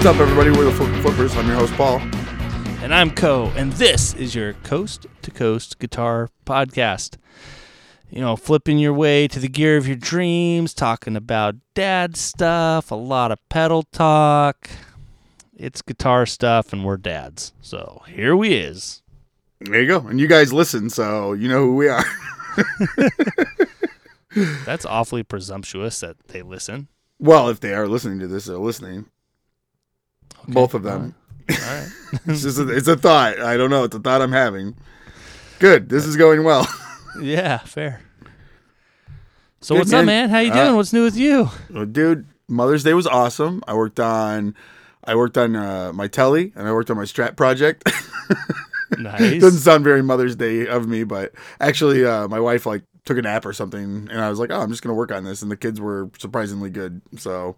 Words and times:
What's 0.00 0.16
up, 0.16 0.16
everybody? 0.16 0.48
We're 0.48 0.64
the 0.64 0.72
Flip- 0.72 1.02
Flippers. 1.02 1.36
I'm 1.36 1.46
your 1.46 1.56
host, 1.56 1.74
Paul. 1.74 1.98
And 2.82 2.94
I'm 2.94 3.10
Co, 3.10 3.52
and 3.54 3.70
this 3.74 4.14
is 4.14 4.34
your 4.34 4.54
Coast 4.54 5.06
to 5.20 5.30
Coast 5.30 5.78
Guitar 5.78 6.30
Podcast. 6.46 7.18
You 8.08 8.22
know, 8.22 8.34
flipping 8.34 8.78
your 8.78 8.94
way 8.94 9.28
to 9.28 9.38
the 9.38 9.46
gear 9.46 9.76
of 9.76 9.86
your 9.86 9.98
dreams, 9.98 10.72
talking 10.72 11.16
about 11.16 11.56
dad 11.74 12.16
stuff, 12.16 12.90
a 12.90 12.94
lot 12.94 13.30
of 13.30 13.46
pedal 13.50 13.82
talk. 13.92 14.70
It's 15.54 15.82
guitar 15.82 16.24
stuff, 16.24 16.72
and 16.72 16.82
we're 16.82 16.96
dads. 16.96 17.52
So 17.60 18.00
here 18.08 18.34
we 18.34 18.54
is. 18.54 19.02
There 19.60 19.82
you 19.82 19.86
go. 19.86 20.08
And 20.08 20.18
you 20.18 20.28
guys 20.28 20.50
listen, 20.50 20.88
so 20.88 21.34
you 21.34 21.46
know 21.46 21.60
who 21.66 21.76
we 21.76 21.88
are. 21.90 22.04
That's 24.64 24.86
awfully 24.86 25.24
presumptuous 25.24 26.00
that 26.00 26.16
they 26.28 26.40
listen. 26.40 26.88
well, 27.18 27.50
if 27.50 27.60
they 27.60 27.74
are 27.74 27.86
listening 27.86 28.18
to 28.20 28.28
this, 28.28 28.46
they're 28.46 28.56
listening. 28.56 29.04
Both 30.48 30.74
of 30.74 30.82
them. 30.82 31.14
All 31.50 31.56
right. 31.56 31.88
It's 32.26 32.42
just 32.42 32.58
a, 32.58 32.68
it's 32.68 32.88
a 32.88 32.96
thought. 32.96 33.40
I 33.40 33.56
don't 33.56 33.70
know. 33.70 33.84
It's 33.84 33.94
a 33.96 34.00
thought 34.00 34.22
I'm 34.22 34.32
having. 34.32 34.76
Good. 35.58 35.88
This 35.88 36.06
is 36.06 36.16
going 36.16 36.44
well. 36.44 36.66
yeah, 37.20 37.58
fair. 37.58 38.00
So 39.60 39.74
Good, 39.74 39.78
what's 39.80 39.92
up, 39.92 40.04
man. 40.06 40.06
man? 40.06 40.30
How 40.30 40.38
you 40.38 40.52
Uh, 40.52 40.64
doing? 40.64 40.76
what's 40.76 40.92
new 40.92 41.04
with 41.04 41.16
you? 41.16 41.50
Dude, 41.92 42.26
Mother's 42.48 42.82
Day 42.82 42.94
was 42.94 43.06
awesome. 43.06 43.62
I 43.68 43.74
worked 43.74 44.00
on 44.00 44.54
I 45.04 45.14
worked 45.16 45.36
on 45.38 45.56
uh, 45.56 45.92
my 45.94 46.08
telly 46.08 46.52
and 46.56 46.66
I 46.68 46.72
worked 46.72 46.90
on 46.90 46.96
my 46.96 47.04
Strat 47.04 47.36
project. 47.36 47.88
Nice. 48.98 49.40
Doesn't 49.40 49.60
sound 49.60 49.84
very 49.84 50.02
Mother's 50.02 50.34
Day 50.34 50.66
of 50.66 50.88
me, 50.88 51.04
but 51.04 51.32
actually, 51.60 52.04
uh, 52.04 52.26
my 52.26 52.40
wife 52.40 52.66
like 52.66 52.82
took 53.04 53.18
a 53.18 53.22
nap 53.22 53.44
or 53.46 53.52
something, 53.52 54.08
and 54.10 54.20
I 54.20 54.28
was 54.30 54.38
like, 54.38 54.50
"Oh, 54.50 54.60
I'm 54.60 54.70
just 54.70 54.82
gonna 54.82 54.94
work 54.94 55.12
on 55.12 55.24
this," 55.24 55.42
and 55.42 55.50
the 55.50 55.56
kids 55.56 55.80
were 55.80 56.10
surprisingly 56.18 56.70
good. 56.70 57.00
So 57.16 57.56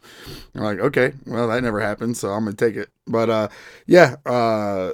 I'm 0.55 0.63
like, 0.63 0.79
"Okay, 0.79 1.13
well, 1.27 1.49
that 1.49 1.63
never 1.63 1.81
happened, 1.81 2.17
so 2.17 2.31
I'm 2.31 2.45
gonna 2.45 2.57
take 2.57 2.77
it." 2.77 2.89
But 3.07 3.31
uh, 3.31 3.49
yeah, 3.87 4.17
uh, 4.27 4.93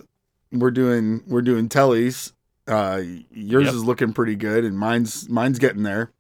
we're 0.53 0.71
doing 0.71 1.23
we're 1.27 1.43
doing 1.43 1.69
tellies. 1.69 2.33
Uh, 2.67 3.01
yours 3.31 3.67
Yep. 3.67 3.75
is 3.75 3.85
looking 3.85 4.13
pretty 4.13 4.37
good, 4.37 4.65
and 4.65 4.79
mine's 4.79 5.29
mine's 5.29 5.59
getting 5.59 5.83
there. 5.83 6.13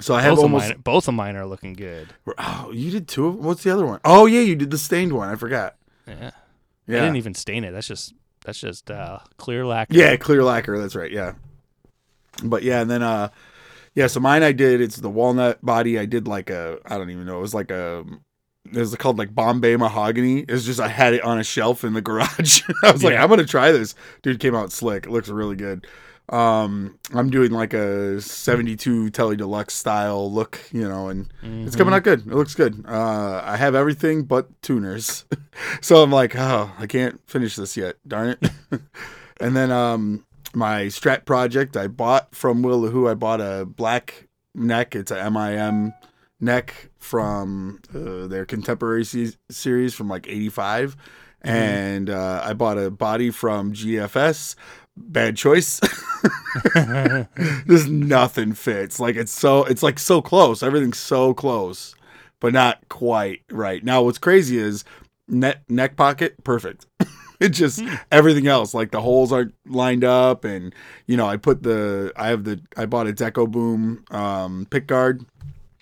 So 0.00 0.14
I 0.14 0.20
have 0.22 0.36
both, 0.36 0.42
almost. 0.44 0.64
of 0.66 0.70
mine, 0.76 0.80
both 0.82 1.08
of 1.08 1.14
mine 1.14 1.36
are 1.36 1.46
looking 1.46 1.72
good. 1.72 2.08
Oh, 2.38 2.70
you 2.72 2.90
did 2.90 3.06
two 3.08 3.26
of 3.28 3.36
What's 3.36 3.62
the 3.62 3.70
other 3.70 3.86
one? 3.86 4.00
Oh 4.04 4.26
yeah, 4.26 4.40
you 4.40 4.56
did 4.56 4.70
the 4.70 4.78
stained 4.78 5.12
one. 5.12 5.28
I 5.28 5.36
forgot. 5.36 5.76
Yeah. 6.06 6.30
Yeah. 6.86 6.98
I 6.98 7.00
didn't 7.00 7.16
even 7.16 7.34
stain 7.34 7.64
it. 7.64 7.72
That's 7.72 7.86
just 7.88 8.14
that's 8.44 8.60
just 8.60 8.90
uh, 8.90 9.18
clear 9.38 9.64
lacquer. 9.66 9.94
Yeah, 9.94 10.16
clear 10.16 10.42
lacquer. 10.44 10.78
That's 10.78 10.94
right. 10.94 11.10
Yeah. 11.10 11.34
But 12.42 12.62
yeah, 12.62 12.80
and 12.80 12.90
then 12.90 13.02
uh, 13.02 13.28
yeah. 13.96 14.06
So 14.06 14.20
mine 14.20 14.44
I 14.44 14.52
did. 14.52 14.80
It's 14.80 14.96
the 14.96 15.10
walnut 15.10 15.64
body. 15.64 15.98
I 15.98 16.06
did 16.06 16.28
like 16.28 16.50
a. 16.50 16.78
I 16.86 16.96
don't 16.96 17.10
even 17.10 17.26
know. 17.26 17.38
It 17.38 17.42
was 17.42 17.54
like 17.54 17.72
a. 17.72 18.04
It 18.72 18.78
was 18.78 18.94
called 18.96 19.18
like 19.18 19.34
Bombay 19.34 19.76
mahogany. 19.76 20.40
It's 20.40 20.64
just 20.64 20.78
I 20.78 20.88
had 20.88 21.14
it 21.14 21.22
on 21.22 21.38
a 21.38 21.44
shelf 21.44 21.82
in 21.82 21.94
the 21.94 22.02
garage. 22.02 22.62
I 22.84 22.92
was 22.92 23.02
like, 23.02 23.16
I'm 23.16 23.28
gonna 23.28 23.44
try 23.44 23.72
this. 23.72 23.96
Dude 24.22 24.38
came 24.38 24.54
out 24.54 24.70
slick. 24.70 25.06
It 25.06 25.10
looks 25.10 25.28
really 25.28 25.56
good. 25.56 25.86
Um, 26.28 26.98
I'm 27.14 27.30
doing 27.30 27.52
like 27.52 27.72
a 27.72 28.20
72 28.20 29.10
Telly 29.10 29.36
Deluxe 29.36 29.74
style 29.74 30.32
look, 30.32 30.60
you 30.72 30.88
know, 30.88 31.08
and 31.08 31.28
it's 31.42 31.76
coming 31.76 31.94
out 31.94 32.02
good. 32.02 32.20
It 32.20 32.34
looks 32.34 32.54
good. 32.54 32.84
Uh, 32.86 33.42
I 33.44 33.56
have 33.56 33.76
everything 33.76 34.24
but 34.24 34.60
tuners, 34.60 35.24
so 35.80 36.02
I'm 36.02 36.10
like, 36.10 36.34
oh, 36.34 36.72
I 36.78 36.86
can't 36.86 37.20
finish 37.30 37.54
this 37.54 37.76
yet. 37.76 37.96
Darn 38.06 38.30
it. 38.30 38.50
and 39.40 39.56
then 39.56 39.70
um, 39.70 40.25
my 40.56 40.86
Strat 40.86 41.26
project, 41.26 41.76
I 41.76 41.86
bought 41.86 42.34
from 42.34 42.62
Will 42.62 42.86
Who. 42.88 43.06
I 43.08 43.14
bought 43.14 43.40
a 43.40 43.66
black 43.66 44.26
neck. 44.54 44.96
It's 44.96 45.10
a 45.10 45.30
MIM 45.30 45.92
neck 46.40 46.88
from 46.98 47.80
uh, 47.94 48.26
their 48.26 48.46
contemporary 48.46 49.04
se- 49.04 49.36
series 49.50 49.94
from 49.94 50.08
like 50.08 50.26
'85, 50.26 50.96
and 51.42 52.08
uh, 52.08 52.42
I 52.42 52.54
bought 52.54 52.78
a 52.78 52.90
body 52.90 53.30
from 53.30 53.74
GFS. 53.74 54.56
Bad 54.96 55.36
choice. 55.36 55.78
Just 57.66 57.88
nothing 57.88 58.54
fits. 58.54 58.98
Like 58.98 59.16
it's 59.16 59.32
so 59.32 59.64
it's 59.64 59.82
like 59.82 59.98
so 59.98 60.22
close. 60.22 60.62
Everything's 60.62 60.98
so 60.98 61.34
close, 61.34 61.94
but 62.40 62.54
not 62.54 62.88
quite 62.88 63.42
right. 63.50 63.84
Now 63.84 64.02
what's 64.02 64.16
crazy 64.16 64.56
is 64.56 64.84
neck 65.28 65.68
neck 65.68 65.96
pocket 65.96 66.42
perfect. 66.44 66.86
it 67.40 67.50
just 67.50 67.82
everything 68.10 68.46
else 68.46 68.74
like 68.74 68.90
the 68.90 69.00
holes 69.00 69.32
aren't 69.32 69.54
lined 69.66 70.04
up 70.04 70.44
and 70.44 70.74
you 71.06 71.16
know 71.16 71.26
I 71.26 71.36
put 71.36 71.62
the 71.62 72.12
I 72.16 72.28
have 72.28 72.44
the 72.44 72.60
I 72.76 72.86
bought 72.86 73.06
a 73.06 73.12
Deco 73.12 73.50
Boom 73.50 74.04
um 74.10 74.66
pick 74.70 74.86
guard. 74.86 75.24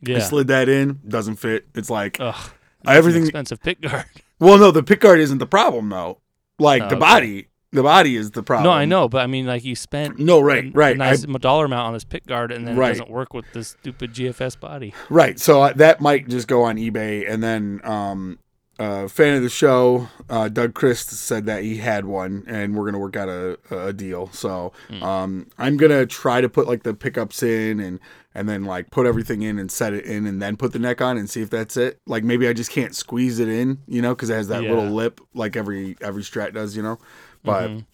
yeah. 0.02 0.16
I 0.16 0.20
slid 0.20 0.48
that 0.48 0.68
in, 0.68 1.00
doesn't 1.06 1.36
fit. 1.36 1.66
It's 1.74 1.90
like 1.90 2.18
Ugh. 2.20 2.50
everything 2.86 3.22
expensive 3.22 3.62
pick 3.62 3.80
guard. 3.80 4.04
well 4.40 4.58
no, 4.58 4.70
the 4.70 4.82
pick 4.82 5.00
guard 5.00 5.20
isn't 5.20 5.38
the 5.38 5.46
problem 5.46 5.88
though. 5.88 6.18
Like 6.58 6.82
Oh, 6.82 6.88
the 6.88 6.96
okay. 6.96 7.00
body. 7.00 7.48
The 7.72 7.82
body 7.82 8.14
is 8.14 8.30
the 8.30 8.44
problem. 8.44 8.66
No, 8.66 8.70
I 8.70 8.84
know, 8.84 9.08
but 9.08 9.22
I 9.22 9.26
mean, 9.26 9.46
like 9.46 9.64
you 9.64 9.74
spent 9.74 10.16
No, 10.20 10.40
right, 10.40 10.66
a, 10.66 10.70
right. 10.70 10.94
a 10.94 10.96
nice 10.98 11.22
dollar 11.22 11.64
amount 11.64 11.88
on 11.88 11.92
this 11.92 12.04
pick 12.04 12.24
guard, 12.24 12.52
and 12.52 12.68
then 12.68 12.76
Right. 12.76 12.90
it 12.90 12.98
doesn't 12.98 13.10
work 13.10 13.34
with 13.34 13.46
this 13.52 13.70
stupid 13.70 14.12
GFS 14.14 14.60
body. 14.60 14.94
Right. 15.10 15.40
So 15.40 15.60
uh, 15.62 15.72
that 15.72 16.00
might 16.00 16.28
just 16.28 16.46
go 16.46 16.62
on 16.62 16.76
eBay. 16.76 17.28
And 17.28 17.42
then, 17.42 17.80
um, 17.82 18.38
uh, 18.78 19.06
fan 19.08 19.36
of 19.36 19.42
the 19.42 19.48
show, 19.48 20.08
uh, 20.28 20.48
Doug 20.48 20.74
Christ 20.74 21.10
said 21.10 21.46
that 21.46 21.62
he 21.62 21.76
had 21.78 22.04
one, 22.04 22.44
and 22.46 22.74
we're 22.76 22.84
gonna 22.86 22.98
work 22.98 23.16
out 23.16 23.28
a, 23.28 23.58
a 23.70 23.92
deal. 23.92 24.30
So, 24.32 24.72
um, 25.00 25.46
I'm 25.58 25.76
gonna 25.76 26.06
try 26.06 26.40
to 26.40 26.48
put 26.48 26.66
like 26.66 26.82
the 26.82 26.94
pickups 26.94 27.42
in, 27.42 27.80
and 27.80 28.00
and 28.34 28.48
then 28.48 28.64
like 28.64 28.90
put 28.90 29.06
everything 29.06 29.42
in 29.42 29.58
and 29.60 29.70
set 29.70 29.92
it 29.92 30.04
in, 30.04 30.26
and 30.26 30.42
then 30.42 30.56
put 30.56 30.72
the 30.72 30.78
neck 30.80 31.00
on 31.00 31.16
and 31.16 31.30
see 31.30 31.40
if 31.40 31.50
that's 31.50 31.76
it. 31.76 32.00
Like 32.06 32.24
maybe 32.24 32.48
I 32.48 32.52
just 32.52 32.70
can't 32.70 32.94
squeeze 32.94 33.38
it 33.38 33.48
in, 33.48 33.78
you 33.86 34.02
know, 34.02 34.14
because 34.14 34.28
it 34.30 34.34
has 34.34 34.48
that 34.48 34.64
Yeah. 34.64 34.70
little 34.70 34.90
lip 34.90 35.20
like 35.34 35.56
every 35.56 35.96
every 36.00 36.22
Strat 36.22 36.52
does, 36.54 36.76
you 36.76 36.82
know. 36.82 36.98
But 37.44 37.70
Mhm. 37.70 37.84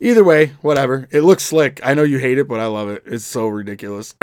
either 0.00 0.24
way, 0.24 0.48
whatever. 0.60 1.08
It 1.10 1.22
looks 1.22 1.44
slick. 1.44 1.80
I 1.82 1.94
know 1.94 2.02
you 2.02 2.18
hate 2.18 2.36
it, 2.38 2.46
but 2.48 2.60
I 2.60 2.66
love 2.66 2.90
it. 2.90 3.02
It's 3.06 3.24
so 3.24 3.46
ridiculous. 3.48 4.14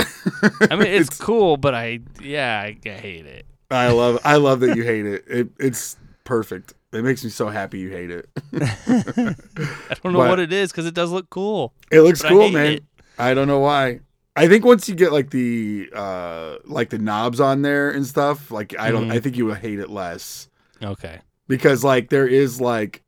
I 0.69 0.75
mean, 0.75 0.87
it's, 0.87 1.17
cool, 1.17 1.57
but 1.57 1.73
I 1.73 2.01
yeah, 2.21 2.59
I, 2.61 2.77
I 2.85 2.89
hate 2.89 3.25
it. 3.25 3.45
I 3.75 3.91
love 3.91 4.19
I 4.23 4.37
love 4.37 4.59
that 4.61 4.75
you 4.75 4.83
hate 4.83 5.05
it. 5.05 5.23
it. 5.27 5.49
It's 5.59 5.97
perfect. 6.23 6.73
It 6.93 7.03
makes 7.03 7.23
me 7.23 7.29
so 7.29 7.49
happy 7.49 7.79
you 7.79 7.89
hate 7.89 8.09
it. 8.09 8.29
I 8.53 9.95
don't 10.03 10.13
know 10.13 10.19
But- 10.19 10.29
what 10.29 10.39
it 10.39 10.53
is 10.53 10.71
because 10.71 10.85
it 10.85 10.93
does 10.93 11.11
look 11.11 11.29
cool. 11.29 11.73
It 11.91 12.01
looks 12.01 12.23
I 12.23 12.29
cool, 12.29 12.41
hate 12.43 12.53
man. 12.53 12.73
it. 12.73 12.83
I 13.19 13.33
don't 13.33 13.47
know 13.47 13.59
why. 13.59 13.99
I 14.37 14.47
think 14.47 14.65
once 14.65 14.89
you 14.89 14.95
get 14.95 15.11
like 15.13 15.29
the 15.29 15.89
uh 15.93 16.57
like 16.65 16.89
the 16.89 16.97
knobs 16.97 17.39
on 17.39 17.61
there 17.61 17.89
and 17.89 18.05
stuff, 18.05 18.51
like 18.51 18.77
I 18.79 18.91
don't 18.91 19.07
Mhm. 19.09 19.13
I 19.13 19.19
think 19.19 19.37
you 19.37 19.45
will 19.45 19.53
hate 19.55 19.79
it 19.79 19.89
less 19.89 20.49
Okay. 20.83 21.19
because 21.47 21.83
like 21.83 22.09
there 22.09 22.27
is 22.27 22.59
like 22.59 23.01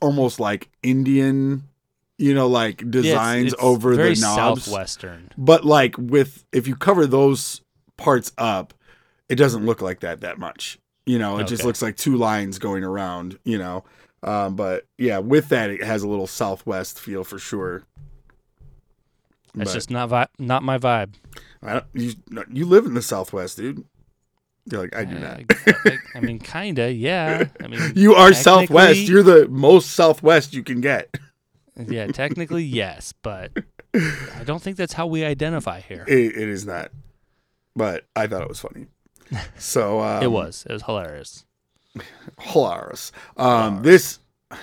almost 0.00 0.40
like 0.40 0.68
Indian, 0.82 1.64
you 2.18 2.34
know, 2.34 2.48
like 2.48 2.80
Yeah, 2.82 2.88
it's- 2.88 3.02
designs 3.04 3.52
it's 3.52 3.62
over 3.62 3.96
the 3.96 4.14
knobs. 4.20 4.64
southwestern. 4.64 5.30
But 5.38 5.64
like 5.64 5.94
with 5.98 6.44
if 6.52 6.66
you 6.66 6.76
cover 6.76 7.06
those 7.06 7.62
parts 7.96 8.32
up, 8.38 8.74
it 9.32 9.36
doesn't 9.36 9.64
look 9.64 9.80
like 9.80 10.00
that 10.00 10.20
that 10.20 10.38
much. 10.38 10.78
You 11.06 11.18
know, 11.18 11.38
it 11.38 11.48
just 11.48 11.64
looks 11.64 11.82
like 11.82 11.96
two 11.96 12.16
lines 12.16 12.58
going 12.58 12.84
around. 12.84 13.38
You 13.44 13.58
know, 13.58 13.84
um, 14.22 14.54
but 14.54 14.86
yeah, 14.98 15.18
with 15.18 15.48
that, 15.48 15.70
it 15.70 15.82
has 15.82 16.02
a 16.02 16.08
little 16.08 16.26
Southwest 16.26 17.00
feel 17.00 17.24
for 17.24 17.38
sure. 17.38 17.82
That's 19.54 19.70
But 19.70 19.74
just 19.74 19.90
not 19.90 20.08
vi- 20.10 20.28
not 20.38 20.62
my 20.62 20.78
vibe. 20.78 21.14
I 21.62 21.72
don't, 21.74 21.84
you. 21.92 22.14
You 22.52 22.66
live 22.66 22.86
in 22.86 22.94
the 22.94 23.02
Southwest, 23.02 23.56
dude. 23.56 23.84
You're 24.70 24.82
like 24.82 24.94
I 24.96 25.04
do 25.04 25.16
Uh, 25.16 25.20
not. 25.20 25.42
I, 25.66 25.98
I 26.14 26.20
mean, 26.20 26.38
kinda, 26.38 26.92
yeah. 26.92 27.48
I 27.62 27.66
mean, 27.66 27.80
You 27.96 28.14
are 28.14 28.32
Southwest. 28.32 29.00
You're 29.08 29.22
the 29.24 29.48
most 29.48 29.90
Southwest 29.90 30.54
you 30.54 30.62
can 30.62 30.80
get. 30.80 31.14
yeah, 31.76 32.06
technically 32.06 32.62
yes, 32.64 33.12
but 33.22 33.50
I 33.94 34.44
don't 34.44 34.62
think 34.62 34.76
that's 34.76 34.92
how 34.92 35.06
we 35.06 35.24
identify 35.24 35.80
here. 35.80 36.04
It, 36.06 36.36
it 36.36 36.48
is 36.48 36.64
not, 36.64 36.92
but 37.74 38.04
I 38.14 38.26
thought 38.28 38.42
it 38.42 38.48
was 38.48 38.60
funny. 38.60 38.86
So 39.56 40.00
um, 40.00 40.22
it 40.22 40.30
was. 40.30 40.66
It 40.68 40.72
was 40.72 40.82
hilarious. 40.82 41.44
hilarious. 42.40 43.12
Um, 43.36 43.82
this, 43.82 44.18
I 44.50 44.56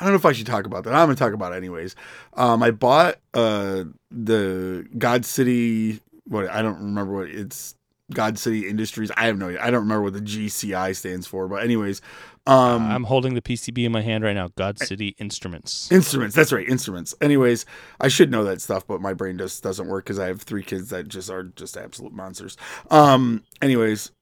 don't 0.00 0.10
know 0.10 0.16
if 0.16 0.26
I 0.26 0.32
should 0.32 0.46
talk 0.46 0.66
about 0.66 0.84
that. 0.84 0.94
I'm 0.94 1.06
gonna 1.06 1.16
talk 1.16 1.32
about 1.32 1.52
it 1.52 1.56
anyways. 1.56 1.96
Um, 2.34 2.62
I 2.62 2.70
bought 2.70 3.16
uh 3.32 3.84
the 4.10 4.86
God 4.96 5.24
City. 5.24 6.00
What 6.26 6.48
I 6.50 6.62
don't 6.62 6.78
remember 6.78 7.14
what 7.14 7.28
it's 7.28 7.74
God 8.12 8.38
City 8.38 8.68
Industries. 8.68 9.10
I 9.16 9.26
have 9.26 9.38
no. 9.38 9.48
idea. 9.48 9.62
I 9.62 9.70
don't 9.70 9.82
remember 9.82 10.02
what 10.02 10.12
the 10.12 10.20
GCI 10.20 10.94
stands 10.96 11.26
for. 11.26 11.48
But 11.48 11.62
anyways, 11.62 12.00
um, 12.46 12.90
I'm 12.90 13.04
holding 13.04 13.34
the 13.34 13.42
PCB 13.42 13.84
in 13.84 13.92
my 13.92 14.02
hand 14.02 14.22
right 14.22 14.34
now. 14.34 14.48
God 14.56 14.78
City 14.78 15.14
Instruments. 15.18 15.90
Instruments. 15.90 16.36
That's 16.36 16.52
right. 16.52 16.68
Instruments. 16.68 17.14
Anyways, 17.20 17.64
I 18.00 18.08
should 18.08 18.30
know 18.30 18.44
that 18.44 18.60
stuff, 18.60 18.86
but 18.86 19.00
my 19.00 19.14
brain 19.14 19.38
just 19.38 19.62
doesn't 19.62 19.88
work 19.88 20.04
because 20.04 20.18
I 20.18 20.26
have 20.26 20.42
three 20.42 20.62
kids 20.62 20.90
that 20.90 21.08
just 21.08 21.30
are 21.30 21.44
just 21.44 21.76
absolute 21.76 22.12
monsters. 22.12 22.56
Um. 22.90 23.44
Anyways, 23.62 24.12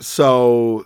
so 0.00 0.84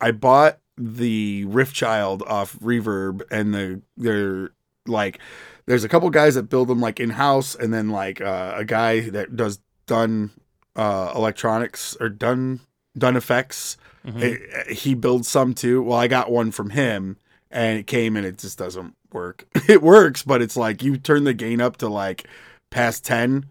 I 0.00 0.10
bought 0.10 0.58
the 0.76 1.44
Rift 1.44 1.74
Child 1.74 2.22
off 2.26 2.58
Reverb, 2.58 3.22
and 3.30 3.54
the 3.54 3.82
they're 3.96 4.50
like, 4.86 5.20
there's 5.66 5.84
a 5.84 5.88
couple 5.88 6.10
guys 6.10 6.34
that 6.34 6.44
build 6.44 6.66
them 6.66 6.80
like 6.80 6.98
in 6.98 7.10
house, 7.10 7.54
and 7.54 7.72
then 7.72 7.90
like 7.90 8.20
uh, 8.20 8.54
a 8.56 8.64
guy 8.64 9.08
that 9.10 9.36
does 9.36 9.60
done 9.86 10.30
uh, 10.74 11.12
electronics 11.14 11.96
or 12.00 12.08
done 12.08 12.60
Done 12.98 13.16
Effects. 13.16 13.76
It- 14.04 14.68
he 14.70 14.94
builds 14.94 15.28
some 15.28 15.54
too. 15.54 15.82
Well, 15.82 15.98
I 15.98 16.08
got 16.08 16.30
one 16.30 16.50
from 16.50 16.70
him, 16.70 17.18
and 17.50 17.78
it 17.78 17.86
came 17.86 18.16
and 18.16 18.24
it 18.24 18.38
just 18.38 18.56
doesn't 18.58 18.94
work. 19.12 19.46
it 19.68 19.82
works, 19.82 20.22
but 20.22 20.40
it's 20.42 20.56
like 20.56 20.82
you 20.82 20.96
turn 20.96 21.24
the 21.24 21.34
gain 21.34 21.60
up 21.60 21.76
to 21.78 21.88
like 21.88 22.26
past 22.70 23.04
ten, 23.04 23.46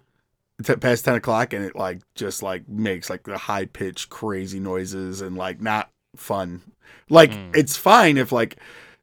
t- 0.63 0.75
past 0.77 1.05
ten 1.05 1.15
o'clock, 1.15 1.53
and 1.53 1.63
it 1.63 1.75
like 1.75 1.99
just 2.15 2.41
like 2.41 2.67
makes 2.67 3.09
like 3.09 3.23
the 3.23 3.37
high 3.37 3.65
pitched 3.65 4.09
crazy 4.09 4.59
noises 4.59 5.21
and 5.21 5.37
like 5.37 5.61
not 5.61 5.89
fun. 6.15 6.61
Like 7.09 7.31
Mm. 7.31 7.55
it's 7.55 7.77
fine 7.77 8.17
if 8.17 8.31
like 8.31 8.57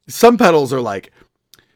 some 0.07 0.37
pedals 0.37 0.73
are 0.73 0.81
like 0.81 1.11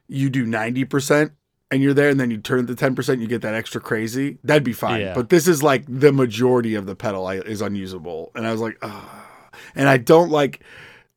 you 0.08 0.30
do 0.30 0.46
ninety 0.46 0.84
percent 0.84 1.32
and 1.72 1.82
you're 1.84 1.94
there 1.94 2.10
and 2.10 2.20
then 2.20 2.32
you 2.32 2.38
turn 2.38 2.66
the 2.66 2.74
10% 2.74 3.22
you 3.22 3.28
get 3.28 3.42
that 3.42 3.54
extra 3.54 3.80
crazy 3.80 4.38
that'd 4.44 4.64
be 4.64 4.74
fine. 4.74 5.02
Yeah. 5.02 5.14
but 5.14 5.30
this 5.30 5.48
is 5.48 5.62
like 5.62 5.86
the 5.88 6.12
majority 6.12 6.76
of 6.76 6.86
the 6.86 6.96
pedal 6.96 7.28
I, 7.28 7.36
is 7.36 7.62
unusable. 7.62 8.32
And 8.36 8.48
i 8.48 8.52
was 8.52 8.62
like 8.62 8.78
and 9.76 9.90
i 9.90 9.98
don't 9.98 10.30
like 10.30 10.64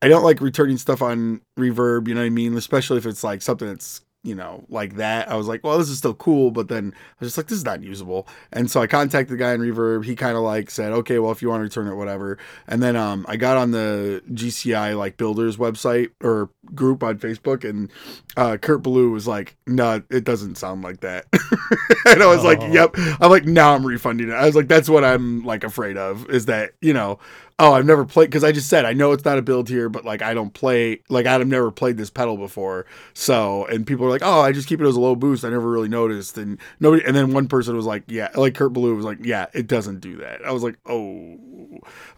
i 0.03 0.09
don't 0.09 0.25
like 0.25 0.41
returning 0.41 0.77
stuff 0.77 1.03
on 1.03 1.41
reverb 1.59 2.09
you 2.09 2.15
know 2.15 2.21
what 2.21 2.27
i 2.27 2.31
mean? 2.31 2.57
Especially 2.57 2.99
if 2.99 3.07
it's 3.07 3.25
like 3.25 3.43
something 3.43 3.69
that's 3.69 4.03
you 4.25 4.35
know 4.35 4.65
like 4.69 4.97
that 4.97 5.29
i 5.29 5.35
was 5.35 5.49
like 5.49 5.65
well 5.65 5.79
this 5.79 5.89
is 5.89 5.99
still 5.99 6.15
cool 6.15 6.51
but 6.53 6.69
then 6.69 6.93
i 6.95 7.15
was 7.19 7.29
just 7.29 7.37
like 7.37 7.49
this 7.49 7.59
is 7.59 7.65
not 7.65 7.83
usable 7.83 8.27
and 8.53 8.71
so 8.71 8.81
i 8.81 8.87
contacted 8.87 9.35
the 9.35 9.37
guy 9.37 9.53
in 9.53 9.61
reverb 9.61 10.05
he 10.05 10.15
kind 10.15 10.37
of 10.37 10.43
like 10.45 10.71
said 10.71 10.93
okay 10.93 11.19
well 11.19 11.33
if 11.33 11.43
you 11.43 11.49
want 11.49 11.59
to 11.59 11.65
return 11.65 11.89
it 11.93 11.97
whatever 11.97 12.39
and 12.69 12.83
then 12.83 12.95
um 12.95 13.27
i 13.29 13.37
got 13.37 13.57
on 13.57 13.73
the 13.73 14.23
gci 14.31 14.97
like 14.97 15.17
builders 15.17 15.57
website 15.57 16.11
or 16.23 16.51
group 16.75 17.03
on 17.03 17.19
facebook 17.19 17.69
and 17.69 17.91
uh, 18.37 18.57
Kurt 18.57 18.83
Ballou 18.83 19.11
was 19.11 19.27
like, 19.27 19.57
"No, 19.67 20.03
it 20.11 20.25
doesn't 20.25 20.57
sound 20.57 20.83
like 20.83 21.01
that," 21.01 21.27
and 22.07 22.23
I 22.23 22.27
was 22.27 22.43
like, 22.43 22.61
Oh. 22.63 22.73
"Yep." 22.73 22.95
I'm 23.21 23.31
like, 23.31 23.45
"Now 23.45 23.75
I'm 23.75 23.87
refunding 23.87 24.31
it." 24.31 24.33
I 24.33 24.47
was 24.47 24.55
like, 24.55 24.69
"That's 24.69 24.89
what 24.89 25.05
I'm 25.05 25.45
like 25.45 25.65
afraid 25.65 25.99
of 25.99 26.31
is 26.31 26.47
that 26.47 26.73
you 26.81 26.95
know, 26.95 27.19
oh, 27.63 27.75
I've 27.75 27.87
never 27.87 28.05
played 28.05 28.27
because 28.27 28.43
I 28.43 28.51
just 28.51 28.69
said 28.69 28.85
I 28.85 28.93
know 28.93 29.13
it's 29.13 29.25
not 29.25 29.39
a 29.39 29.43
build 29.43 29.69
here, 29.69 29.89
but 29.89 30.05
like 30.05 30.21
I 30.21 30.35
don't 30.35 30.53
play 30.53 31.01
like 31.09 31.27
I've 31.27 31.47
never 31.47 31.71
played 31.71 31.97
this 31.97 32.11
pedal 32.11 32.37
before, 32.37 32.87
so 33.15 33.67
and 33.67 33.87
people 33.87 34.05
are 34.05 34.11
like, 34.11 34.23
oh, 34.25 34.41
I 34.41 34.51
just 34.51 34.69
keep 34.69 34.81
it 34.81 34.87
as 34.87 34.97
a 34.97 35.01
low 35.01 35.15
boost. 35.15 35.45
I 35.45 35.51
never 35.51 35.71
really 35.71 35.89
noticed, 35.89 36.37
and 36.37 36.59
nobody, 36.81 37.05
and 37.07 37.15
then 37.15 37.33
one 37.33 37.47
person 37.47 37.77
was 37.77 37.87
like, 37.87 38.03
yeah, 38.09 38.31
like 38.35 38.57
Kurt 38.57 38.73
Ballou 38.73 38.97
was 38.97 39.05
like, 39.05 39.19
yeah, 39.23 39.47
it 39.55 39.69
doesn't 39.69 40.01
do 40.01 40.17
that. 40.17 40.45
I 40.45 40.51
was 40.51 40.65
like, 40.65 40.77
oh, 40.87 41.39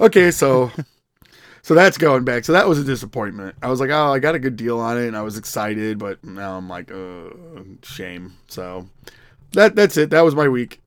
okay, 0.00 0.30
so. 0.30 0.72
So 1.62 1.74
that's 1.74 1.96
going 1.96 2.24
back. 2.24 2.44
So 2.44 2.52
that 2.52 2.68
was 2.68 2.78
a 2.78 2.84
disappointment. 2.84 3.56
I 3.62 3.70
was 3.70 3.80
like, 3.80 3.88
oh, 3.88 4.12
I 4.12 4.18
got 4.18 4.34
a 4.34 4.38
good 4.38 4.54
deal 4.54 4.78
on 4.80 4.98
it, 4.98 5.08
and 5.08 5.16
I 5.16 5.22
was 5.22 5.38
excited, 5.38 5.98
but 5.98 6.22
now 6.22 6.58
I'm 6.58 6.68
like, 6.68 6.92
uh, 6.92 7.30
shame. 7.82 8.34
So 8.48 8.86
that 9.52 9.74
that's 9.74 9.96
it. 9.96 10.10
That 10.10 10.26
was 10.26 10.34
my 10.34 10.46
week. 10.46 10.82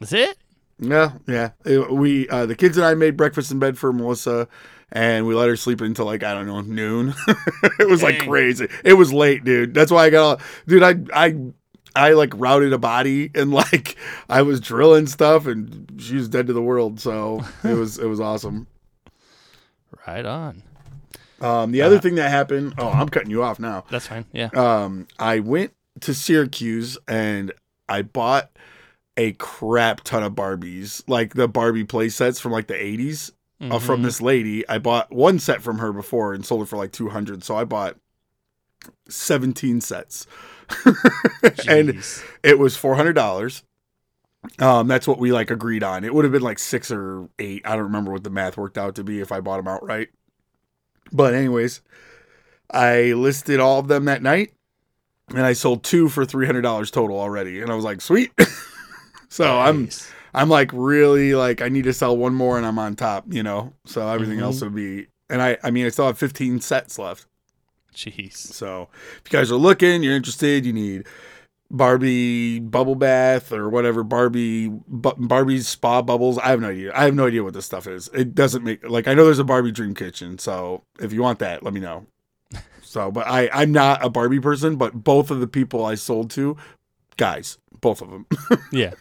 That's 0.00 0.12
it. 0.12 0.36
Yeah, 0.80 1.12
yeah. 1.26 1.50
We 1.90 2.28
uh, 2.28 2.46
the 2.46 2.54
kids 2.54 2.76
and 2.76 2.86
I 2.86 2.94
made 2.94 3.16
breakfast 3.16 3.50
in 3.50 3.58
bed 3.58 3.76
for 3.78 3.92
Melissa, 3.92 4.46
and 4.92 5.26
we 5.26 5.34
let 5.34 5.48
her 5.48 5.56
sleep 5.56 5.80
until 5.80 6.04
like 6.04 6.22
I 6.22 6.34
don't 6.34 6.46
know 6.46 6.60
noon. 6.60 7.14
it 7.80 7.88
was 7.88 8.02
like 8.02 8.18
Dang. 8.20 8.28
crazy. 8.28 8.68
It 8.84 8.94
was 8.94 9.12
late, 9.12 9.44
dude. 9.44 9.74
That's 9.74 9.90
why 9.90 10.04
I 10.06 10.10
got 10.10 10.22
all, 10.22 10.40
dude. 10.66 10.82
I 10.82 10.94
I. 11.14 11.36
I 11.96 12.12
like 12.12 12.32
routed 12.36 12.72
a 12.72 12.78
body 12.78 13.28
and 13.34 13.50
like 13.52 13.96
I 14.28 14.42
was 14.42 14.60
drilling 14.60 15.08
stuff 15.08 15.46
and 15.46 15.90
she 15.98 16.14
was 16.14 16.28
dead 16.28 16.46
to 16.46 16.52
the 16.52 16.62
world. 16.62 17.00
So 17.00 17.44
it 17.64 17.74
was 17.74 17.98
it 17.98 18.04
was 18.06 18.20
awesome. 18.20 18.68
Right 20.06 20.24
on. 20.24 20.62
Um, 21.40 21.72
the 21.72 21.82
other 21.82 21.96
Uh, 21.96 22.00
thing 22.00 22.14
that 22.16 22.30
happened. 22.30 22.74
Oh, 22.78 22.88
I'm 22.88 23.08
cutting 23.08 23.30
you 23.30 23.42
off 23.42 23.58
now. 23.58 23.84
That's 23.90 24.06
fine. 24.06 24.26
Yeah. 24.32 24.50
Um, 24.54 25.08
I 25.18 25.40
went 25.40 25.72
to 26.02 26.14
Syracuse 26.14 26.98
and 27.08 27.52
I 27.88 28.02
bought 28.02 28.50
a 29.18 29.32
crap 29.32 30.00
ton 30.02 30.22
of 30.22 30.32
Barbies, 30.32 31.02
like 31.08 31.34
the 31.34 31.46
Barbie 31.48 31.84
play 31.84 32.08
sets 32.08 32.40
from 32.40 32.52
like 32.52 32.68
the 32.68 32.74
80s 32.74 33.32
uh, 33.60 33.78
from 33.78 34.00
Mhm. 34.00 34.04
this 34.04 34.20
lady. 34.22 34.66
I 34.68 34.78
bought 34.78 35.12
one 35.12 35.38
set 35.40 35.60
from 35.60 35.78
her 35.78 35.92
before 35.92 36.32
and 36.32 36.46
sold 36.46 36.62
it 36.62 36.66
for 36.66 36.76
like 36.78 36.92
200. 36.92 37.42
So 37.44 37.56
I 37.56 37.64
bought 37.64 37.96
17 39.08 39.80
sets. 39.80 40.26
and 41.68 41.90
it 42.42 42.58
was 42.58 42.76
$400. 42.76 43.62
Um, 44.60 44.86
that's 44.86 45.08
what 45.08 45.18
we 45.18 45.32
like 45.32 45.50
agreed 45.50 45.82
on. 45.82 46.04
It 46.04 46.14
would 46.14 46.24
have 46.24 46.32
been 46.32 46.42
like 46.42 46.58
six 46.60 46.90
or 46.92 47.28
eight. 47.40 47.62
I 47.66 47.70
don't 47.74 47.84
remember 47.84 48.12
what 48.12 48.22
the 48.24 48.30
math 48.30 48.56
worked 48.56 48.78
out 48.78 48.94
to 48.94 49.04
be 49.04 49.20
if 49.20 49.32
I 49.32 49.40
bought 49.40 49.56
them 49.56 49.66
outright. 49.68 50.08
But 51.12 51.34
anyways, 51.34 51.80
I 52.70 53.14
listed 53.14 53.58
all 53.60 53.80
of 53.80 53.88
them 53.88 54.04
that 54.04 54.22
night, 54.22 54.52
and 55.28 55.40
I 55.44 55.54
sold 55.54 55.82
two 55.82 56.08
for 56.08 56.24
three 56.24 56.46
hundred 56.46 56.62
dollars 56.62 56.90
total 56.92 57.18
already. 57.18 57.60
And 57.60 57.70
I 57.72 57.74
was 57.74 57.84
like, 57.84 58.00
sweet. 58.00 58.30
so 59.28 59.58
I'm 59.58 59.88
I'm 60.34 60.48
like 60.48 60.70
really 60.72 61.34
like 61.34 61.62
I 61.62 61.68
need 61.68 61.84
to 61.84 61.92
sell 61.92 62.16
one 62.16 62.34
more, 62.34 62.56
and 62.56 62.66
I'm 62.66 62.78
on 62.78 62.96
top. 62.96 63.24
You 63.32 63.42
know, 63.42 63.72
so 63.86 64.06
everything 64.08 64.38
Mhm. 64.38 64.42
else 64.42 64.60
would 64.62 64.74
be. 64.74 65.06
And 65.30 65.40
I 65.42 65.58
I 65.62 65.70
mean 65.70 65.86
I 65.86 65.88
still 65.90 66.06
have 66.06 66.18
fifteen 66.18 66.60
sets 66.60 66.98
left. 66.98 67.26
Jeez. 67.94 68.36
So 68.36 68.88
if 69.24 69.32
you 69.32 69.38
guys 69.38 69.50
are 69.50 69.56
looking, 69.56 70.02
you're 70.02 70.14
interested, 70.14 70.64
you 70.64 70.72
need 70.72 71.06
Barbie 71.70 72.60
bubble 72.60 72.94
bath 72.94 73.52
or 73.52 73.68
whatever 73.68 74.02
Barbie 74.02 74.68
bu- 74.68 75.16
Barbie's 75.18 75.68
spa 75.68 76.00
bubbles. 76.00 76.38
I 76.38 76.48
have 76.48 76.60
no 76.60 76.70
idea. 76.70 76.92
I 76.94 77.04
have 77.04 77.14
no 77.14 77.26
idea 77.26 77.42
what 77.44 77.52
this 77.54 77.66
stuff 77.66 77.86
is. 77.86 78.08
It 78.14 78.34
doesn't 78.34 78.64
make 78.64 78.88
like 78.88 79.06
I 79.06 79.14
know 79.14 79.24
there's 79.24 79.38
a 79.38 79.44
Barbie 79.44 79.72
dream 79.72 79.94
kitchen. 79.94 80.38
So 80.38 80.82
if 81.00 81.12
you 81.12 81.22
want 81.22 81.40
that, 81.40 81.62
let 81.62 81.74
me 81.74 81.80
know. 81.80 82.06
So, 82.80 83.10
but 83.10 83.26
I 83.26 83.50
I'm 83.52 83.70
not 83.70 84.02
a 84.02 84.08
Barbie 84.08 84.40
person, 84.40 84.76
but 84.76 85.04
both 85.04 85.30
of 85.30 85.40
the 85.40 85.46
people 85.46 85.84
I 85.84 85.94
sold 85.94 86.30
to, 86.30 86.56
guys, 87.18 87.58
both 87.82 88.00
of 88.00 88.08
them. 88.10 88.26
Yeah. 88.72 88.92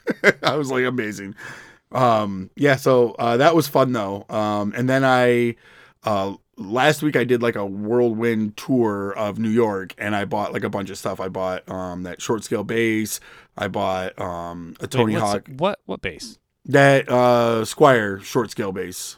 I 0.44 0.56
was 0.56 0.70
like 0.72 0.84
amazing. 0.86 1.36
Um, 1.92 2.50
yeah, 2.56 2.76
so 2.76 3.12
uh, 3.20 3.38
that 3.38 3.56
was 3.56 3.68
fun 3.70 3.94
though. 3.94 4.26
Um, 4.30 4.74
and 4.76 4.90
then 4.90 5.04
I 5.06 5.56
uh, 6.04 6.36
last 6.58 7.02
week 7.02 7.16
I 7.16 7.24
did 7.24 7.42
like 7.42 7.56
a 7.56 7.66
whirlwind 7.66 8.58
tour 8.58 9.12
of 9.14 9.40
New 9.40 9.50
York, 9.50 9.94
and 9.98 10.16
I 10.16 10.26
bought 10.26 10.52
like 10.54 10.64
a 10.64 10.70
bunch 10.70 10.90
of 10.90 10.98
stuff. 10.98 11.20
I 11.22 11.30
bought 11.30 11.68
um, 11.70 12.04
that 12.04 12.22
short 12.22 12.44
scale 12.44 12.64
bass. 12.64 13.20
I 13.58 13.68
bought 13.70 14.20
um, 14.20 14.76
a 14.80 14.88
Tony 14.88 15.14
Wait, 15.16 15.22
Hawk 15.22 15.48
What? 15.58 15.80
What 15.86 16.02
base? 16.02 16.38
that 16.66 17.08
uh, 17.10 17.64
Squier 17.64 18.22
short 18.24 18.52
scale 18.52 18.72
bass. 18.74 19.18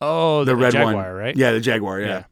Oh, 0.00 0.44
The 0.44 0.52
the, 0.52 0.56
red 0.56 0.74
one. 0.74 0.94
Jaguar, 0.94 1.14
right? 1.14 1.36
Yeah, 1.36 1.52
the 1.52 1.60
Jaguar. 1.60 2.00
yeah. 2.00 2.24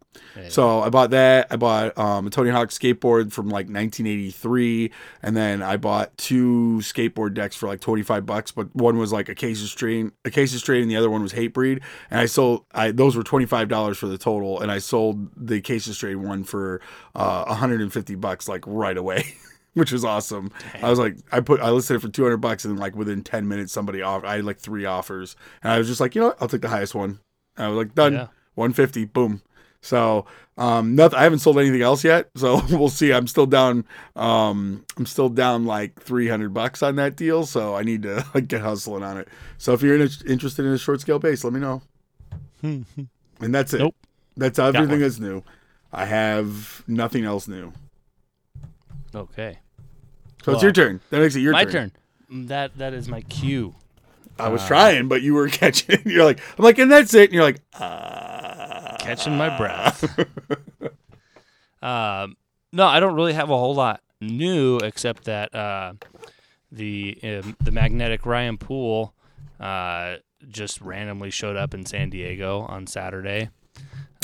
So 0.48 0.80
I 0.80 0.90
bought 0.90 1.10
that. 1.10 1.48
I 1.50 1.56
bought 1.56 1.96
um, 1.98 2.26
a 2.26 2.30
Tony 2.30 2.50
Hawk 2.50 2.68
skateboard 2.68 3.32
from 3.32 3.46
like 3.46 3.66
1983, 3.66 4.90
and 5.22 5.36
then 5.36 5.62
I 5.62 5.76
bought 5.76 6.16
two 6.16 6.78
skateboard 6.82 7.34
decks 7.34 7.56
for 7.56 7.66
like 7.66 7.80
25 7.80 8.26
bucks. 8.26 8.52
But 8.52 8.74
one 8.74 8.98
was 8.98 9.12
like 9.12 9.28
a 9.28 9.34
case 9.34 9.62
of 9.62 9.68
strain, 9.68 10.12
a 10.24 10.30
case 10.30 10.54
of 10.54 10.60
strain, 10.60 10.82
and 10.82 10.90
the 10.90 10.96
other 10.96 11.10
one 11.10 11.22
was 11.22 11.32
Hatebreed. 11.32 11.82
And 12.10 12.20
I 12.20 12.26
sold, 12.26 12.64
I 12.72 12.90
those 12.90 13.16
were 13.16 13.22
25 13.22 13.68
dollars 13.68 13.98
for 13.98 14.06
the 14.06 14.18
total, 14.18 14.60
and 14.60 14.70
I 14.70 14.78
sold 14.78 15.28
the 15.36 15.60
case 15.60 15.86
of 15.86 15.94
strain 15.94 16.22
one 16.22 16.44
for 16.44 16.80
uh, 17.14 17.44
150 17.46 18.14
bucks 18.16 18.48
like 18.48 18.64
right 18.66 18.96
away. 18.96 19.24
Which 19.74 19.92
was 19.92 20.06
awesome. 20.06 20.52
I 20.82 20.88
was 20.88 20.98
like, 20.98 21.18
I 21.30 21.40
put, 21.40 21.60
I 21.60 21.68
listed 21.68 21.96
it 21.96 22.00
for 22.00 22.08
200 22.08 22.38
bucks, 22.38 22.64
and 22.64 22.78
like 22.78 22.96
within 22.96 23.22
10 23.22 23.46
minutes, 23.46 23.74
somebody 23.74 24.00
off. 24.00 24.24
I 24.24 24.36
had 24.36 24.44
like 24.46 24.58
three 24.58 24.86
offers, 24.86 25.36
and 25.62 25.70
I 25.70 25.76
was 25.76 25.86
just 25.86 26.00
like, 26.00 26.14
you 26.14 26.22
know 26.22 26.28
what, 26.28 26.38
I'll 26.40 26.48
take 26.48 26.62
the 26.62 26.70
highest 26.70 26.94
one. 26.94 27.20
And 27.58 27.66
I 27.66 27.68
was 27.68 27.76
like, 27.76 27.94
done. 27.94 28.14
Yeah. 28.14 28.28
150 28.56 29.04
boom 29.04 29.42
so 29.86 30.26
um 30.58 30.94
nothing 30.96 31.18
i 31.18 31.22
haven't 31.22 31.38
sold 31.38 31.58
anything 31.58 31.82
else 31.82 32.02
yet 32.02 32.28
so 32.34 32.60
we'll 32.70 32.88
see. 32.88 33.12
I'm 33.12 33.26
still 33.28 33.46
down 33.46 33.84
um 34.16 34.84
i'm 34.96 35.06
still 35.06 35.28
down 35.28 35.64
like 35.64 36.00
300 36.02 36.52
bucks 36.52 36.82
on 36.82 36.96
that 36.96 37.14
deal 37.14 37.46
so 37.46 37.74
i 37.76 37.82
need 37.82 38.02
to 38.02 38.24
like 38.34 38.48
get 38.48 38.60
hustling 38.62 39.02
on 39.04 39.16
it. 39.18 39.28
So 39.58 39.72
if 39.74 39.82
you're 39.82 39.94
in 39.96 40.08
interested 40.26 40.64
in 40.64 40.72
a 40.72 40.78
short 40.78 41.00
scale 41.00 41.18
base 41.18 41.44
let 41.44 41.52
me 41.52 41.60
know. 41.60 41.82
And 42.62 43.54
that's 43.54 43.72
it. 43.74 43.78
Nope. 43.78 43.94
that's 44.36 44.58
everything 44.58 44.98
that's 45.00 45.20
new. 45.20 45.42
I 45.92 46.04
have 46.06 46.82
nothing 46.88 47.24
else 47.24 47.46
new. 47.46 47.72
Okay. 49.14 49.58
so 50.44 50.52
it's 50.52 50.62
your 50.62 50.72
turn. 50.72 51.00
That 51.10 51.20
makes 51.20 51.36
it 51.36 51.40
your 51.40 51.52
my 51.52 51.64
turn. 51.64 51.72
turn. 51.72 51.92
Mm, 52.32 52.48
That 52.48 52.76
that 52.78 52.92
is 52.92 53.08
my 53.08 53.20
cue. 53.22 53.74
i 54.38 54.48
was 54.48 54.62
Uh, 54.62 54.66
trying 54.68 55.08
but 55.08 55.22
you 55.22 55.34
were 55.34 55.48
catching. 55.60 56.00
You're 56.04 56.24
like 56.24 56.40
i'm 56.58 56.64
like 56.64 56.78
and 56.78 56.90
that's 56.90 57.14
it. 57.14 57.24
And 57.30 57.34
you're 57.34 57.44
like 57.44 57.60
uh 57.78 58.55
Catching 59.06 59.36
my 59.36 59.56
breath. 59.56 60.18
um, 61.82 62.36
no, 62.72 62.86
I 62.86 63.00
don't 63.00 63.14
really 63.14 63.32
have 63.34 63.50
a 63.50 63.56
whole 63.56 63.74
lot 63.74 64.00
new 64.20 64.78
except 64.78 65.24
that 65.24 65.54
uh, 65.54 65.94
the 66.72 67.18
um, 67.22 67.56
the 67.60 67.70
magnetic 67.70 68.26
Ryan 68.26 68.58
pool 68.58 69.14
uh, 69.60 70.16
just 70.48 70.80
randomly 70.80 71.30
showed 71.30 71.56
up 71.56 71.74
in 71.74 71.86
San 71.86 72.10
Diego 72.10 72.60
on 72.60 72.86
Saturday. 72.86 73.50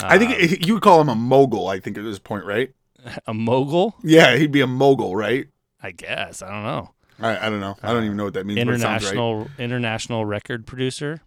i 0.03 0.17
think 0.17 0.31
it- 0.31 0.65
you 0.67 0.73
would 0.73 0.83
call 0.83 0.99
him 0.99 1.07
a 1.09 1.15
mogul 1.15 1.67
i 1.67 1.79
think 1.79 1.97
at 1.97 2.03
this 2.03 2.19
point 2.19 2.43
right 2.45 2.73
a 3.27 3.33
mogul, 3.33 3.95
yeah 4.03 4.35
he'd 4.35 4.51
be 4.51 4.61
a 4.61 4.67
mogul 4.67 5.15
right 5.15 5.47
I 5.85 5.91
guess. 5.91 6.41
I 6.41 6.49
don't 6.49 6.63
know. 6.63 6.91
I, 7.19 7.47
I 7.47 7.49
don't 7.49 7.59
know. 7.59 7.75
I 7.83 7.91
don't 7.91 8.05
even 8.05 8.15
know 8.15 8.23
what 8.23 8.33
that 8.35 8.45
means. 8.45 8.57
it 8.57 8.65
right. 8.65 8.73
International 8.75 9.49
international 9.59 10.25
record 10.25 10.65
producer. 10.65 11.19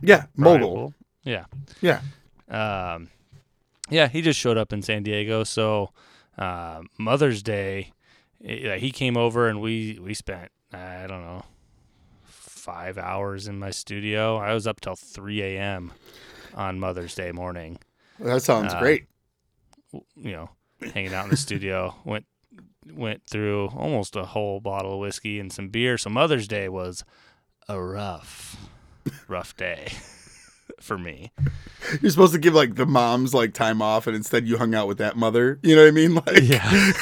Yeah, 0.00 0.24
mogul. 0.34 0.94
Yeah. 1.24 1.44
Yeah. 1.82 2.00
Um, 2.50 3.08
yeah, 3.90 4.08
he 4.08 4.22
just 4.22 4.38
showed 4.38 4.56
up 4.58 4.72
in 4.72 4.82
San 4.82 5.02
Diego. 5.02 5.44
So 5.44 5.90
uh, 6.36 6.82
Mother's 6.98 7.42
Day, 7.42 7.92
eh, 8.44 8.76
he 8.78 8.90
came 8.90 9.16
over 9.16 9.48
and 9.48 9.60
we 9.60 9.98
we 10.02 10.14
spent 10.14 10.50
I 10.72 11.06
don't 11.06 11.22
know 11.22 11.42
five 12.24 12.98
hours 12.98 13.48
in 13.48 13.58
my 13.58 13.70
studio. 13.70 14.36
I 14.36 14.52
was 14.52 14.66
up 14.66 14.80
till 14.80 14.94
3 14.96 15.42
a.m. 15.42 15.92
on 16.54 16.78
Mother's 16.78 17.14
Day 17.14 17.32
morning. 17.32 17.78
That 18.20 18.42
sounds 18.42 18.74
Uh, 18.74 18.78
great. 18.80 19.06
You 19.92 20.32
know, 20.32 20.50
hanging 20.92 21.14
out 21.14 21.24
in 21.24 21.30
the 21.30 21.36
studio. 21.36 21.94
Went 22.04 22.26
went 22.92 23.22
through 23.26 23.66
almost 23.76 24.16
a 24.16 24.24
whole 24.24 24.60
bottle 24.60 24.94
of 24.94 24.98
whiskey 25.00 25.38
and 25.38 25.52
some 25.52 25.68
beer. 25.68 25.98
So 25.98 26.08
Mother's 26.08 26.48
Day 26.48 26.68
was 26.70 27.04
a 27.68 27.78
rough, 27.80 28.56
rough 29.28 29.54
day 29.56 29.92
for 30.80 30.98
me. 30.98 31.32
You're 32.00 32.10
supposed 32.10 32.32
to 32.34 32.38
give 32.38 32.54
like 32.54 32.74
the 32.76 32.86
moms 32.86 33.34
like 33.34 33.54
time 33.54 33.80
off, 33.82 34.06
and 34.06 34.14
instead 34.16 34.46
you 34.46 34.58
hung 34.58 34.74
out 34.74 34.88
with 34.88 34.98
that 34.98 35.16
mother. 35.16 35.58
You 35.62 35.76
know 35.76 35.82
what 35.82 35.88
I 35.88 35.90
mean? 35.92 36.14
Like, 36.26 36.42
Yeah. 36.42 36.92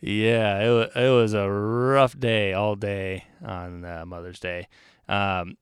yeah, 0.00 0.60
it 0.60 0.68
was, 0.70 0.88
it 0.96 1.08
was 1.10 1.34
a 1.34 1.48
rough 1.48 2.18
day 2.18 2.52
all 2.52 2.74
day 2.74 3.24
on 3.44 3.84
uh, 3.84 4.04
Mother's 4.06 4.40
Day. 4.40 4.66
Um, 5.08 5.56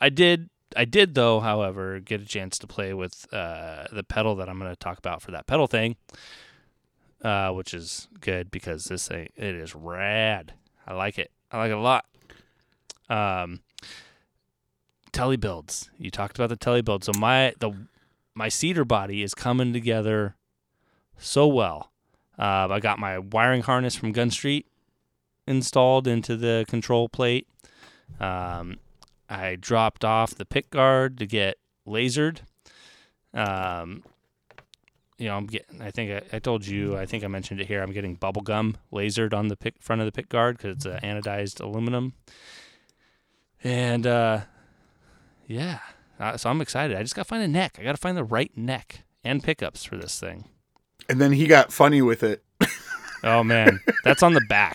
I 0.00 0.08
did 0.08 0.48
I 0.76 0.84
did 0.84 1.14
though, 1.14 1.40
however, 1.40 2.00
get 2.00 2.20
a 2.20 2.24
chance 2.26 2.58
to 2.58 2.66
play 2.66 2.94
with 2.94 3.26
uh, 3.32 3.84
the 3.92 4.02
pedal 4.02 4.34
that 4.36 4.48
I'm 4.48 4.58
going 4.58 4.70
to 4.72 4.76
talk 4.76 4.98
about 4.98 5.22
for 5.22 5.30
that 5.32 5.46
pedal 5.46 5.66
thing, 5.66 5.96
uh, 7.22 7.50
which 7.50 7.74
is 7.74 8.08
good 8.20 8.50
because 8.50 8.84
this 8.84 9.08
thing 9.08 9.28
it 9.36 9.54
is 9.54 9.74
rad. 9.74 10.54
I 10.86 10.94
like 10.94 11.18
it. 11.18 11.30
I 11.52 11.58
like 11.58 11.70
it 11.70 11.76
a 11.76 11.80
lot. 11.80 12.06
Um, 13.08 13.60
telly 15.14 15.36
builds. 15.36 15.90
You 15.98 16.10
talked 16.10 16.36
about 16.36 16.50
the 16.50 16.56
telly 16.56 16.82
build. 16.82 17.04
So 17.04 17.12
my 17.18 17.54
the 17.60 17.72
my 18.34 18.48
cedar 18.48 18.84
body 18.84 19.22
is 19.22 19.34
coming 19.34 19.72
together 19.72 20.36
so 21.16 21.46
well. 21.46 21.92
Uh, 22.38 22.68
I 22.70 22.80
got 22.80 22.98
my 22.98 23.18
wiring 23.18 23.62
harness 23.62 23.94
from 23.94 24.12
Gun 24.12 24.30
Street 24.30 24.66
installed 25.46 26.06
into 26.08 26.36
the 26.36 26.64
control 26.68 27.08
plate. 27.08 27.46
Um, 28.18 28.78
I 29.30 29.56
dropped 29.56 30.04
off 30.04 30.34
the 30.34 30.44
pick 30.44 30.70
guard 30.70 31.18
to 31.18 31.26
get 31.26 31.58
lasered. 31.86 32.40
Um, 33.32 34.02
you 35.16 35.28
know, 35.28 35.36
I'm 35.36 35.46
getting. 35.46 35.80
I 35.80 35.92
think 35.92 36.10
I, 36.10 36.36
I 36.36 36.38
told 36.40 36.66
you. 36.66 36.96
I 36.96 37.06
think 37.06 37.22
I 37.22 37.28
mentioned 37.28 37.60
it 37.60 37.68
here. 37.68 37.82
I'm 37.82 37.92
getting 37.92 38.16
bubble 38.16 38.42
gum 38.42 38.76
lasered 38.92 39.32
on 39.32 39.46
the 39.46 39.56
pick 39.56 39.80
front 39.80 40.02
of 40.02 40.06
the 40.06 40.12
pick 40.12 40.28
guard 40.28 40.56
because 40.56 40.84
it's 40.84 40.86
anodized 40.86 41.60
aluminum. 41.60 42.14
And 43.62 44.06
uh, 44.06 44.40
yeah, 45.46 45.78
uh, 46.20 46.36
so 46.36 46.50
I'm 46.50 46.60
excited. 46.60 46.96
I 46.96 47.02
just 47.02 47.14
got 47.14 47.22
to 47.22 47.28
find 47.28 47.42
a 47.42 47.48
neck. 47.48 47.76
I 47.80 47.84
got 47.84 47.92
to 47.92 48.00
find 48.00 48.16
the 48.16 48.24
right 48.24 48.50
neck 48.56 49.02
and 49.24 49.42
pickups 49.42 49.84
for 49.84 49.96
this 49.96 50.18
thing. 50.20 50.48
and 51.08 51.20
then 51.20 51.32
he 51.32 51.46
got 51.46 51.72
funny 51.72 52.02
with 52.02 52.22
it. 52.22 52.42
Oh 53.26 53.42
man, 53.42 53.80
that's 54.04 54.22
on 54.22 54.34
the 54.34 54.44
back. 54.50 54.74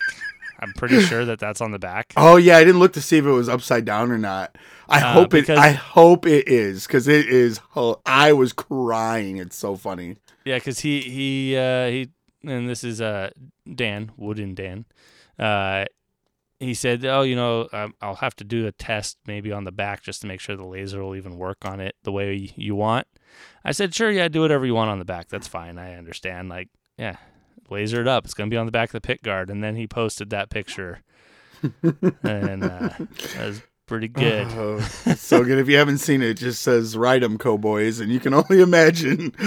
I'm 0.58 0.72
pretty 0.72 1.00
sure 1.02 1.24
that 1.24 1.38
that's 1.38 1.60
on 1.60 1.70
the 1.70 1.78
back. 1.78 2.12
Oh 2.16 2.34
yeah, 2.36 2.56
I 2.56 2.64
didn't 2.64 2.80
look 2.80 2.94
to 2.94 3.00
see 3.00 3.16
if 3.18 3.24
it 3.24 3.30
was 3.30 3.48
upside 3.48 3.84
down 3.84 4.10
or 4.10 4.18
not. 4.18 4.58
I 4.88 5.00
Uh, 5.00 5.12
hope 5.12 5.34
it. 5.34 5.48
I 5.48 5.70
hope 5.70 6.26
it 6.26 6.48
is 6.48 6.84
because 6.84 7.06
it 7.06 7.28
is. 7.28 7.60
I 8.04 8.32
was 8.32 8.52
crying. 8.52 9.36
It's 9.36 9.54
so 9.54 9.76
funny. 9.76 10.16
Yeah, 10.44 10.56
because 10.56 10.80
he 10.80 11.00
he 11.02 11.56
uh, 11.56 11.86
he 11.90 12.10
and 12.44 12.68
this 12.68 12.82
is 12.82 13.00
uh 13.00 13.30
Dan 13.72 14.10
Wooden 14.16 14.56
Dan. 14.56 14.84
Uh, 15.38 15.84
he 16.68 16.74
said, 16.74 17.04
"Oh, 17.04 17.22
you 17.22 17.34
know, 17.34 17.68
um, 17.72 17.94
I'll 18.00 18.16
have 18.16 18.36
to 18.36 18.44
do 18.44 18.66
a 18.66 18.72
test 18.72 19.18
maybe 19.26 19.50
on 19.52 19.64
the 19.64 19.72
back 19.72 20.02
just 20.02 20.20
to 20.22 20.26
make 20.26 20.40
sure 20.40 20.56
the 20.56 20.66
laser 20.66 21.02
will 21.02 21.16
even 21.16 21.36
work 21.38 21.64
on 21.64 21.80
it 21.80 21.96
the 22.02 22.12
way 22.12 22.52
you 22.56 22.74
want." 22.74 23.06
I 23.64 23.72
said, 23.72 23.94
"Sure, 23.94 24.10
yeah, 24.10 24.28
do 24.28 24.40
whatever 24.40 24.66
you 24.66 24.74
want 24.74 24.90
on 24.90 24.98
the 24.98 25.04
back. 25.04 25.28
That's 25.28 25.48
fine. 25.48 25.78
I 25.78 25.94
understand. 25.94 26.48
Like, 26.48 26.68
yeah, 26.98 27.16
laser 27.70 28.00
it 28.00 28.08
up. 28.08 28.24
It's 28.24 28.34
gonna 28.34 28.50
be 28.50 28.56
on 28.56 28.66
the 28.66 28.72
back 28.72 28.90
of 28.90 28.92
the 28.92 29.00
pit 29.00 29.22
guard." 29.22 29.50
And 29.50 29.64
then 29.64 29.76
he 29.76 29.86
posted 29.86 30.30
that 30.30 30.50
picture, 30.50 31.00
and 32.22 32.64
uh, 32.64 32.90
that 32.98 33.46
was 33.46 33.62
pretty 33.86 34.08
good. 34.08 34.46
Oh, 34.50 34.80
so 35.16 35.42
good. 35.42 35.58
If 35.58 35.68
you 35.68 35.76
haven't 35.76 35.98
seen 35.98 36.22
it, 36.22 36.30
it 36.30 36.34
just 36.38 36.62
says 36.62 36.96
"Ride 36.96 37.24
'em, 37.24 37.38
cowboys," 37.38 38.00
and 38.00 38.12
you 38.12 38.20
can 38.20 38.34
only 38.34 38.60
imagine. 38.60 39.34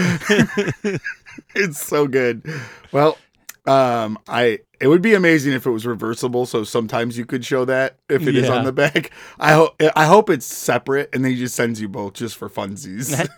it's 1.55 1.79
so 1.79 2.07
good. 2.07 2.43
Well, 2.91 3.17
um, 3.65 4.17
I 4.27 4.59
it 4.79 4.87
would 4.87 5.01
be 5.01 5.13
amazing 5.13 5.53
if 5.53 5.65
it 5.65 5.71
was 5.71 5.85
reversible. 5.85 6.45
So 6.45 6.63
sometimes 6.63 7.17
you 7.17 7.25
could 7.25 7.45
show 7.45 7.63
that 7.65 7.97
if 8.09 8.27
it 8.27 8.35
is 8.35 8.47
Yeah. 8.49 8.55
on 8.55 8.63
the 8.65 8.73
back. 8.73 9.11
I 9.39 9.53
hope 9.53 9.81
I 9.95 10.05
hope 10.05 10.29
it's 10.29 10.45
separate, 10.45 11.09
and 11.13 11.23
then 11.23 11.31
he 11.31 11.37
just 11.37 11.55
sends 11.55 11.79
you 11.81 11.87
both 11.89 12.13
just 12.13 12.35
for 12.37 12.49
funsies. 12.49 13.13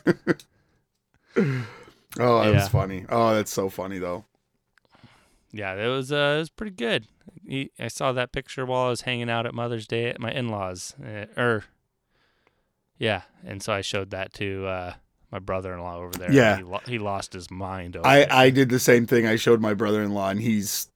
oh, 1.37 1.43
that 1.43 1.65
Yeah. 2.19 2.51
was 2.51 2.67
funny. 2.69 3.05
Oh, 3.09 3.35
that's 3.35 3.51
so 3.51 3.69
funny 3.69 3.99
though. 3.99 4.25
Yeah, 5.51 5.73
it 5.75 5.87
was 5.87 6.11
uh, 6.11 6.33
it 6.35 6.39
was 6.39 6.49
pretty 6.49 6.75
good. 6.75 7.07
He, 7.47 7.71
I 7.79 7.87
saw 7.87 8.11
that 8.11 8.31
picture 8.31 8.65
while 8.65 8.87
I 8.87 8.89
was 8.89 9.01
hanging 9.01 9.29
out 9.29 9.45
at 9.45 9.53
Mother's 9.53 9.87
Day 9.87 10.09
at 10.09 10.19
my 10.19 10.31
in-laws. 10.31 10.95
Uh, 11.01 11.25
or 11.39 11.63
yeah, 12.97 13.21
and 13.45 13.61
so 13.61 13.71
I 13.73 13.81
showed 13.81 14.09
that 14.11 14.33
to 14.33 14.65
uh, 14.65 14.93
my 15.31 15.39
brother-in-law 15.39 15.97
over 15.97 16.17
there. 16.17 16.31
Yeah. 16.31 16.57
he, 16.57 16.63
lo- 16.63 16.81
he 16.87 16.99
lost 16.99 17.33
his 17.33 17.49
mind. 17.51 17.95
Over 17.97 18.07
I 18.07 18.17
it. 18.19 18.31
I 18.31 18.49
did 18.49 18.69
the 18.69 18.79
same 18.79 19.05
thing. 19.05 19.25
I 19.27 19.35
showed 19.35 19.61
my 19.61 19.73
brother-in-law, 19.73 20.29
and 20.29 20.39
he's 20.41 20.87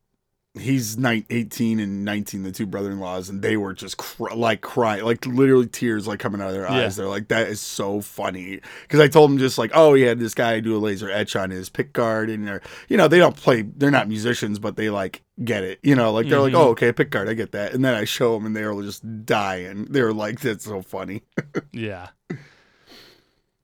he's 0.55 0.97
nine, 0.97 1.23
18 1.29 1.79
and 1.79 2.03
19 2.03 2.41
the 2.41 2.51
two 2.51 2.65
brother-in-laws 2.65 3.29
and 3.29 3.43
they 3.43 3.55
were 3.55 3.71
just 3.71 3.97
cr- 3.97 4.33
like 4.33 4.61
crying 4.61 5.05
like 5.05 5.23
literally 5.27 5.67
tears 5.67 6.07
like 6.07 6.19
coming 6.19 6.41
out 6.41 6.47
of 6.47 6.53
their 6.53 6.63
Yeah. 6.63 6.85
eyes 6.85 6.95
they're 6.95 7.05
like 7.07 7.27
that 7.27 7.47
is 7.47 7.61
so 7.61 8.01
funny 8.01 8.59
because 8.81 8.99
i 8.99 9.07
told 9.07 9.29
them 9.29 9.37
just 9.37 9.59
like 9.59 9.69
oh 9.75 9.93
he 9.93 10.01
had 10.01 10.17
this 10.19 10.33
guy 10.33 10.59
do 10.59 10.75
a 10.75 10.79
laser 10.79 11.09
etch 11.09 11.35
on 11.35 11.51
his 11.51 11.69
pick 11.69 11.93
guard 11.93 12.31
and 12.31 12.47
they're 12.47 12.61
you 12.89 12.97
know 12.97 13.07
they 13.07 13.19
don't 13.19 13.35
play 13.37 13.61
they're 13.61 13.91
not 13.91 14.07
musicians 14.07 14.57
but 14.57 14.75
they 14.75 14.89
like 14.89 15.21
get 15.43 15.63
it 15.63 15.77
you 15.83 15.93
know 15.95 16.11
like 16.11 16.27
they're 16.27 16.41
like 16.41 16.53
Mhm. 16.53 16.57
oh 16.59 16.69
okay 16.69 16.91
pick 16.91 17.11
guard 17.11 17.29
i 17.29 17.35
get 17.35 17.51
that 17.51 17.73
and 17.75 17.85
then 17.85 17.93
i 17.93 18.03
show 18.03 18.33
them 18.33 18.47
and 18.47 18.55
they 18.55 18.65
were 18.65 18.81
just 18.81 19.03
dying 19.27 19.85
they 19.85 20.01
were 20.01 20.13
like 20.13 20.39
that's 20.41 20.65
so 20.65 20.81
funny 20.81 21.21
yeah. 21.71 22.07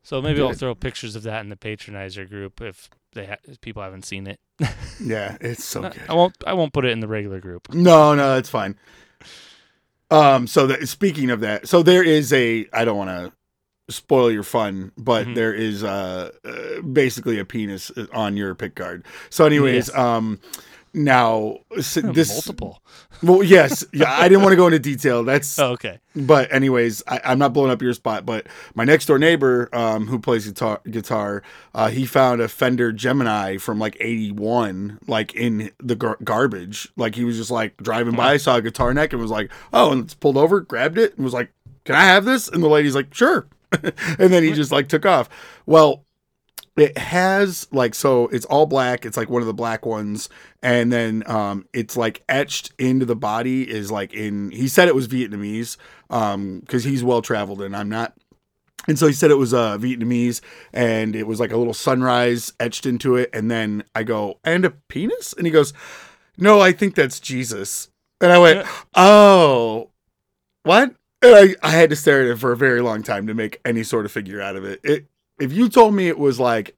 So 0.05 0.21
maybe 0.21 0.39
I'll 0.39 0.53
throw 0.53 0.75
pictures 0.75 1.15
of 1.15 1.23
that 1.23 1.41
in 1.41 1.49
the 1.49 1.55
patronizer 1.55 2.29
group 2.29 2.61
if 2.61 2.91
they 3.13 3.25
ha- 3.25 3.37
if 3.45 3.59
people 3.59 3.81
haven't 3.81 4.05
seen 4.05 4.27
it. 4.27 4.39
yeah 5.01 5.35
it's 5.41 5.65
so 5.65 5.81
good 5.81 5.99
I 6.07 6.13
won't. 6.13 6.35
I 6.45 6.53
won't 6.53 6.73
put 6.73 6.85
it 6.85 6.91
in 6.91 6.99
the 6.99 7.07
regular 7.07 7.39
group. 7.39 7.73
No, 7.73 8.13
no, 8.13 8.35
that's 8.35 8.47
fine. 8.47 8.77
Um, 10.11 10.45
so 10.45 10.67
that 10.67 10.87
speaking 10.87 11.31
of 11.31 11.39
that, 11.39 11.67
so 11.67 11.81
there 11.81 12.03
is 12.03 12.31
a 12.31 12.67
I 12.71 12.85
don't 12.85 12.97
want 12.97 13.09
to 13.09 13.33
spoil 13.89 14.29
your 14.29 14.43
fun, 14.43 14.91
but 14.95 15.25
Mhm. 15.25 15.35
there 15.35 15.53
is 15.55 15.83
uh, 15.83 16.29
uh 16.43 16.81
basically 16.81 17.39
a 17.39 17.45
penis 17.45 17.91
on 18.13 18.37
your 18.37 18.53
pick 18.53 18.75
guard. 18.75 19.05
So, 19.31 19.43
anyways, 19.45 19.87
Yes. 19.87 19.97
um, 19.97 20.39
now 20.95 21.57
this 21.75 22.31
Multiple. 22.31 22.81
well, 23.21 23.43
yes, 23.43 23.85
yeah, 23.93 24.11
I 24.11 24.29
didn't 24.29 24.41
want 24.43 24.53
to 24.53 24.55
go 24.57 24.65
into 24.67 24.79
detail. 24.79 25.23
That's 25.23 25.59
Oh, 25.65 25.71
okay. 25.73 25.99
but 26.15 26.51
anyways, 26.53 27.03
I, 27.07 27.19
I'm 27.25 27.37
not 27.37 27.53
blowing 27.53 27.69
up 27.69 27.81
your 27.81 27.93
spot. 27.93 28.25
But 28.25 28.47
my 28.73 28.85
next 28.85 29.05
door 29.07 29.19
neighbor, 29.19 29.69
um, 29.73 30.07
who 30.07 30.17
plays 30.19 30.47
guitar, 30.47 30.79
guitar, 30.89 31.43
uh, 31.73 31.89
he 31.89 32.05
found 32.05 32.39
a 32.41 32.47
Fender 32.47 32.91
Gemini 32.93 33.57
from 33.57 33.77
like 33.77 33.97
'81, 33.99 34.99
like 35.07 35.35
in 35.35 35.71
the 35.79 35.95
gar- 35.95 36.17
garbage. 36.23 36.87
Like 36.95 37.15
he 37.15 37.25
was 37.25 37.35
just 37.37 37.51
like 37.51 37.75
driving 37.77 38.15
by, 38.15 38.37
saw 38.37 38.55
a 38.55 38.61
guitar 38.61 38.93
neck, 38.93 39.11
and 39.11 39.21
was 39.21 39.31
like, 39.31 39.51
"Oh," 39.73 39.91
and 39.91 40.05
it's 40.05 40.13
pulled 40.13 40.37
over, 40.37 40.61
grabbed 40.61 40.97
it, 40.97 41.15
and 41.15 41.25
was 41.25 41.33
like, 41.33 41.51
"Can 41.83 41.95
I 41.95 42.05
have 42.05 42.23
this?" 42.23 42.47
And 42.47 42.63
the 42.63 42.69
lady's 42.69 42.95
like, 42.95 43.13
"Sure," 43.13 43.47
and 43.83 44.31
then 44.31 44.43
he 44.43 44.53
just 44.53 44.71
like 44.71 44.87
took 44.87 45.05
off. 45.05 45.27
Well. 45.65 46.04
It 46.77 46.97
has 46.97 47.67
like 47.71 47.95
so 47.95 48.27
it's 48.27 48.45
all 48.45 48.65
black. 48.65 49.05
It's 49.05 49.15
like 49.15 49.29
one 49.29 49.41
of 49.41 49.45
the 49.45 49.53
black 49.53 49.85
ones, 49.85 50.27
and 50.61 50.91
then 50.91 51.23
um, 51.25 51.67
it's 51.71 51.95
like 51.95 52.23
etched 52.27 52.73
into 52.77 53.05
the 53.05 53.15
body 53.15 53.69
is 53.69 53.91
like 53.91 54.13
in. 54.13 54.51
He 54.51 54.67
said 54.67 54.89
it 54.89 54.95
was 54.95 55.07
Vietnamese, 55.07 55.77
um, 56.09 56.59
because 56.59 56.83
he's 56.83 57.03
well 57.03 57.21
traveled 57.21 57.61
and 57.61 57.75
I'm 57.75 57.87
not. 57.87 58.13
And 58.87 58.99
so 58.99 59.07
he 59.07 59.13
said 59.13 59.31
it 59.31 59.35
was 59.35 59.53
uh, 59.53 59.77
Vietnamese, 59.77 60.41
and 60.73 61.15
it 61.15 61.25
was 61.25 61.39
like 61.39 61.51
a 61.51 61.57
little 61.57 61.73
sunrise 61.73 62.53
etched 62.59 62.85
into 62.85 63.15
it. 63.15 63.29
And 63.33 63.49
then 63.49 63.83
I 63.95 64.03
go, 64.03 64.39
and 64.43 64.65
a 64.65 64.71
penis, 64.71 65.33
and 65.33 65.47
he 65.47 65.51
goes, 65.51 65.73
"No, 66.37 66.59
I 66.59 66.71
think 66.71 66.95
that's 66.95 67.19
Jesus." 67.19 67.89
And 68.21 68.31
I 68.31 68.37
went, 68.37 68.67
"Oh, 68.93 69.91
what?" 70.63 70.93
And 71.21 71.35
I, 71.35 71.55
I 71.63 71.71
had 71.71 71.89
to 71.89 71.95
stare 71.95 72.21
at 72.21 72.27
it 72.27 72.37
for 72.37 72.51
a 72.51 72.57
very 72.57 72.81
long 72.81 73.01
time 73.01 73.27
to 73.27 73.33
make 73.33 73.59
any 73.65 73.81
sort 73.83 74.05
of 74.05 74.11
figure 74.11 74.41
out 74.41 74.55
of 74.55 74.63
it. 74.65 74.81
It 74.83 75.07
if 75.39 75.53
you 75.53 75.69
told 75.69 75.93
me 75.93 76.07
it 76.07 76.19
was 76.19 76.39
like 76.39 76.75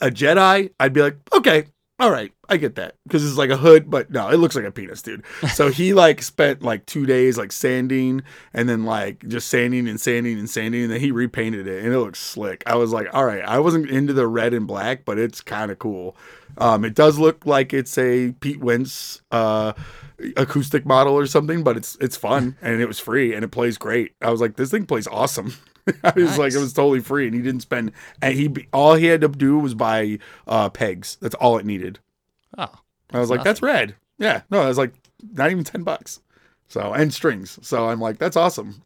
a 0.00 0.10
Jedi, 0.10 0.70
I'd 0.80 0.92
be 0.92 1.02
like, 1.02 1.16
okay, 1.32 1.66
all 2.00 2.10
right, 2.10 2.32
I 2.48 2.56
get 2.56 2.74
that 2.74 2.96
because 3.04 3.24
it's 3.24 3.38
like 3.38 3.50
a 3.50 3.56
hood, 3.56 3.88
but 3.88 4.10
no, 4.10 4.28
it 4.28 4.38
looks 4.38 4.56
like 4.56 4.64
a 4.64 4.72
penis, 4.72 5.00
dude. 5.00 5.24
So 5.52 5.68
he 5.70 5.94
like 5.94 6.22
spent 6.22 6.62
like 6.62 6.86
two 6.86 7.06
days 7.06 7.38
like 7.38 7.52
sanding 7.52 8.22
and 8.52 8.68
then 8.68 8.84
like 8.84 9.26
just 9.28 9.48
sanding 9.48 9.86
and 9.86 10.00
sanding 10.00 10.38
and 10.38 10.50
sanding, 10.50 10.82
and 10.82 10.92
then 10.92 11.00
he 11.00 11.12
repainted 11.12 11.68
it 11.68 11.84
and 11.84 11.92
it 11.92 11.98
looks 11.98 12.18
slick. 12.18 12.64
I 12.66 12.74
was 12.74 12.92
like, 12.92 13.14
all 13.14 13.24
right, 13.24 13.44
I 13.44 13.60
wasn't 13.60 13.88
into 13.88 14.12
the 14.12 14.26
red 14.26 14.54
and 14.54 14.66
black, 14.66 15.04
but 15.04 15.18
it's 15.18 15.40
kind 15.40 15.70
of 15.70 15.78
cool. 15.78 16.16
Um, 16.58 16.84
it 16.84 16.94
does 16.94 17.18
look 17.18 17.46
like 17.46 17.72
it's 17.72 17.96
a 17.96 18.32
Pete 18.40 18.60
Wentz 18.60 19.22
uh 19.30 19.72
acoustic 20.36 20.84
model 20.84 21.14
or 21.14 21.26
something, 21.26 21.62
but 21.62 21.76
it's 21.76 21.96
it's 22.00 22.16
fun 22.16 22.56
and 22.60 22.80
it 22.80 22.86
was 22.86 22.98
free 22.98 23.34
and 23.34 23.44
it 23.44 23.48
plays 23.48 23.78
great. 23.78 24.14
I 24.20 24.30
was 24.30 24.40
like, 24.40 24.56
this 24.56 24.70
thing 24.70 24.86
plays 24.86 25.06
awesome. 25.06 25.54
I 26.02 26.12
was 26.16 26.38
like, 26.38 26.52
it 26.54 26.58
was 26.58 26.72
totally 26.72 27.00
free, 27.00 27.26
and 27.26 27.34
he 27.34 27.42
didn't 27.42 27.60
spend. 27.60 27.92
And 28.22 28.34
he 28.34 28.66
all 28.72 28.94
he 28.94 29.06
had 29.06 29.20
to 29.20 29.28
do 29.28 29.58
was 29.58 29.74
buy 29.74 30.18
uh, 30.46 30.70
pegs. 30.70 31.16
That's 31.20 31.34
all 31.34 31.58
it 31.58 31.66
needed. 31.66 31.98
Oh, 32.56 32.72
I 33.12 33.20
was 33.20 33.30
like, 33.30 33.44
that's 33.44 33.62
red. 33.62 33.96
Yeah, 34.18 34.42
no, 34.50 34.62
it 34.62 34.68
was 34.68 34.78
like 34.78 34.94
not 35.32 35.50
even 35.50 35.64
ten 35.64 35.82
bucks. 35.82 36.20
So 36.68 36.92
and 36.92 37.12
strings. 37.12 37.58
So 37.62 37.88
I'm 37.88 38.00
like, 38.00 38.18
that's 38.18 38.36
awesome. 38.36 38.82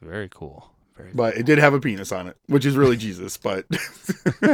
Very 0.00 0.28
cool. 0.28 0.70
Very 0.96 1.10
cool. 1.10 1.16
But 1.16 1.36
it 1.36 1.46
did 1.46 1.58
have 1.58 1.74
a 1.74 1.80
penis 1.80 2.12
on 2.12 2.26
it, 2.28 2.36
which 2.46 2.66
is 2.66 2.76
really 2.76 2.96
Jesus. 2.98 3.36
But 3.36 3.66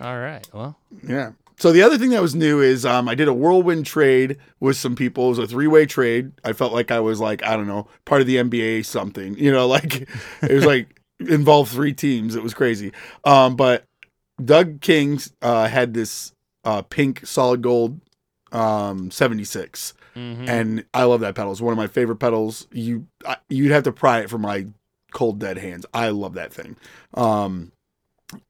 All 0.00 0.18
right. 0.18 0.46
Well, 0.52 0.76
yeah. 1.06 1.32
So 1.62 1.70
the 1.70 1.84
other 1.84 1.96
thing 1.96 2.10
that 2.10 2.20
was 2.20 2.34
new 2.34 2.60
is 2.60 2.84
um, 2.84 3.08
I 3.08 3.14
did 3.14 3.28
a 3.28 3.32
whirlwind 3.32 3.86
trade 3.86 4.36
with 4.58 4.76
some 4.76 4.96
people. 4.96 5.26
It 5.26 5.28
was 5.28 5.38
a 5.38 5.46
three 5.46 5.68
way 5.68 5.86
trade. 5.86 6.32
I 6.42 6.54
felt 6.54 6.72
like 6.72 6.90
I 6.90 6.98
was 6.98 7.20
like 7.20 7.44
I 7.44 7.56
don't 7.56 7.68
know 7.68 7.86
part 8.04 8.20
of 8.20 8.26
the 8.26 8.34
NBA 8.34 8.84
something. 8.84 9.38
You 9.38 9.52
know, 9.52 9.68
like 9.68 10.08
it 10.42 10.50
was 10.50 10.64
like 10.64 11.00
involved 11.20 11.70
three 11.70 11.92
teams. 11.92 12.34
It 12.34 12.42
was 12.42 12.52
crazy. 12.52 12.90
Um, 13.22 13.54
but 13.54 13.84
Doug 14.44 14.80
King 14.80 15.20
uh, 15.40 15.68
had 15.68 15.94
this 15.94 16.32
uh, 16.64 16.82
pink 16.82 17.24
solid 17.24 17.62
gold 17.62 18.00
um, 18.50 19.12
seventy 19.12 19.44
six, 19.44 19.94
mhm. 20.16 20.48
and 20.48 20.84
I 20.92 21.04
love 21.04 21.20
that 21.20 21.36
pedal. 21.36 21.52
It's 21.52 21.60
one 21.60 21.70
of 21.70 21.78
my 21.78 21.86
favorite 21.86 22.16
pedals. 22.16 22.66
You 22.72 23.06
I, 23.24 23.36
you'd 23.48 23.70
have 23.70 23.84
to 23.84 23.92
pry 23.92 24.18
it 24.18 24.30
from 24.30 24.40
my 24.40 24.66
cold 25.12 25.38
dead 25.38 25.58
hands. 25.58 25.86
I 25.94 26.08
love 26.08 26.34
that 26.34 26.52
thing. 26.52 26.76
Um, 27.14 27.70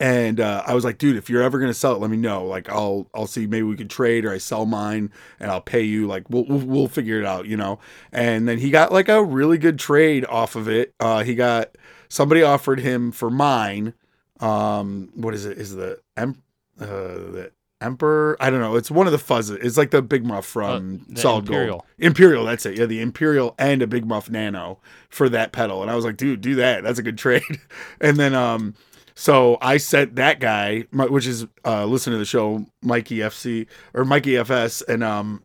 and 0.00 0.40
uh, 0.40 0.62
I 0.66 0.74
was 0.74 0.84
like, 0.84 0.98
dude, 0.98 1.16
if 1.16 1.28
you're 1.30 1.42
ever 1.42 1.58
gonna 1.58 1.74
sell 1.74 1.94
it, 1.94 2.00
let 2.00 2.10
me 2.10 2.16
know. 2.16 2.44
Like, 2.44 2.68
I'll 2.68 3.08
I'll 3.14 3.26
see 3.26 3.46
maybe 3.46 3.62
we 3.64 3.76
could 3.76 3.90
trade 3.90 4.24
or 4.24 4.32
I 4.32 4.38
sell 4.38 4.66
mine 4.66 5.10
and 5.40 5.50
I'll 5.50 5.60
pay 5.60 5.82
you. 5.82 6.06
Like, 6.06 6.28
we'll 6.30 6.44
we'll, 6.44 6.58
we'll 6.66 6.88
figure 6.88 7.18
it 7.18 7.26
out, 7.26 7.46
you 7.46 7.56
know. 7.56 7.78
And 8.12 8.48
then 8.48 8.58
he 8.58 8.70
got 8.70 8.92
like 8.92 9.08
a 9.08 9.22
really 9.22 9.58
good 9.58 9.78
trade 9.78 10.24
off 10.26 10.56
of 10.56 10.68
it. 10.68 10.94
Uh, 11.00 11.24
he 11.24 11.34
got 11.34 11.76
somebody 12.08 12.42
offered 12.42 12.80
him 12.80 13.12
for 13.12 13.30
mine. 13.30 13.94
Um, 14.40 15.10
what 15.14 15.34
is 15.34 15.46
it? 15.46 15.58
Is 15.58 15.74
the 15.74 16.00
em- 16.16 16.42
uh, 16.80 16.86
the 16.86 17.52
emperor? 17.80 18.36
I 18.40 18.50
don't 18.50 18.60
know. 18.60 18.76
It's 18.76 18.90
one 18.90 19.06
of 19.06 19.12
the 19.12 19.18
fuzzes. 19.18 19.62
It's 19.62 19.76
like 19.76 19.90
the 19.90 20.02
big 20.02 20.24
muff 20.24 20.46
from 20.46 21.06
Uh, 21.12 21.18
Solid 21.20 21.44
Imperial. 21.46 21.78
Gold. 21.78 21.84
Imperial, 21.98 22.44
that's 22.44 22.66
it. 22.66 22.76
Yeah, 22.78 22.86
the 22.86 23.00
Imperial 23.00 23.54
and 23.58 23.82
a 23.82 23.86
Big 23.86 24.04
Muff 24.04 24.28
Nano 24.30 24.80
for 25.08 25.28
that 25.28 25.52
pedal. 25.52 25.82
And 25.82 25.90
I 25.90 25.94
was 25.96 26.04
like, 26.04 26.16
dude, 26.16 26.40
do 26.40 26.56
that. 26.56 26.82
That's 26.82 26.98
a 26.98 27.02
good 27.02 27.18
trade. 27.18 27.42
and 28.00 28.16
then 28.16 28.34
um 28.34 28.74
so 29.14 29.58
I 29.60 29.76
sent 29.76 30.16
that 30.16 30.40
guy, 30.40 30.86
which 30.92 31.26
is 31.26 31.46
uh 31.64 31.84
listen 31.86 32.12
to 32.12 32.18
the 32.18 32.24
show, 32.24 32.66
Mikey 32.82 33.18
FC 33.18 33.66
or 33.94 34.04
Mikey 34.04 34.36
FS, 34.36 34.82
and 34.82 35.02
um 35.02 35.44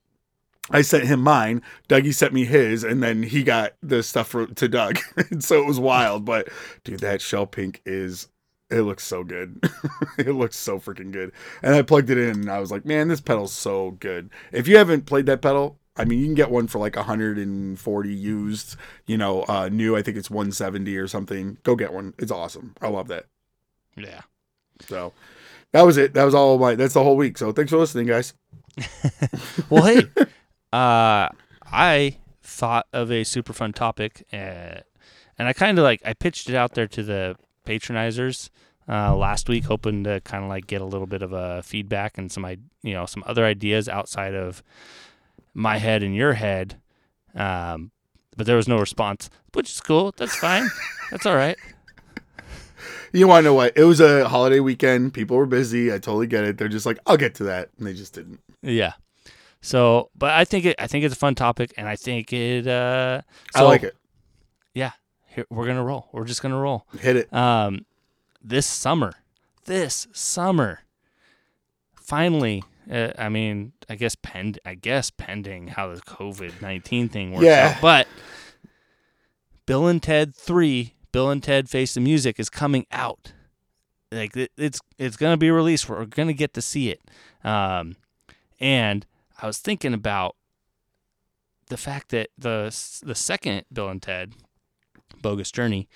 I 0.69 0.81
sent 0.81 1.05
him 1.05 1.21
mine. 1.21 1.61
Dougie 1.87 2.13
sent 2.13 2.33
me 2.33 2.45
his, 2.45 2.83
and 2.83 3.01
then 3.01 3.23
he 3.23 3.43
got 3.43 3.73
the 3.81 4.03
stuff 4.03 4.27
for, 4.27 4.47
to 4.47 4.67
Doug. 4.67 4.99
so 5.39 5.61
it 5.61 5.65
was 5.65 5.79
wild. 5.79 6.25
But 6.25 6.49
dude, 6.83 6.99
that 6.99 7.21
shell 7.21 7.45
pink 7.45 7.81
is 7.85 8.27
it 8.69 8.81
looks 8.81 9.05
so 9.05 9.23
good. 9.23 9.63
it 10.17 10.33
looks 10.33 10.57
so 10.57 10.79
freaking 10.79 11.11
good. 11.11 11.31
And 11.61 11.73
I 11.73 11.81
plugged 11.81 12.09
it 12.09 12.17
in 12.17 12.31
and 12.31 12.51
I 12.51 12.59
was 12.59 12.71
like, 12.71 12.85
man, 12.85 13.07
this 13.07 13.21
pedal's 13.21 13.53
so 13.53 13.91
good. 13.91 14.29
If 14.51 14.67
you 14.67 14.77
haven't 14.77 15.05
played 15.05 15.25
that 15.27 15.41
pedal, 15.41 15.79
I 15.95 16.05
mean, 16.05 16.19
you 16.19 16.25
can 16.25 16.35
get 16.35 16.51
one 16.51 16.67
for 16.67 16.79
like 16.79 16.95
140 16.95 18.13
used, 18.13 18.75
you 19.07 19.17
know, 19.17 19.45
uh, 19.47 19.69
new. 19.71 19.95
I 19.95 20.01
think 20.01 20.17
it's 20.17 20.29
170 20.29 20.95
or 20.97 21.07
something. 21.07 21.57
Go 21.63 21.75
get 21.75 21.93
one. 21.93 22.13
It's 22.19 22.31
awesome. 22.31 22.75
I 22.81 22.89
love 22.89 23.07
that. 23.07 23.25
Yeah. 23.97 24.21
So 24.87 25.13
that 25.71 25.81
was 25.81 25.97
it. 25.97 26.13
That 26.13 26.23
was 26.23 26.35
all 26.35 26.57
my, 26.59 26.75
that's 26.75 26.93
the 26.93 27.03
whole 27.03 27.17
week. 27.17 27.37
So 27.37 27.51
thanks 27.51 27.71
for 27.71 27.77
listening, 27.77 28.07
guys. 28.07 28.33
Well, 29.69 29.83
hey, 29.83 30.03
uh, 30.71 31.29
I 31.71 32.17
thought 32.41 32.85
of 32.93 33.11
a 33.11 33.23
super 33.23 33.51
fun 33.53 33.73
topic, 33.73 34.25
uh, 34.31 34.81
and 35.37 35.47
I 35.47 35.53
kind 35.53 35.77
of 35.79 35.83
like 35.83 36.01
I 36.05 36.13
pitched 36.13 36.49
it 36.49 36.55
out 36.55 36.73
there 36.75 36.87
to 36.87 37.03
the 37.03 37.35
patronizers 37.65 38.49
uh, 38.87 39.15
last 39.15 39.49
week, 39.49 39.65
hoping 39.65 40.03
to 40.05 40.21
kind 40.21 40.43
of 40.43 40.49
like 40.49 40.67
get 40.67 40.81
a 40.81 40.85
little 40.85 41.07
bit 41.07 41.21
of 41.21 41.33
a 41.33 41.61
feedback 41.63 42.17
and 42.17 42.31
some 42.31 42.45
i- 42.45 42.57
you 42.83 42.93
know 42.93 43.05
some 43.05 43.23
other 43.25 43.43
ideas 43.45 43.89
outside 43.89 44.33
of 44.35 44.63
my 45.53 45.77
head 45.77 46.03
and 46.03 46.15
your 46.15 46.33
head. 46.33 46.79
Um, 47.35 47.91
but 48.37 48.45
there 48.45 48.55
was 48.55 48.67
no 48.67 48.77
response, 48.77 49.29
which 49.53 49.69
is 49.71 49.81
cool. 49.81 50.13
That's 50.17 50.35
fine. 50.35 50.69
That's 51.11 51.25
all 51.25 51.35
right. 51.35 51.57
You 53.17 53.27
want 53.27 53.43
to 53.43 53.49
know 53.49 53.53
what? 53.55 53.75
It 53.75 53.83
was 53.83 53.99
a 53.99 54.27
holiday 54.29 54.59
weekend. 54.59 55.13
People 55.13 55.37
were 55.37 55.45
busy. 55.47 55.89
I 55.91 55.97
totally 55.97 56.27
get 56.27 56.43
it. 56.43 56.57
They're 56.57 56.67
just 56.67 56.85
like, 56.85 56.99
I'll 57.07 57.17
get 57.17 57.33
to 57.35 57.45
that. 57.45 57.69
And 57.77 57.87
they 57.87 57.93
just 57.93 58.13
didn't. 58.13 58.39
Yeah. 58.61 58.93
So, 59.61 60.11
but 60.15 60.31
I 60.31 60.45
think 60.45 60.65
it. 60.65 60.75
I 60.77 60.85
think 60.85 61.03
it's 61.03 61.15
a 61.15 61.17
fun 61.17 61.33
topic, 61.33 61.73
and 61.77 61.87
I 61.87 61.95
think 61.95 62.31
it. 62.31 62.67
Uh, 62.67 63.21
I 63.55 63.63
like 63.63 63.81
it. 63.83 63.95
Yeah, 64.75 64.91
here, 65.25 65.45
we're 65.49 65.65
gonna 65.65 65.83
roll. 65.83 66.07
We're 66.11 66.25
just 66.25 66.43
gonna 66.43 66.59
roll. 66.59 66.85
Hit 66.99 67.15
it. 67.15 67.33
Um, 67.33 67.85
this 68.41 68.67
summer, 68.67 69.13
this 69.65 70.07
summer, 70.13 70.81
finally. 71.95 72.63
Uh, 72.89 73.09
I 73.17 73.29
mean, 73.29 73.73
I 73.89 73.95
guess 73.95 74.15
pend. 74.15 74.59
I 74.63 74.75
guess 74.75 75.09
pending 75.09 75.69
how 75.69 75.93
the 75.93 76.01
COVID 76.01 76.61
nineteen 76.61 77.09
thing 77.09 77.31
works 77.31 77.43
Yeah. 77.43 77.73
out, 77.75 77.81
but 77.81 78.07
Bill 79.65 79.87
and 79.87 80.01
Ted 80.01 80.35
Three, 80.35 80.93
Bill 81.17 81.31
and 81.31 81.41
Ted 81.41 81.67
Face 81.67 81.95
the 81.95 81.99
Music 81.99 82.39
is 82.39 82.47
coming 82.47 82.85
out. 82.91 83.33
Like 84.11 84.37
it, 84.37 84.51
it's 84.55 84.79
it's 84.99 85.17
gonna 85.17 85.35
be 85.35 85.49
released. 85.49 85.89
We're 85.89 86.05
gonna 86.05 86.31
get 86.31 86.53
to 86.53 86.61
see 86.61 86.91
it. 86.91 87.01
Um, 87.43 87.95
and 88.59 89.03
I 89.41 89.47
was 89.47 89.57
thinking 89.57 89.95
about 89.95 90.35
the 91.69 91.77
fact 91.77 92.09
that 92.09 92.29
the 92.37 92.65
the 93.03 93.15
second 93.15 93.65
Bill 93.73 93.89
and 93.89 93.99
Ted 93.99 94.33
Bogus 95.19 95.49
Journey, 95.51 95.89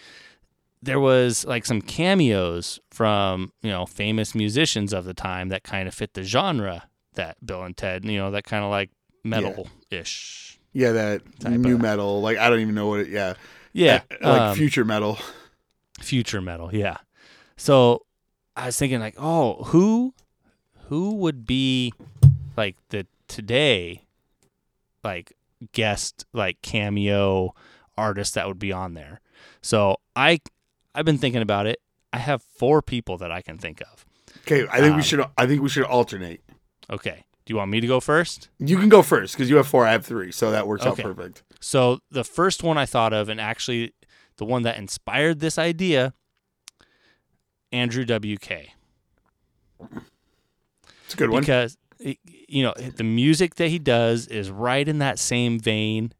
there 0.81 0.99
was 0.99 1.45
like 1.45 1.67
some 1.67 1.83
cameos 1.83 2.79
from 2.89 3.53
you 3.61 3.69
know 3.69 3.85
famous 3.85 4.33
musicians 4.33 4.91
of 4.91 5.05
the 5.05 5.13
time 5.13 5.49
that 5.49 5.61
kind 5.61 5.87
of 5.87 5.93
fit 5.93 6.15
the 6.15 6.23
genre 6.23 6.89
that 7.13 7.37
Bill 7.45 7.61
and 7.61 7.77
Ted, 7.77 8.05
you 8.05 8.17
know, 8.17 8.31
that 8.31 8.45
kind 8.45 8.63
of 8.63 8.71
like 8.71 8.89
metal 9.23 9.67
ish. 9.91 10.57
Yeah, 10.73 10.93
that 10.93 11.21
Type 11.39 11.59
new 11.59 11.75
of- 11.75 11.81
metal. 11.81 12.21
Like, 12.21 12.39
I 12.39 12.49
don't 12.49 12.61
even 12.61 12.73
know 12.73 12.87
what 12.87 13.01
it, 13.01 13.09
yeah. 13.09 13.35
Yeah, 13.73 14.01
Like 14.21 14.41
um, 14.41 14.55
future 14.57 14.83
metal. 14.85 15.17
future 15.99 16.41
metal 16.41 16.73
yeah 16.73 16.97
so 17.57 18.03
i 18.55 18.65
was 18.65 18.77
thinking 18.77 18.99
like 18.99 19.13
oh 19.19 19.63
who 19.65 20.15
who 20.87 21.13
would 21.15 21.45
be 21.45 21.93
like 22.57 22.75
the 22.89 23.05
today 23.27 24.03
like 25.03 25.31
guest 25.73 26.25
like 26.33 26.59
cameo 26.63 27.53
artist 27.97 28.33
that 28.33 28.47
would 28.47 28.57
be 28.57 28.71
on 28.71 28.95
there 28.95 29.21
so 29.61 29.97
i 30.15 30.39
i've 30.95 31.05
been 31.05 31.19
thinking 31.19 31.41
about 31.43 31.67
it 31.67 31.79
i 32.11 32.17
have 32.17 32.41
four 32.41 32.81
people 32.81 33.15
that 33.17 33.31
i 33.31 33.41
can 33.41 33.57
think 33.57 33.81
of 33.81 34.05
Okay, 34.47 34.65
I 34.71 34.79
think 34.79 34.91
um, 34.91 34.95
we 34.97 35.03
should. 35.03 35.23
I 35.37 35.45
think 35.45 35.61
we 35.61 35.69
should 35.69 35.83
alternate. 35.83 36.41
okay 36.89 37.25
do 37.45 37.53
you 37.53 37.57
want 37.57 37.69
me 37.69 37.79
to 37.79 37.85
go 37.85 37.99
first 37.99 38.49
You 38.57 38.75
can 38.77 38.89
go 38.89 39.03
first 39.03 39.35
because 39.35 39.51
you 39.51 39.57
have 39.57 39.67
four. 39.67 39.85
I 39.85 39.91
have 39.91 40.03
three, 40.05 40.31
so 40.31 40.49
that 40.49 40.65
works 40.67 40.83
Okay. 40.83 41.03
out 41.03 41.15
perfect. 41.15 41.43
So 41.61 41.99
the 42.09 42.23
first 42.23 42.63
one 42.63 42.77
i 42.77 42.85
thought 42.85 43.13
of 43.13 43.29
and 43.29 43.39
actually 43.39 43.93
the 44.37 44.45
one 44.45 44.63
that 44.63 44.77
inspired 44.77 45.39
this 45.39 45.57
idea 45.57 46.13
andrew 47.71 48.03
wk 48.05 48.67
It's 51.05 51.13
a 51.13 51.17
good 51.17 51.29
one. 51.29 51.41
because 51.41 51.77
you 51.99 52.63
know 52.63 52.73
the 52.73 53.03
music 53.03 53.55
that 53.55 53.69
he 53.69 53.79
does 53.79 54.27
is 54.27 54.49
right 54.49 54.87
in 54.87 54.97
that 54.99 55.19
same 55.19 55.59
vein 55.59 56.13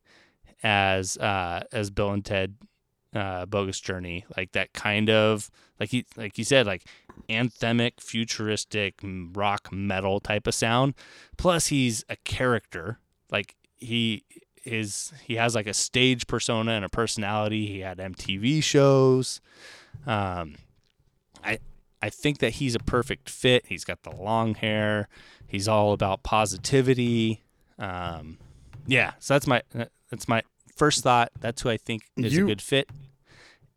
as 0.64 1.18
uh, 1.18 1.64
as 1.72 1.90
Bill 1.90 2.12
and 2.12 2.24
Ted 2.24 2.56
uh, 3.16 3.46
Bogus 3.48 3.80
Journey, 3.80 4.26
like 4.38 4.52
that 4.52 4.74
kind 4.74 5.10
of 5.10 5.50
like 5.80 5.90
he 5.90 6.06
like 6.16 6.38
you 6.38 6.44
said 6.44 6.68
like 6.68 6.86
anthemic, 7.30 8.00
futuristic 8.00 9.00
rock 9.04 9.70
metal 9.72 10.20
type 10.20 10.46
of 10.46 10.54
sound. 10.54 10.94
Plus, 11.38 11.68
he's 11.68 12.06
a 12.10 12.16
character. 12.18 13.00
Like 13.32 13.56
he 13.78 14.24
is 14.64 15.12
he 15.24 15.36
has 15.36 15.56
like 15.56 15.68
a 15.68 15.74
stage 15.74 16.28
persona 16.28 16.72
and 16.74 16.86
a 16.86 16.90
personality. 16.90 17.66
He 17.68 17.80
had 17.80 17.98
MTV 17.98 18.64
shows. 18.64 19.42
Um, 20.06 20.56
I 21.44 21.60
I 22.02 22.10
think 22.10 22.40
that 22.40 22.54
he's 22.54 22.76
a 22.76 22.80
perfect 22.80 23.30
fit. 23.30 23.66
He's 23.68 23.84
got 23.84 24.04
the 24.04 24.12
long 24.16 24.56
hair. 24.56 25.08
He's 25.48 25.68
all 25.68 25.94
about 25.94 26.24
positivity. 26.24 27.42
Um, 27.78 28.38
yeah, 28.88 29.14
so 29.20 29.34
that's 29.36 29.48
my 29.48 29.62
that's 30.10 30.28
my 30.28 30.44
first 30.76 31.04
thought. 31.04 31.32
That's 31.40 31.62
who 31.62 31.70
I 31.70 31.78
think 31.78 32.04
is 32.18 32.36
You- 32.36 32.46
a 32.46 32.48
good 32.48 32.62
fit. 32.62 32.90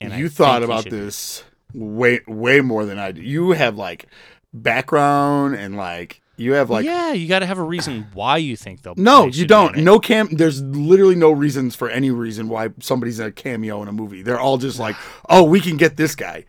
And 0.01 0.13
you 0.15 0.29
think 0.29 0.37
thought 0.37 0.63
about 0.63 0.85
this 0.91 1.45
way 1.73 2.21
way 2.27 2.61
more 2.61 2.85
than 2.85 2.99
I 2.99 3.13
do. 3.13 3.23
You 3.23 3.53
have 3.53 3.77
like 3.79 4.07
background 4.53 5.55
and 5.55 5.77
like 5.77 6.21
you 6.37 6.53
have 6.55 6.71
like 6.71 6.85
yeah, 6.85 7.13
you 7.13 7.29
got 7.29 7.41
to 7.41 7.47
have 7.47 7.59
a 7.59 7.63
reason 7.63 8.07
why 8.13 8.37
you 8.39 8.57
think 8.57 8.83
they'll. 8.83 8.95
no, 8.97 9.23
they 9.31 9.39
you 9.39 9.47
don't. 9.47 9.77
No 9.79 9.99
cam. 9.99 10.29
There's 10.31 10.63
literally 10.63 11.15
no 11.15 11.31
reasons 11.31 11.75
for 11.75 11.89
any 11.89 12.11
reason 12.11 12.49
why 12.49 12.71
somebody's 12.81 13.19
a 13.21 13.31
cameo 13.31 13.83
in 13.83 13.89
a 13.89 13.93
movie. 13.93 14.23
They're 14.23 14.41
all 14.41 14.59
just 14.59 14.79
like, 14.79 14.97
oh, 15.29 15.43
we 15.45 15.61
can 15.61 15.77
get 15.77 15.97
this 15.97 16.15
guy. 16.15 16.45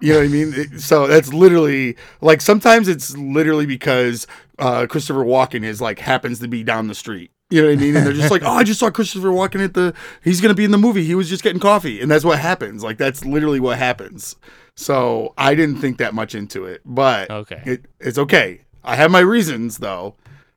You 0.00 0.14
know 0.14 0.18
what 0.18 0.24
I 0.24 0.28
mean? 0.28 0.78
So 0.80 1.06
that's 1.06 1.32
literally 1.32 1.96
like 2.20 2.40
sometimes 2.40 2.88
it's 2.88 3.16
literally 3.16 3.66
because 3.66 4.26
uh, 4.58 4.86
Christopher 4.88 5.24
Walken 5.24 5.62
is 5.64 5.80
like 5.80 6.00
happens 6.00 6.40
to 6.40 6.48
be 6.48 6.64
down 6.64 6.88
the 6.88 6.94
street. 6.94 7.30
You 7.50 7.60
know 7.62 7.68
what 7.68 7.74
I 7.78 7.80
mean? 7.80 7.96
And 7.96 8.06
they're 8.06 8.12
just 8.14 8.30
like, 8.30 8.42
oh, 8.44 8.50
I 8.50 8.64
just 8.64 8.80
saw 8.80 8.90
Christopher 8.90 9.28
Walken 9.28 9.62
at 9.62 9.74
the. 9.74 9.94
He's 10.24 10.40
gonna 10.40 10.54
be 10.54 10.64
in 10.64 10.70
the 10.72 10.78
movie. 10.78 11.04
He 11.04 11.14
was 11.14 11.28
just 11.28 11.44
getting 11.44 11.60
coffee, 11.60 12.00
and 12.00 12.10
that's 12.10 12.24
what 12.24 12.38
happens. 12.40 12.82
Like 12.82 12.98
that's 12.98 13.24
literally 13.24 13.60
what 13.60 13.78
happens. 13.78 14.34
So 14.74 15.34
I 15.38 15.54
didn't 15.54 15.76
think 15.80 15.98
that 15.98 16.14
much 16.14 16.34
into 16.34 16.64
it, 16.64 16.80
but 16.84 17.30
Okay. 17.30 17.62
it, 17.64 17.84
it's 18.00 18.16
okay. 18.18 18.62
I 18.84 18.96
have 18.96 19.10
my 19.10 19.20
reasons 19.20 19.78
though. 19.78 20.14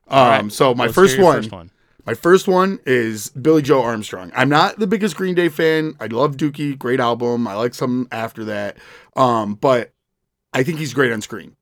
Um, 0.08 0.28
right. 0.28 0.52
so 0.52 0.74
my 0.74 0.88
first 0.88 1.18
one, 1.18 1.36
First 1.42 1.52
one. 1.52 1.70
my 2.06 2.14
first 2.14 2.46
one 2.48 2.78
is 2.86 3.30
Billie 3.30 3.62
Joe 3.62 3.82
Armstrong. 3.82 4.30
I'm 4.36 4.48
not 4.48 4.78
the 4.78 4.86
biggest 4.86 5.16
Green 5.16 5.34
Day 5.34 5.48
fan. 5.48 5.94
I 6.00 6.06
love 6.06 6.36
Dookie, 6.36 6.78
great 6.78 7.00
album. 7.00 7.46
I 7.48 7.54
like 7.54 7.74
some 7.74 8.06
after 8.12 8.44
that, 8.44 8.76
um, 9.16 9.54
but 9.54 9.92
I 10.52 10.62
think 10.62 10.78
he's 10.78 10.94
great 10.94 11.12
on 11.12 11.20
screen. 11.22 11.56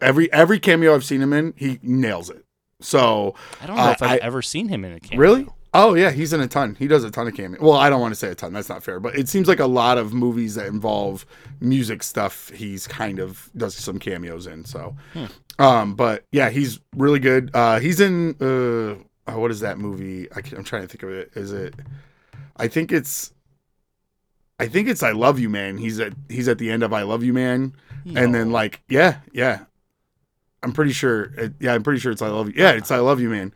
Every 0.00 0.32
every 0.32 0.58
cameo 0.60 0.94
I've 0.94 1.04
seen 1.04 1.20
him 1.22 1.32
in, 1.32 1.54
he 1.56 1.78
nails 1.82 2.30
it. 2.30 2.44
So 2.80 3.34
I 3.60 3.66
don't 3.66 3.76
know 3.76 3.82
Uh, 3.82 3.90
if 3.92 4.02
I've 4.02 4.10
I- 4.10 4.16
ever 4.16 4.42
seen 4.42 4.68
him 4.68 4.84
in 4.84 4.92
a 4.92 5.00
cameo. 5.00 5.20
Really? 5.20 5.46
Oh 5.74 5.94
yeah, 5.94 6.10
he's 6.12 6.32
in 6.32 6.40
a 6.40 6.48
ton. 6.48 6.76
He 6.78 6.88
does 6.88 7.04
a 7.04 7.10
ton 7.10 7.28
of 7.28 7.34
cameo. 7.34 7.60
Well, 7.60 7.74
I 7.76 7.90
don't 7.90 8.00
want 8.00 8.12
to 8.12 8.18
say 8.18 8.30
a 8.30 8.34
ton. 8.34 8.52
That's 8.54 8.68
not 8.70 8.82
fair. 8.82 8.98
But 9.00 9.16
it 9.16 9.28
seems 9.28 9.48
like 9.48 9.60
a 9.60 9.66
lot 9.66 9.98
of 9.98 10.14
movies 10.14 10.54
that 10.54 10.66
involve 10.66 11.26
music 11.60 12.02
stuff. 12.02 12.48
He's 12.54 12.86
kind 12.86 13.18
of 13.18 13.50
does 13.56 13.74
some 13.76 13.98
cameos 13.98 14.46
in. 14.46 14.64
So, 14.64 14.96
um, 15.58 15.94
but 15.94 16.24
yeah, 16.32 16.50
he's 16.50 16.80
really 16.96 17.18
good. 17.18 17.50
Uh, 17.54 17.80
he's 17.80 18.00
in 18.00 18.36
uh, 18.40 19.02
oh, 19.28 19.38
what 19.38 19.50
is 19.50 19.60
that 19.60 19.78
movie? 19.78 20.30
I 20.32 20.38
I'm 20.56 20.64
trying 20.64 20.82
to 20.82 20.88
think 20.88 21.02
of 21.02 21.10
it. 21.10 21.30
Is 21.34 21.52
it? 21.52 21.74
I 22.56 22.68
think 22.68 22.92
it's. 22.92 23.32
I 24.60 24.66
think 24.66 24.88
it's 24.88 25.02
I 25.02 25.12
Love 25.12 25.38
You 25.38 25.48
Man. 25.48 25.78
He's 25.78 26.00
at 26.00 26.14
he's 26.28 26.48
at 26.48 26.58
the 26.58 26.70
end 26.70 26.82
of 26.82 26.92
I 26.92 27.02
Love 27.02 27.22
You 27.22 27.32
Man, 27.32 27.74
and 28.16 28.34
then 28.34 28.50
like 28.50 28.82
yeah 28.88 29.18
yeah, 29.32 29.60
I'm 30.62 30.72
pretty 30.72 30.92
sure. 30.92 31.32
It, 31.36 31.54
yeah, 31.60 31.74
I'm 31.74 31.82
pretty 31.82 32.00
sure 32.00 32.12
it's 32.12 32.22
I 32.22 32.28
Love 32.28 32.48
You. 32.48 32.54
Yeah, 32.56 32.72
it's 32.72 32.90
I 32.90 32.98
Love 32.98 33.20
You 33.20 33.28
Man. 33.28 33.52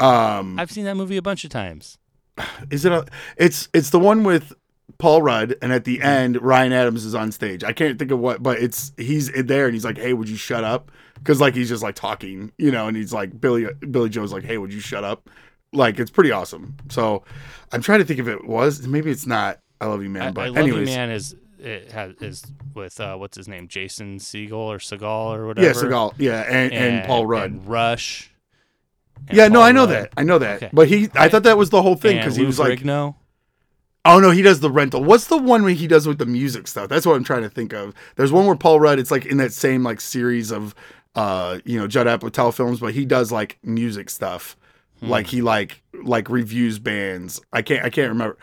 Um, 0.00 0.58
I've 0.58 0.70
seen 0.70 0.84
that 0.84 0.96
movie 0.96 1.16
a 1.16 1.22
bunch 1.22 1.44
of 1.44 1.50
times. 1.50 1.98
is 2.70 2.84
it 2.84 2.92
a? 2.92 3.06
It's 3.36 3.68
it's 3.74 3.90
the 3.90 3.98
one 3.98 4.24
with 4.24 4.52
Paul 4.98 5.22
Rudd, 5.22 5.54
and 5.60 5.72
at 5.72 5.84
the 5.84 6.02
end, 6.02 6.40
Ryan 6.40 6.72
Adams 6.72 7.04
is 7.04 7.14
on 7.14 7.30
stage. 7.30 7.62
I 7.62 7.72
can't 7.72 7.98
think 7.98 8.10
of 8.10 8.18
what, 8.18 8.42
but 8.42 8.58
it's 8.58 8.92
he's 8.96 9.28
in 9.28 9.46
there, 9.46 9.66
and 9.66 9.74
he's 9.74 9.84
like, 9.84 9.98
"Hey, 9.98 10.12
would 10.12 10.28
you 10.28 10.36
shut 10.36 10.64
up?" 10.64 10.90
Because 11.18 11.40
like 11.40 11.54
he's 11.54 11.68
just 11.68 11.82
like 11.82 11.94
talking, 11.94 12.52
you 12.58 12.70
know, 12.70 12.88
and 12.88 12.96
he's 12.96 13.12
like 13.12 13.40
Billy 13.40 13.66
Billie 13.90 14.08
Joe's 14.08 14.32
like, 14.32 14.44
"Hey, 14.44 14.58
would 14.58 14.72
you 14.72 14.80
shut 14.80 15.04
up?" 15.04 15.28
Like 15.72 15.98
it's 15.98 16.10
pretty 16.10 16.30
awesome. 16.30 16.76
So 16.88 17.24
I'm 17.72 17.82
trying 17.82 17.98
to 17.98 18.04
think 18.04 18.20
if 18.20 18.28
it 18.28 18.46
was. 18.46 18.86
Maybe 18.86 19.10
it's 19.10 19.26
not. 19.26 19.60
I 19.80 19.86
love 19.86 20.02
you, 20.02 20.10
man. 20.10 20.22
I, 20.22 20.30
but 20.30 20.40
I 20.40 20.48
Love 20.48 20.56
anyways, 20.58 20.88
You 20.88 20.96
Man 20.96 21.10
is 21.10 21.36
it 21.58 21.92
has 21.92 22.14
is 22.20 22.44
with 22.74 23.00
uh, 23.00 23.16
what's 23.16 23.36
his 23.36 23.48
name, 23.48 23.68
Jason 23.68 24.18
Segel 24.18 24.52
or 24.52 24.78
Segal 24.78 25.36
or 25.36 25.46
whatever. 25.46 25.66
yeah, 25.66 25.72
Seagal, 25.72 26.14
yeah, 26.18 26.42
and, 26.42 26.72
and, 26.72 27.06
Paul 27.06 27.26
Rudd. 27.26 27.50
and 27.50 27.66
Rush. 27.66 28.30
and 29.26 29.36
yeah, 29.36 29.48
no, 29.48 29.60
I 29.60 29.72
know 29.72 29.82
Rudd, 29.82 29.90
that. 29.90 30.12
I 30.16 30.22
know 30.22 30.38
that. 30.38 30.56
Okay. 30.56 30.70
But 30.72 30.88
he, 30.88 31.08
I 31.14 31.28
thought 31.28 31.42
that 31.42 31.58
was 31.58 31.70
the 31.70 31.82
whole 31.82 31.96
thing 31.96 32.16
because 32.16 32.36
he 32.36 32.44
was 32.44 32.58
like, 32.58 32.80
Ferrigno. 32.80 33.16
Oh 34.04 34.20
no, 34.20 34.30
he 34.30 34.42
does 34.42 34.60
the 34.60 34.70
rental. 34.70 35.02
What's 35.04 35.26
the 35.26 35.36
one 35.36 35.62
where 35.64 35.72
he 35.72 35.86
does 35.86 36.06
with 36.06 36.18
the 36.18 36.26
music 36.26 36.66
stuff? 36.66 36.88
That's 36.88 37.04
what 37.04 37.14
I'm 37.14 37.24
trying 37.24 37.42
to 37.42 37.50
think 37.50 37.72
of. 37.72 37.94
There's 38.16 38.32
one 38.32 38.46
where 38.46 38.56
Paul 38.56 38.80
Rudd. 38.80 38.98
It's 38.98 39.10
like 39.10 39.26
in 39.26 39.36
that 39.38 39.52
same 39.52 39.82
like 39.82 40.00
series 40.00 40.50
of, 40.50 40.74
uh, 41.18 41.58
you 41.64 41.76
know, 41.76 41.88
Judd 41.88 42.06
Apatow 42.06 42.54
films, 42.54 42.78
but 42.78 42.94
he 42.94 43.04
does 43.04 43.32
like 43.32 43.58
music 43.64 44.08
stuff. 44.08 44.56
Hmm. 45.00 45.08
Like 45.08 45.26
he 45.26 45.42
like 45.42 45.82
like 46.04 46.30
reviews 46.30 46.78
bands. 46.78 47.40
I 47.52 47.62
can't 47.62 47.84
I 47.84 47.90
can't 47.90 48.10
remember. 48.10 48.38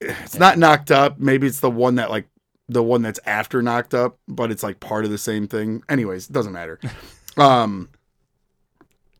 It's 0.00 0.38
not 0.38 0.56
knocked 0.56 0.90
up. 0.90 1.18
Maybe 1.18 1.46
it's 1.46 1.60
the 1.60 1.70
one 1.70 1.96
that 1.96 2.08
like 2.08 2.26
the 2.66 2.82
one 2.82 3.02
that's 3.02 3.20
after 3.26 3.60
knocked 3.60 3.92
up, 3.92 4.18
but 4.26 4.50
it's 4.50 4.62
like 4.62 4.80
part 4.80 5.04
of 5.04 5.10
the 5.10 5.18
same 5.18 5.46
thing. 5.48 5.82
Anyways, 5.90 6.30
it 6.30 6.32
doesn't 6.32 6.52
matter. 6.52 6.80
um, 7.36 7.90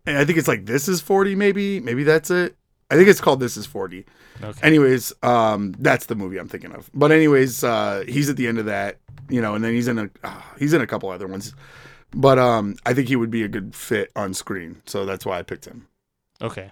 and 0.06 0.16
I 0.16 0.24
think 0.24 0.38
it's 0.38 0.48
like 0.48 0.64
this 0.64 0.88
is 0.88 1.02
40. 1.02 1.34
Maybe 1.34 1.80
maybe 1.80 2.04
that's 2.04 2.30
it. 2.30 2.56
I 2.90 2.96
think 2.96 3.08
it's 3.08 3.20
called 3.20 3.40
This 3.40 3.58
Is 3.58 3.66
40 3.66 4.06
Okay. 4.42 4.60
anyways 4.62 5.12
um 5.24 5.74
that's 5.80 6.06
the 6.06 6.14
movie 6.14 6.38
i'm 6.38 6.46
thinking 6.46 6.72
of 6.72 6.88
but 6.94 7.10
anyways 7.10 7.64
uh 7.64 8.04
he's 8.06 8.30
at 8.30 8.36
the 8.36 8.46
end 8.46 8.58
of 8.58 8.66
that 8.66 8.98
you 9.28 9.40
know 9.42 9.56
and 9.56 9.64
then 9.64 9.72
he's 9.72 9.88
in 9.88 9.98
a 9.98 10.08
uh, 10.22 10.40
he's 10.60 10.72
in 10.72 10.80
a 10.80 10.86
couple 10.86 11.08
other 11.10 11.26
ones 11.26 11.54
but 12.14 12.38
um 12.38 12.74
i 12.86 12.94
think 12.94 13.08
he 13.08 13.16
would 13.16 13.30
be 13.30 13.42
a 13.42 13.48
good 13.48 13.74
fit 13.74 14.10
on 14.16 14.32
screen 14.34 14.80
so 14.86 15.04
that's 15.04 15.26
why 15.26 15.38
i 15.38 15.42
picked 15.42 15.64
him 15.66 15.86
Okay. 16.40 16.70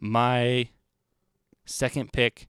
My 0.00 0.70
second 1.66 2.10
pick, 2.12 2.48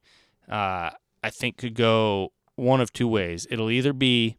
uh, 0.49 0.91
I 1.21 1.29
think 1.29 1.57
could 1.57 1.75
go 1.75 2.31
one 2.55 2.79
of 2.79 2.93
two 2.93 3.09
ways. 3.09 3.45
It'll 3.51 3.69
either 3.69 3.91
be 3.91 4.37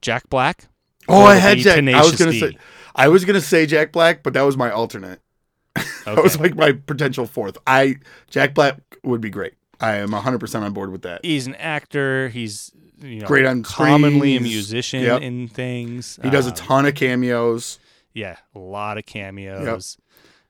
Jack 0.00 0.28
Black. 0.28 0.66
oh 1.08 1.24
i 1.24 1.34
had 1.34 1.58
jack 1.58 1.78
i 1.88 2.02
was 2.04 2.14
gonna 2.16 2.30
D. 2.32 2.40
say 2.40 2.56
i 2.94 3.08
was 3.08 3.24
gonna 3.24 3.40
say 3.40 3.64
jack 3.66 3.90
black 3.92 4.22
but 4.22 4.32
that 4.34 4.42
was 4.42 4.56
my 4.56 4.70
alternate 4.70 5.20
Okay. 5.78 5.88
that 6.14 6.22
was 6.22 6.38
like 6.38 6.54
my 6.56 6.72
potential 6.72 7.26
fourth 7.26 7.56
i 7.66 7.96
jack 8.30 8.54
black 8.54 8.78
would 9.04 9.20
be 9.20 9.30
great 9.30 9.54
i 9.80 9.94
am 9.96 10.10
100% 10.10 10.62
on 10.62 10.72
board 10.72 10.90
with 10.92 11.02
that 11.02 11.24
he's 11.24 11.46
an 11.46 11.54
actor. 11.56 12.28
He's 12.28 12.70
you 13.00 13.20
know 13.20 13.26
Great 13.26 13.44
on 13.46 13.62
commonly 13.62 14.36
a 14.36 14.40
musician 14.40 15.02
Yep. 15.02 15.22
in 15.22 15.48
things. 15.48 16.18
he 16.22 16.30
does 16.30 16.46
a 16.46 16.50
Um, 16.50 16.54
ton 16.56 16.86
of 16.86 16.94
cameos 16.94 17.78
Yeah, 18.14 18.36
a 18.54 18.58
lot 18.58 18.96
of 18.98 19.06
cameos. 19.06 19.98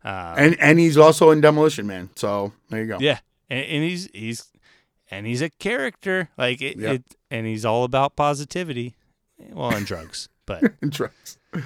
Um, 0.05 0.13
and 0.39 0.57
and 0.61 0.79
he's 0.79 0.97
also 0.97 1.31
in 1.31 1.41
demolition 1.41 1.87
man 1.87 2.11
so 2.15 2.53
there 2.71 2.81
you 2.83 2.87
go 2.87 2.99
yeah, 3.01 3.19
and, 3.51 3.65
and 3.65 3.83
he's 3.85 4.09
he's 4.15 4.45
and 5.11 5.27
he's 5.27 5.43
a 5.43 5.51
character 5.51 6.29
like 6.39 6.63
it, 6.63 6.77
Yep. 6.79 6.95
it 6.95 7.05
and 7.31 7.47
he's 7.47 7.65
all 7.65 7.83
about 7.85 8.15
positivity. 8.17 8.95
Well, 9.53 9.71
and 9.75 9.85
drugs, 9.85 10.29
but 10.47 10.63
Interesting. 10.83 11.41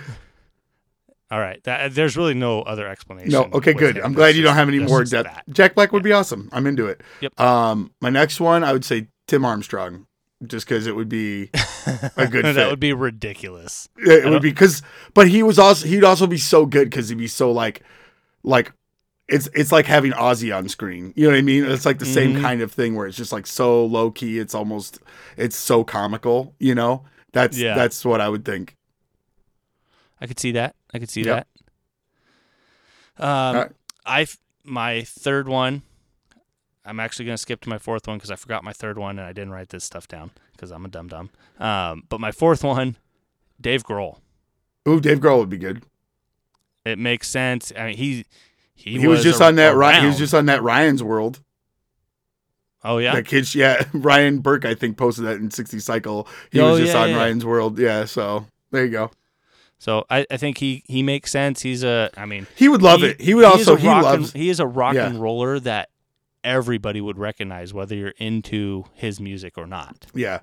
all 1.31 1.39
right. 1.39 1.63
That, 1.65 1.95
there's 1.95 2.17
really 2.17 2.35
no 2.35 2.63
other 2.63 2.89
explanation. 2.89 3.31
No, 3.31 3.49
okay, 3.55 3.73
good. 3.73 3.99
him. 3.99 4.05
I'm 4.05 4.13
glad 4.15 4.35
you 4.35 4.43
don't 4.43 4.57
have 4.57 4.69
any 4.69 4.81
more 4.81 5.05
depth. 5.05 5.29
that. 5.33 5.45
Jack 5.51 5.75
Black 5.75 5.93
would 5.93 6.03
be 6.03 6.13
awesome. 6.13 6.49
I'm 6.53 6.67
into 6.67 6.87
it. 6.87 7.03
Yep. 7.21 7.39
Um, 7.39 7.93
my 8.01 8.11
next 8.11 8.41
one, 8.41 8.65
I 8.65 8.73
would 8.73 8.85
say 8.85 9.07
Tim 9.29 9.45
Armstrong, 9.45 10.07
just 10.47 10.67
because 10.67 10.87
it 10.87 10.97
would 10.97 11.09
be 11.09 11.51
a 12.17 12.27
good 12.27 12.45
that 12.45 12.55
fit. 12.55 12.69
would 12.71 12.81
be 12.81 12.93
ridiculous. 12.93 13.89
it 13.97 14.29
would 14.29 14.43
be 14.43 14.51
because, 14.51 14.83
but 15.15 15.29
he 15.29 15.43
was 15.43 15.59
also 15.59 15.87
he'd 15.87 16.05
also 16.05 16.27
be 16.27 16.39
so 16.39 16.67
good 16.67 16.89
because 16.91 17.09
he'd 17.09 17.19
be 17.19 17.27
so 17.29 17.51
like, 17.53 17.83
like. 18.43 18.73
It's 19.33 19.49
it's 19.55 19.71
like 19.71 19.87
having 19.87 20.11
Ozzy 20.11 20.53
on 20.57 20.69
screen. 20.69 21.13
You 21.15 21.27
know 21.27 21.31
what 21.31 21.39
I 21.39 21.43
mean? 21.43 21.65
It's 21.65 21.87
like 21.87 22.01
the 22.01 22.05
same 22.05 22.35
Mhm. 22.35 22.41
kind 22.43 22.63
of 22.63 22.73
thing 22.73 22.97
where 22.97 23.07
it's 23.07 23.17
just 23.17 23.31
like 23.31 23.47
so 23.47 23.85
low 23.87 24.11
key. 24.11 24.41
It's 24.41 24.57
almost 24.57 24.99
it's 25.37 25.55
so 25.55 25.85
comical. 25.85 26.53
You 26.59 26.75
know? 26.75 27.05
That's 27.33 27.57
Yeah. 27.57 27.77
that's 27.77 28.05
what 28.05 28.21
I 28.21 28.29
would 28.29 28.45
think. 28.45 28.77
I 30.21 30.27
could 30.27 30.41
see 30.41 30.51
that. 30.51 30.75
I 30.93 30.99
could 30.99 31.09
see 31.11 31.23
Yep. 31.23 31.47
that. 33.19 33.25
Um, 33.25 33.29
Alright. 33.57 33.73
I 34.05 34.27
my 34.65 35.03
third 35.03 35.47
one. 35.49 35.83
I'm 36.85 36.99
actually 37.01 37.27
gonna 37.27 37.39
skip 37.39 37.61
to 37.63 37.69
my 37.69 37.79
fourth 37.79 38.07
one 38.09 38.17
because 38.19 38.31
I 38.31 38.37
forgot 38.37 38.65
my 38.65 38.73
third 38.73 38.99
one 38.99 39.19
and 39.19 39.27
I 39.27 39.33
didn't 39.33 39.51
write 39.53 39.69
this 39.69 39.85
stuff 39.85 40.09
down 40.09 40.31
because 40.53 40.71
I'm 40.71 40.85
a 40.85 40.89
dum 40.89 41.09
dum. 41.09 41.31
Um, 41.59 42.05
but 42.09 42.21
my 42.21 42.33
fourth 42.33 42.65
one, 42.65 42.97
Dave 43.61 43.85
Grohl. 43.85 44.19
Ooh, 44.89 45.01
Dave 45.01 45.21
Grohl 45.21 45.39
would 45.39 45.51
be 45.51 45.59
good. 45.59 45.83
It 46.85 46.99
makes 46.99 47.29
sense. 47.29 47.73
I 47.77 47.89
mean, 47.89 47.97
he 47.99 48.25
he, 48.75 48.99
He, 48.99 49.07
was, 49.07 49.23
just 49.23 49.41
a- 49.41 49.45
on 49.45 49.57
that. 49.57 49.73
He 50.01 50.07
was 50.07 50.17
just 50.17 50.33
on 50.33 50.47
that 50.47 50.63
Ryan's 50.63 51.03
World. 51.03 51.41
Oh 52.83 52.97
yeah. 52.97 53.15
That 53.15 53.27
kid, 53.27 53.55
yeah, 53.55 53.85
Ryan 53.93 54.39
Burke, 54.39 54.65
I 54.65 54.75
think, 54.75 54.97
posted 54.97 55.27
that 55.27 55.37
in 55.37 55.51
60 55.51 55.79
Cycle. 55.81 56.27
He 56.51 56.61
Oh, 56.61 56.71
was 56.71 56.81
just 56.81 56.95
yeah, 56.95 57.03
on 57.03 57.11
yeah. 57.11 57.17
Ryan's 57.17 57.45
World. 57.45 57.79
Yeah, 57.79 58.07
so 58.07 58.47
there 58.71 58.85
you 58.87 58.91
go. 58.91 59.11
So 59.79 60.05
I, 60.11 60.27
I 60.31 60.37
think 60.39 60.59
he 60.59 60.83
he 60.87 61.03
makes 61.03 61.31
sense. 61.31 61.61
He's 61.63 61.83
a. 61.85 62.11
I 62.17 62.25
mean, 62.27 62.47
He 62.57 62.69
would 62.69 62.81
love 62.83 63.03
it. 63.03 63.21
He 63.21 63.35
would 63.35 63.45
is 63.45 63.69
also, 63.69 63.77
he 63.77 63.87
loves, 63.87 64.33
And, 64.35 64.43
he 64.43 64.49
is 64.51 64.61
a 64.61 64.67
rock 64.67 64.95
Yeah. 64.95 65.07
and 65.09 65.21
roller 65.21 65.61
that 65.61 65.91
everybody 66.45 67.01
would 67.01 67.19
recognize, 67.19 67.73
whether 67.75 67.95
you're 67.95 68.15
into 68.19 68.85
his 68.95 69.21
music 69.21 69.57
or 69.59 69.67
not. 69.67 70.07
yeah. 70.15 70.41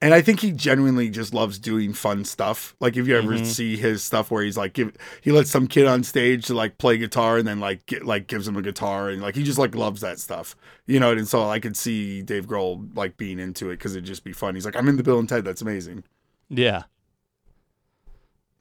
And 0.00 0.12
I 0.12 0.20
think 0.20 0.40
he 0.40 0.50
genuinely 0.50 1.10
just 1.10 1.32
loves 1.32 1.60
doing 1.60 1.92
fun 1.92 2.24
stuff. 2.24 2.74
Like 2.80 2.96
if 2.96 3.06
you 3.06 3.16
ever 3.16 3.34
Mhm. 3.34 3.46
see 3.46 3.76
his 3.76 4.02
stuff 4.02 4.32
where 4.32 4.42
he's 4.42 4.56
like, 4.56 4.72
give, 4.72 4.96
he 5.20 5.30
lets 5.30 5.48
some 5.48 5.68
kid 5.68 5.86
on 5.86 6.02
stage 6.02 6.44
to 6.46 6.54
like 6.54 6.76
play 6.76 6.98
guitar 6.98 7.38
and 7.38 7.46
then 7.46 7.60
like 7.60 7.86
get, 7.86 8.04
like 8.04 8.26
gives 8.26 8.48
him 8.48 8.56
a 8.56 8.62
guitar 8.62 9.10
and 9.10 9.22
like 9.22 9.36
he 9.36 9.44
just 9.44 9.60
like 9.60 9.76
loves 9.76 10.00
that 10.00 10.18
stuff, 10.18 10.56
you 10.86 10.98
know. 10.98 11.12
And 11.12 11.28
so 11.28 11.48
I 11.48 11.60
could 11.60 11.76
see 11.76 12.20
Dave 12.20 12.46
Grohl 12.48 12.88
like 12.96 13.16
being 13.16 13.38
into 13.38 13.70
it 13.70 13.74
because 13.76 13.92
it'd 13.94 14.04
just 14.04 14.24
be 14.24 14.32
fun. 14.32 14.56
He's 14.56 14.64
like, 14.64 14.74
I'm 14.74 14.88
in 14.88 14.96
the 14.96 15.04
Bill 15.04 15.20
and 15.20 15.28
Ted. 15.28 15.44
That's 15.44 15.62
amazing. 15.62 16.02
Yeah. 16.48 16.82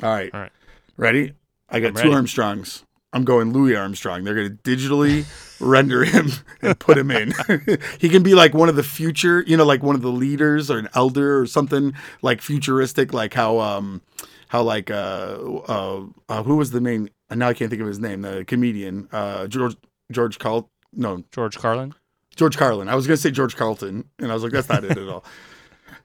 All 0.03 0.09
right. 0.11 0.31
All 0.35 0.41
right. 0.41 0.51
Ready? 0.95 1.33
I 1.69 1.79
got 1.79 1.87
I'm 1.87 1.93
two 1.95 1.99
ready. 2.03 2.13
Armstrongs. 2.13 2.83
I'm 3.13 3.25
going 3.25 3.51
Louis 3.51 3.75
Armstrong. 3.75 4.23
They're 4.23 4.35
going 4.35 4.57
to 4.57 4.63
digitally 4.63 5.25
render 5.59 6.03
him 6.03 6.29
and 6.61 6.77
put 6.79 6.97
him 6.97 7.11
in. 7.11 7.33
he 7.99 8.09
can 8.09 8.23
be 8.23 8.33
like 8.33 8.53
one 8.53 8.69
of 8.69 8.75
the 8.75 8.83
future, 8.83 9.43
you 9.45 9.57
know, 9.57 9.65
like 9.65 9.83
one 9.83 9.95
of 9.95 10.01
the 10.01 10.11
leaders 10.11 10.71
or 10.71 10.77
an 10.77 10.87
elder 10.93 11.39
or 11.39 11.45
something 11.45 11.93
like 12.21 12.41
futuristic, 12.41 13.13
like 13.13 13.33
how, 13.33 13.59
um, 13.59 14.01
how 14.47 14.61
like, 14.63 14.89
uh, 14.89 15.37
uh, 15.67 16.05
uh 16.29 16.43
who 16.43 16.55
was 16.55 16.71
the 16.71 16.81
main, 16.81 17.09
and 17.29 17.39
now 17.39 17.49
I 17.49 17.53
can't 17.53 17.69
think 17.69 17.81
of 17.81 17.87
his 17.87 17.99
name, 17.99 18.21
the 18.21 18.45
comedian, 18.45 19.09
uh, 19.11 19.47
George, 19.47 19.75
George 20.11 20.39
Carl, 20.39 20.69
no, 20.93 21.23
George 21.31 21.57
Carlin. 21.57 21.93
George 22.35 22.57
Carlin. 22.57 22.87
I 22.87 22.95
was 22.95 23.07
going 23.07 23.17
to 23.17 23.21
say 23.21 23.31
George 23.31 23.55
Carlton, 23.55 24.05
and 24.19 24.31
I 24.31 24.33
was 24.33 24.43
like, 24.43 24.53
that's 24.53 24.69
not 24.69 24.83
it 24.83 24.97
at 24.97 25.07
all. 25.07 25.25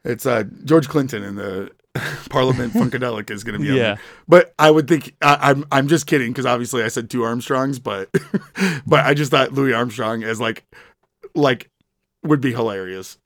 It's 0.04 0.24
uh, 0.24 0.44
George 0.64 0.88
Clinton 0.88 1.24
in 1.24 1.34
the 1.34 1.70
Parliament 2.30 2.72
Funkadelic 2.72 3.30
is 3.30 3.44
going 3.44 3.54
to 3.54 3.60
be 3.60 3.66
Yeah. 3.68 3.74
there. 3.74 4.00
But 4.28 4.54
I 4.58 4.70
would 4.70 4.88
think 4.88 5.14
I, 5.22 5.50
I'm 5.50 5.64
I'm 5.72 5.88
just 5.88 6.06
kidding 6.06 6.32
because 6.32 6.46
obviously 6.46 6.82
I 6.82 6.88
said 6.88 7.08
two 7.10 7.20
Armstrongs, 7.24 7.78
but 7.82 8.08
but 8.86 9.04
I 9.04 9.14
just 9.14 9.30
thought 9.30 9.52
Louis 9.52 9.72
Armstrong 9.72 10.22
as 10.24 10.40
like 10.40 10.64
like 11.34 11.70
would 12.22 12.40
be 12.40 12.52
hilarious. 12.52 13.18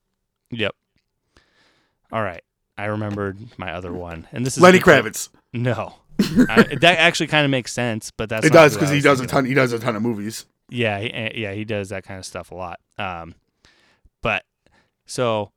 Yep. 0.50 0.74
All 2.12 2.22
right. 2.22 2.42
I 2.76 2.86
remembered 2.86 3.38
my 3.58 3.72
other 3.72 3.92
one, 3.92 4.26
and 4.32 4.44
this 4.44 4.56
is 4.56 4.62
Lenny 4.62 4.78
because- 4.78 5.04
Kravitz. 5.04 5.28
No, 5.52 5.94
I, 6.48 6.62
that 6.80 6.98
actually 6.98 7.26
kind 7.26 7.44
of 7.44 7.50
makes 7.50 7.72
sense, 7.72 8.10
but 8.10 8.28
that's 8.28 8.46
it 8.46 8.52
not 8.54 8.62
does 8.62 8.74
because 8.74 8.90
he 8.90 9.00
does 9.00 9.20
a 9.20 9.26
ton. 9.26 9.44
He 9.44 9.54
does 9.54 9.72
a 9.72 9.78
ton 9.80 9.96
of 9.96 10.02
movies. 10.02 10.46
Yeah, 10.68 11.00
he, 11.00 11.12
eh, 11.12 11.30
yeah, 11.34 11.52
he 11.52 11.64
does 11.64 11.88
that 11.88 12.04
kind 12.04 12.18
of 12.20 12.24
stuff 12.24 12.52
a 12.52 12.54
lot. 12.54 12.78
Um, 12.98 13.34
but 14.22 14.44
so 15.06 15.50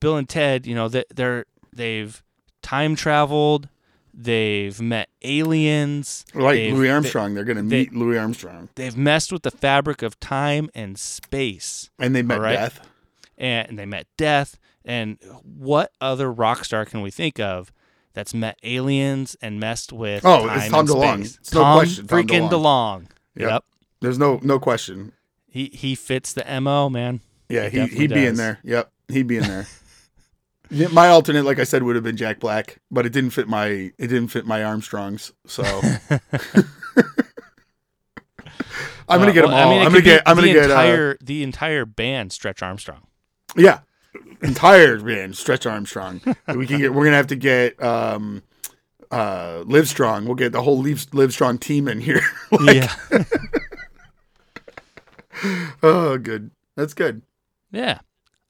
Bill 0.00 0.16
and 0.18 0.28
Ted, 0.28 0.66
you 0.66 0.74
know, 0.74 0.88
they, 0.88 1.04
they're 1.14 1.46
they've 1.72 2.22
time 2.62 2.94
traveled, 2.96 3.68
they've 4.12 4.80
met 4.80 5.08
aliens, 5.22 6.24
Like 6.34 6.54
They've- 6.56 6.74
Louis 6.76 6.90
Armstrong, 6.90 7.34
they, 7.34 7.40
are 7.40 7.44
gonna 7.44 7.62
they- 7.62 7.80
meet 7.80 7.94
Louis 7.94 8.18
Armstrong, 8.18 8.68
they've 8.74 8.96
messed 8.96 9.32
with 9.32 9.42
the 9.42 9.50
fabric 9.50 10.02
of 10.02 10.18
time 10.20 10.70
and 10.74 10.98
space, 10.98 11.90
and 11.98 12.14
they 12.14 12.22
met 12.22 12.40
right. 12.40 12.54
Death. 12.54 12.88
and 13.36 13.78
they 13.78 13.86
met 13.86 14.06
death. 14.16 14.58
And 14.84 15.18
what 15.44 15.92
other 16.00 16.32
rock 16.32 16.64
star 16.64 16.84
can 16.86 17.02
we 17.02 17.10
think 17.10 17.38
of 17.38 17.70
that's 18.14 18.32
met 18.34 18.58
aliens 18.62 19.36
and 19.42 19.60
messed 19.60 19.92
with? 19.92 20.24
Oh, 20.24 20.46
time 20.48 20.58
it's 20.58 20.68
Tom 20.70 20.80
and 20.80 20.88
DeLonge. 20.88 21.18
space? 21.26 21.38
It's 21.40 21.54
no 21.54 21.60
Tom 21.62 21.78
question, 21.78 22.06
Tom 22.06 22.18
freaking 22.18 22.48
DeLonge. 22.48 22.50
DeLonge. 22.50 23.08
Yep. 23.36 23.50
Yep. 23.50 23.64
There's 24.00 24.18
no 24.18 24.40
no 24.42 24.58
question. 24.58 25.12
He 25.46 25.66
he 25.74 25.94
fits 25.94 26.32
the 26.32 26.60
mo, 26.60 26.88
man. 26.88 27.20
Yeah, 27.48 27.68
he, 27.68 27.80
he 27.86 27.96
he'd 27.98 28.14
be 28.14 28.24
in 28.26 28.36
there. 28.36 28.58
Yep, 28.64 28.90
he'd 29.08 29.26
be 29.26 29.36
in 29.36 29.42
there. 29.44 29.66
Yeah, 30.70 30.88
my 30.88 31.08
alternate, 31.08 31.44
like 31.44 31.58
I 31.58 31.64
said, 31.64 31.82
would 31.82 31.94
have 31.96 32.04
been 32.04 32.16
Jack 32.16 32.40
Black, 32.40 32.78
but 32.90 33.06
it 33.06 33.10
didn't 33.12 33.30
fit 33.30 33.48
my 33.48 33.66
it 33.66 33.92
didn't 34.08 34.28
fit 34.28 34.44
my 34.46 34.60
Armstrongs. 34.62 35.32
So 35.46 35.62
I'm 39.08 39.20
gonna 39.20 39.30
Uh, 39.30 39.32
get 39.32 39.42
them 39.42 39.54
all. 39.54 39.68
I 39.68 39.70
mean, 39.70 39.82
it 39.82 39.86
I'm 39.86 39.92
gonna 39.92 40.02
get. 40.02 40.24
be 40.24 40.30
I'm 40.30 40.36
gonna 40.36 40.46
the 40.48 40.52
get. 40.52 40.70
Uh, 40.70 40.74
entire 40.74 41.16
the 41.22 41.42
entire 41.42 41.84
band. 41.86 42.32
Stretch 42.32 42.62
Armstrong. 42.62 43.06
yeah, 43.56 43.80
entire 44.42 44.98
band. 45.00 45.36
Stretch 45.36 45.64
Armstrong. 45.66 46.20
we 46.54 46.66
can 46.66 46.78
get. 46.78 46.92
We're 46.92 47.04
gonna 47.04 47.16
have 47.16 47.28
to 47.28 47.36
get. 47.36 47.82
um 47.82 48.42
uh 49.10 49.62
live 49.64 49.88
strong 49.88 50.26
we'll 50.26 50.34
get 50.34 50.52
the 50.52 50.60
whole 50.60 50.76
live, 50.76 51.06
live 51.14 51.32
strong 51.32 51.56
team 51.56 51.88
in 51.88 51.98
here 51.98 52.20
Like, 52.50 52.76
yeah, 52.76 53.24
oh 55.82 56.18
good 56.18 56.50
that's 56.76 56.92
good 56.92 57.22
yeah. 57.70 58.00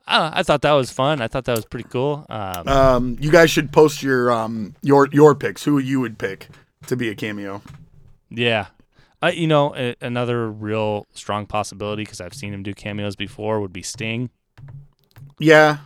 I, 0.08 0.40
I 0.40 0.42
thought 0.42 0.62
that 0.62 0.72
was 0.72 0.90
fun. 0.90 1.20
I 1.20 1.28
thought 1.28 1.44
that 1.44 1.56
was 1.56 1.64
pretty 1.66 1.88
cool. 1.88 2.26
Um, 2.28 2.68
um 2.68 3.16
you 3.20 3.30
guys 3.30 3.50
should 3.50 3.70
post 3.72 4.02
your 4.02 4.30
um 4.32 4.74
your 4.82 5.08
your 5.12 5.34
picks 5.34 5.64
who 5.64 5.78
you 5.78 6.00
would 6.00 6.18
pick 6.18 6.48
to 6.86 6.96
be 6.96 7.08
a 7.08 7.14
cameo 7.14 7.62
yeah, 8.30 8.66
uh, 9.22 9.28
you 9.28 9.46
know, 9.46 9.74
a, 9.74 9.94
another 10.02 10.50
real 10.50 11.06
strong 11.14 11.46
possibility 11.46 12.02
because 12.02 12.20
I've 12.20 12.34
seen 12.34 12.52
him 12.52 12.62
do 12.62 12.74
cameos 12.74 13.16
before 13.16 13.60
would 13.60 13.72
be 13.72 13.82
Sting. 13.82 14.28
yeah 15.38 15.78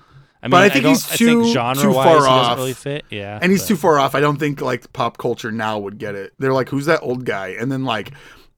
I 0.42 0.46
mean, 0.46 0.50
But 0.50 0.62
I 0.64 0.68
think 0.70 0.82
don't, 0.82 0.92
he's 0.94 1.06
too- 1.06 1.42
think 1.44 1.78
too 1.78 1.92
far 1.92 2.26
off. 2.26 2.56
really 2.58 2.72
fit. 2.72 3.04
Yeah, 3.10 3.38
and 3.40 3.52
he's 3.52 3.62
but- 3.62 3.68
too 3.68 3.76
far 3.76 4.00
off. 4.00 4.16
I 4.16 4.20
don't 4.20 4.38
think 4.38 4.60
like 4.60 4.92
pop 4.92 5.16
culture 5.16 5.52
now 5.52 5.78
would 5.78 5.98
get 5.98 6.16
it. 6.16 6.32
They're 6.40 6.52
like, 6.52 6.68
who's 6.68 6.86
that 6.86 6.98
old 7.00 7.24
guy? 7.24 7.50
And 7.50 7.70
then 7.70 7.84
like 7.84 8.10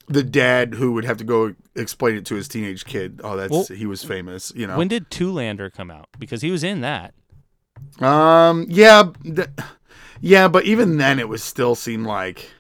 the 0.07 0.23
dad 0.23 0.75
who 0.75 0.93
would 0.93 1.05
have 1.05 1.17
to 1.19 1.25
go 1.25 1.55
explain 1.75 2.17
it 2.17 2.25
to 2.27 2.35
his 2.35 2.49
teenage 2.49 2.85
kid. 2.85 3.21
Oh, 3.25 3.37
that's 3.37 3.51
Well, 3.51 3.65
he 3.67 3.87
was 3.87 4.05
famous. 4.05 4.53
You 4.55 4.67
know. 4.67 4.77
When 4.77 4.89
did 4.89 5.11
Zoolander 5.11 5.73
come 5.73 5.91
out? 5.91 6.09
Because 6.19 6.43
he 6.43 6.51
was 6.51 6.63
in 6.65 6.81
that. 6.83 7.15
um. 8.01 8.67
Yeah. 8.69 9.05
th- 9.25 9.49
yeah, 10.21 10.49
but 10.49 10.65
even 10.65 10.97
then, 10.97 11.19
it 11.19 11.29
was 11.29 11.43
still 11.43 11.75
seemed 11.75 12.07
like 12.07 12.51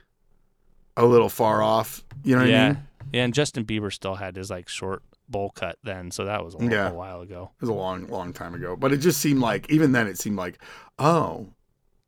a 0.96 1.04
little 1.06 1.28
far 1.28 1.62
off. 1.62 2.02
You 2.22 2.34
know 2.36 2.42
what 2.42 2.50
yeah, 2.50 2.64
I 2.64 2.68
mean? 2.68 2.78
yeah. 3.12 3.22
And 3.24 3.34
Justin 3.34 3.64
Bieber 3.64 3.92
still 3.92 4.16
had 4.16 4.36
his 4.36 4.50
like 4.50 4.68
short 4.68 5.02
bowl 5.28 5.50
cut 5.50 5.78
then, 5.82 6.10
so 6.10 6.24
that 6.26 6.44
was 6.44 6.54
a, 6.54 6.58
Yeah. 6.64 6.90
a 6.90 6.94
while 6.94 7.20
ago. 7.22 7.50
It 7.56 7.62
was 7.62 7.70
a 7.70 7.74
long, 7.74 8.06
long 8.08 8.32
time 8.32 8.54
ago. 8.54 8.76
But 8.76 8.92
it 8.92 8.98
just 8.98 9.20
seemed 9.20 9.40
like 9.40 9.70
even 9.70 9.92
then, 9.92 10.06
it 10.06 10.18
seemed 10.18 10.36
like, 10.36 10.58
oh, 10.98 11.46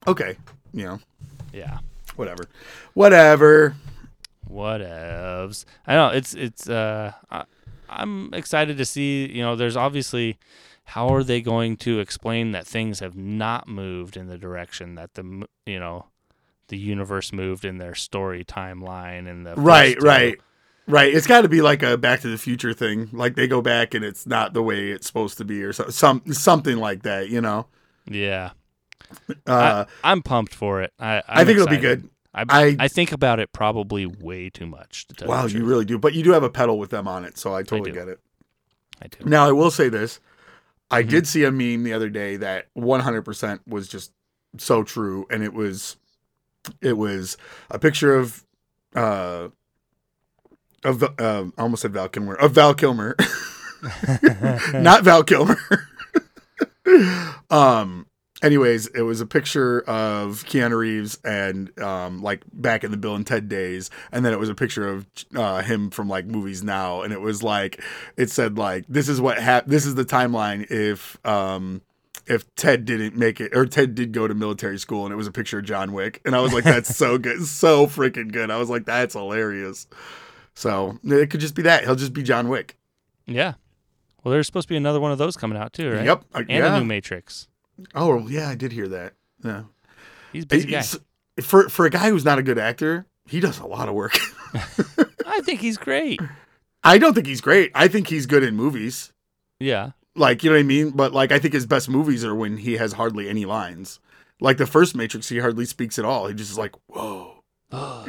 okay, 0.07 0.37
you 0.75 0.85
know, 0.85 1.01
Yeah. 1.53 1.79
whatever, 2.17 2.45
whatever. 2.95 3.75
Whatevs. 4.57 5.65
I 5.87 5.95
know 5.95 6.09
it's 6.09 6.35
it's. 6.35 6.69
uh 6.69 7.13
I, 7.31 7.45
I'm 7.89 8.33
excited 8.35 8.77
to 8.79 8.85
see. 8.85 9.27
You 9.31 9.43
know, 9.43 9.57
there's 9.57 9.77
obviously. 9.77 10.39
How 10.91 11.09
are 11.09 11.25
they 11.25 11.41
going 11.41 11.77
to 11.79 11.99
explain 11.99 12.53
that 12.53 12.65
things 12.65 13.01
have 13.01 13.17
not 13.17 13.67
moved 13.67 14.17
in 14.17 14.29
the 14.29 14.39
direction 14.39 14.95
that 14.95 15.15
the 15.15 15.49
you 15.67 15.81
know, 15.81 16.07
the 16.69 16.79
universe 16.79 17.33
moved 17.33 17.65
in 17.65 17.79
their 17.79 17.97
story 17.97 18.45
timeline 18.45 19.29
and 19.29 19.45
the 19.45 19.57
Right, 19.57 19.99
two? 19.99 20.07
right, 20.07 20.39
right. 20.87 21.13
It's 21.13 21.27
got 21.27 21.41
to 21.41 21.49
be 21.49 21.61
like 21.61 21.83
a 21.83 21.99
Back 21.99 22.21
to 22.21 22.29
the 22.29 22.39
Future 22.39 22.73
thing. 22.73 23.09
Like 23.13 23.35
they 23.35 23.49
go 23.49 23.61
back 23.61 23.95
and 23.95 24.05
it's 24.05 24.27
not 24.29 24.53
the 24.53 24.63
way 24.63 24.93
it's 24.93 25.09
supposed 25.09 25.39
to 25.39 25.45
be, 25.45 25.61
or 25.65 25.73
so, 25.73 25.89
some 25.89 26.23
something 26.33 26.77
like 26.77 27.03
that. 27.03 27.31
You 27.31 27.41
know. 27.41 27.67
Yeah, 28.09 28.51
Uh, 29.45 29.87
I, 30.05 30.13
I'm 30.13 30.23
pumped 30.23 30.55
for 30.55 30.83
it. 30.83 30.93
I 31.01 31.23
I 31.29 31.41
I'm 31.41 31.47
think 31.47 31.57
it'll 31.57 31.67
be 31.67 31.79
good. 31.79 32.09
I, 32.37 32.45
I- 32.49 32.77
I 32.81 32.89
think 32.89 33.11
about 33.13 33.41
it 33.41 33.53
probably 33.53 34.05
way 34.07 34.51
too 34.51 34.67
much. 34.67 35.07
To 35.09 35.15
tell 35.15 35.29
Wow, 35.29 35.47
the 35.47 35.55
you 35.55 35.65
really 35.65 35.85
do. 35.87 35.99
But 35.99 36.13
you 36.15 36.23
do 36.23 36.33
have 36.33 36.43
a 36.43 36.51
pedal 36.51 36.79
with 36.79 36.91
them 36.91 37.09
on 37.09 37.25
it, 37.25 37.39
so 37.39 37.55
I 37.55 37.63
totally 37.63 37.91
do. 37.91 37.99
get 37.99 38.09
it. 38.09 38.21
I 39.03 39.07
do. 39.09 39.25
Now 39.25 39.49
I 39.49 39.53
will 39.53 39.71
say 39.71 39.89
this: 39.89 40.21
I 40.91 41.03
Mhm. 41.03 41.09
did 41.09 41.27
see 41.27 41.45
a 41.45 41.51
meme 41.51 41.83
the 41.83 41.93
other 41.95 42.09
day 42.11 42.37
that 42.37 42.67
100% 42.77 43.61
was 43.67 43.89
just 43.89 44.13
so 44.59 44.83
true, 44.85 45.27
and 45.31 45.43
it 45.43 45.53
was 45.55 45.97
it 46.83 46.97
was 46.99 47.37
a 47.71 47.79
picture 47.79 48.15
of 48.17 48.45
uh 48.95 49.49
of 50.85 51.03
uh, 51.03 51.09
I 51.19 51.63
almost 51.63 51.83
said 51.83 51.93
Val 51.93 52.09
Kilmer 52.09 52.35
of 52.35 52.53
Val 52.53 52.75
Kilmer, 52.75 53.17
not 54.75 55.05
Val 55.05 55.25
Kilmer. 55.25 55.59
um. 57.51 58.06
Anyways, 58.43 58.89
it 58.89 59.01
was 59.03 59.21
a 59.23 59.27
picture 59.27 59.81
of 59.83 60.45
Keanu 60.45 60.77
Reeves 60.77 61.19
and 61.25 61.77
um 61.81 62.21
like 62.23 62.43
back 62.53 62.85
in 62.85 62.91
the 62.91 62.97
Bill 62.99 63.15
and 63.15 63.27
Ted 63.27 63.49
days, 63.49 63.89
and 64.13 64.25
then 64.25 64.33
it 64.35 64.39
was 64.39 64.49
a 64.51 64.55
picture 64.55 64.87
of 64.89 65.07
uh, 65.35 65.63
him 65.63 65.91
from 65.91 66.09
like 66.09 66.27
movies 66.27 66.63
now, 66.63 67.01
and 67.03 67.13
it 67.15 67.21
was 67.21 67.43
like 67.43 67.83
it 68.17 68.29
said 68.31 68.59
like 68.59 68.85
this 68.89 69.09
is 69.09 69.21
what 69.21 69.39
hap- 69.39 69.67
this 69.67 69.87
is 69.87 69.95
the 69.95 70.05
timeline 70.05 70.71
if 70.71 71.17
um 71.27 71.81
if 72.27 72.53
Ted 72.57 72.85
didn't 72.85 73.17
make 73.17 73.41
it 73.41 73.57
or 73.57 73.65
Ted 73.65 73.95
did 73.95 74.13
go 74.13 74.27
to 74.29 74.35
military 74.35 74.79
school 74.79 75.05
and 75.07 75.13
it 75.13 75.17
was 75.17 75.27
a 75.29 75.33
picture 75.33 75.61
of 75.61 75.65
John 75.65 75.93
Wick 75.93 76.21
and 76.27 76.35
I 76.37 76.41
was 76.41 76.53
like 76.53 76.65
that's 76.65 76.95
so 76.95 77.17
good 77.27 77.43
so 77.47 77.87
freaking 77.87 78.33
good 78.33 78.51
I 78.51 78.57
was 78.59 78.69
like 78.69 78.85
that's 78.85 79.15
hilarious 79.15 79.87
so 80.53 80.99
it 81.05 81.31
could 81.31 81.41
just 81.41 81.55
be 81.55 81.63
that 81.63 81.85
he'll 81.85 81.95
just 81.95 82.13
be 82.13 82.23
John 82.25 82.49
Wick 82.49 82.77
Yeah. 83.27 83.55
Well, 84.25 84.33
there's 84.33 84.47
supposed 84.47 84.67
to 84.67 84.73
be 84.73 84.77
another 84.77 84.99
one 85.01 85.13
of 85.13 85.19
those 85.19 85.37
coming 85.37 85.57
out 85.57 85.73
too, 85.73 85.93
right? 85.93 86.05
yep 86.05 86.25
I- 86.35 86.41
And 86.41 86.51
yeah 86.51 86.75
a 86.77 86.79
new 86.81 86.85
Matrix. 86.85 87.47
Oh 87.95 88.27
yeah 88.29 88.49
I 88.49 88.55
did 88.55 88.73
hear 88.73 88.89
that 88.89 89.15
yeah 89.45 89.65
He's 90.33 90.45
a 90.45 90.47
busy 90.47 90.71
guy. 90.71 90.85
For 91.43 91.69
for 91.69 91.87
a 91.87 91.91
guy 91.91 92.11
who's 92.11 92.25
not 92.25 92.39
a 92.39 92.43
good 92.43 92.59
actor 92.59 93.07
he 93.27 93.41
does 93.41 93.59
a 93.59 93.67
lot 93.67 93.89
of 93.89 93.95
work 93.95 94.17
I 95.27 95.41
think 95.43 95.61
he's 95.61 95.77
great. 95.77 96.21
I 96.83 96.99
don't 96.99 97.15
think 97.15 97.27
he's 97.27 97.41
great 97.41 97.71
I 97.75 97.89
think 97.89 98.09
he's 98.09 98.27
good 98.27 98.43
in 98.43 98.57
movies 98.57 99.13
Yeah. 99.61 99.91
Like, 100.15 100.43
you 100.43 100.49
know 100.49 100.57
what 100.57 100.61
I 100.61 100.65
mean? 100.65 100.91
But 100.91 101.13
like 101.13 101.31
I 101.33 101.39
think 101.39 101.53
his 101.53 101.67
best 101.67 101.91
movies 101.91 102.25
are 102.25 102.35
when 102.35 102.57
he 102.57 102.75
has 102.79 102.95
hardly 102.95 103.29
any 103.29 103.45
lines. 103.45 104.01
Like 104.41 104.57
the 104.57 104.67
first 104.67 104.95
Matrix, 104.97 105.29
he 105.29 105.41
hardly 105.41 105.67
speaks 105.67 105.99
at 105.99 106.07
all. 106.07 106.27
He 106.27 106.35
just 106.35 106.51
is 106.51 106.57
like, 106.59 106.75
whoa. 106.87 107.43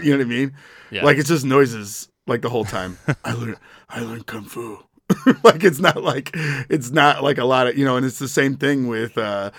You 0.01 0.11
know 0.11 0.17
what 0.17 0.21
I 0.21 0.29
mean? 0.29 0.53
Yeah. 0.89 1.03
Like 1.03 1.17
it's 1.17 1.27
just 1.27 1.43
noises 1.45 2.07
like 2.25 2.41
the 2.41 2.49
whole 2.49 2.63
time. 2.63 2.97
I 3.25 3.33
learned 3.33 3.57
I 3.89 3.99
learned 4.01 4.25
kung 4.25 4.45
fu. 4.45 4.86
like 5.43 5.63
it's 5.63 5.79
not 5.79 6.03
like 6.03 6.31
it's 6.33 6.91
not 6.91 7.23
like 7.23 7.37
a 7.37 7.45
lot 7.45 7.67
of 7.67 7.77
you 7.77 7.85
know, 7.85 7.97
and 7.97 8.05
it's 8.05 8.19
the 8.19 8.27
same 8.27 8.55
thing 8.55 8.87
with 8.87 9.17
uh 9.17 9.51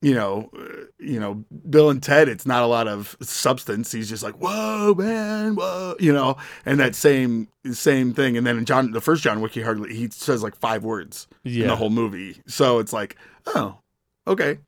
you 0.00 0.14
know, 0.14 0.50
uh, 0.58 0.86
you 0.98 1.20
know, 1.20 1.44
Bill 1.70 1.88
and 1.88 2.02
Ted. 2.02 2.28
It's 2.28 2.44
not 2.44 2.64
a 2.64 2.66
lot 2.66 2.88
of 2.88 3.16
substance. 3.22 3.92
He's 3.92 4.08
just 4.08 4.24
like, 4.24 4.34
"Whoa, 4.34 4.94
man, 4.94 5.54
whoa," 5.54 5.94
you 6.00 6.12
know, 6.12 6.36
and 6.66 6.80
that 6.80 6.96
same 6.96 7.48
same 7.70 8.12
thing. 8.12 8.36
And 8.36 8.44
then 8.44 8.58
in 8.58 8.64
John, 8.64 8.90
the 8.90 9.00
first 9.00 9.22
John 9.22 9.40
Wick, 9.40 9.52
he 9.52 9.60
hardly 9.60 9.94
he 9.94 10.08
says 10.10 10.42
like 10.42 10.56
five 10.56 10.82
words 10.82 11.28
yeah. 11.44 11.62
in 11.62 11.68
the 11.68 11.76
whole 11.76 11.90
movie. 11.90 12.42
So 12.46 12.80
it's 12.80 12.92
like, 12.92 13.16
oh, 13.46 13.78
okay. 14.26 14.58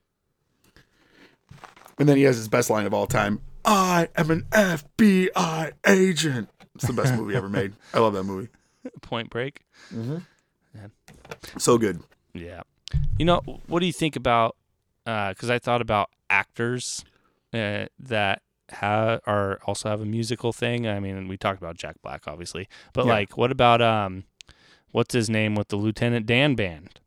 And 1.99 2.09
then 2.09 2.17
he 2.17 2.23
has 2.25 2.37
his 2.37 2.49
best 2.49 2.71
line 2.71 2.87
of 2.87 2.95
all 2.95 3.07
time 3.07 3.41
I 3.65 4.09
am 4.17 4.31
an 4.31 4.43
FBI 4.51 5.73
agent. 5.87 6.51
It's 6.75 6.87
the 6.87 6.93
best 6.93 7.15
movie 7.15 7.35
ever 7.35 7.49
made. 7.49 7.73
I 7.95 8.01
love 8.01 8.13
that 8.15 8.25
movie. 8.25 8.49
Point 9.01 9.31
Break. 9.31 9.61
So 11.59 11.79
good. 11.79 12.01
Yeah. 12.33 12.63
You 13.19 13.25
know, 13.25 13.41
what 13.67 13.81
do 13.81 13.87
you 13.87 13.93
think 13.93 14.17
about? 14.17 14.57
Because 15.05 15.51
I 15.51 15.59
thought 15.59 15.81
about 15.81 16.11
actors 16.31 17.05
uh, 17.53 17.87
that 17.99 18.43
have 18.71 19.21
are 19.27 19.59
also 19.67 19.89
have 19.91 20.01
a 20.01 20.05
musical 20.07 20.53
thing. 20.53 20.89
I 20.89 20.99
mean, 21.01 21.29
we 21.29 21.37
talked 21.37 21.61
about 21.61 21.77
Jack 21.77 21.97
Black, 22.03 22.23
obviously, 22.27 22.69
but 22.93 23.05
Yeah. 23.05 23.13
like, 23.13 23.37
what 23.37 23.51
about 23.53 23.81
um, 23.83 24.25
what's 24.91 25.13
his 25.15 25.29
name 25.31 25.55
with 25.55 25.69
the 25.69 25.77
Lieutenant 25.77 26.27
Dan 26.27 26.55
band? 26.55 27.01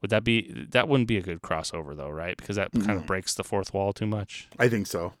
Would 0.00 0.10
that 0.10 0.24
be 0.24 0.66
that 0.70 0.88
wouldn't 0.88 1.08
be 1.08 1.18
a 1.18 1.22
good 1.22 1.42
crossover 1.42 1.94
though, 1.94 2.08
right? 2.08 2.36
Because 2.36 2.56
that 2.56 2.72
kind 2.72 2.92
of 2.98 3.06
breaks 3.06 3.34
the 3.34 3.44
fourth 3.44 3.74
wall 3.74 3.92
too 3.92 4.06
much. 4.06 4.48
I 4.58 4.68
think 4.68 4.86
so. 4.86 5.12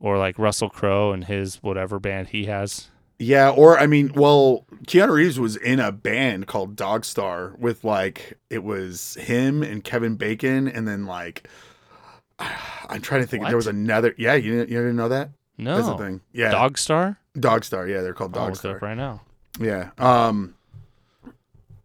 Or 0.00 0.18
like 0.18 0.36
Russell 0.38 0.68
Crowe 0.68 1.12
and 1.12 1.24
his 1.24 1.56
whatever 1.62 2.00
band 2.00 2.28
he 2.28 2.46
has. 2.46 2.88
Yeah, 3.18 3.50
or 3.50 3.78
I 3.78 3.86
mean, 3.86 4.12
well, 4.14 4.66
Keanu 4.86 5.12
Reeves 5.12 5.38
was 5.38 5.56
in 5.56 5.78
a 5.78 5.92
band 5.92 6.46
called 6.46 6.76
Dogstar 6.76 7.56
with 7.58 7.84
like 7.84 8.38
it 8.50 8.64
was 8.64 9.14
him 9.14 9.62
and 9.62 9.84
Kevin 9.84 10.16
Bacon, 10.16 10.66
and 10.66 10.86
then 10.86 11.06
like 11.06 11.48
I'm 12.38 13.00
trying 13.00 13.22
to 13.22 13.26
think. 13.26 13.42
What? 13.42 13.48
There 13.50 13.56
was 13.56 13.66
another. 13.66 14.14
Yeah, 14.18 14.34
you 14.34 14.52
didn't, 14.52 14.70
you 14.70 14.78
didn't 14.78 14.96
know 14.96 15.08
that? 15.08 15.30
No. 15.56 15.76
That's 15.76 15.88
the 15.88 15.98
thing. 15.98 16.20
Yeah, 16.32 16.52
Dogstar? 16.52 17.16
Dog 17.38 17.64
Star. 17.64 17.86
Yeah, 17.86 18.00
they're 18.02 18.14
called 18.14 18.36
I'll 18.36 18.42
Dog 18.46 18.50
look 18.50 18.56
it 18.56 18.58
Star. 18.58 18.76
up 18.76 18.82
right 18.82 18.96
now. 18.96 19.20
Yeah. 19.60 19.90
Um. 19.98 20.54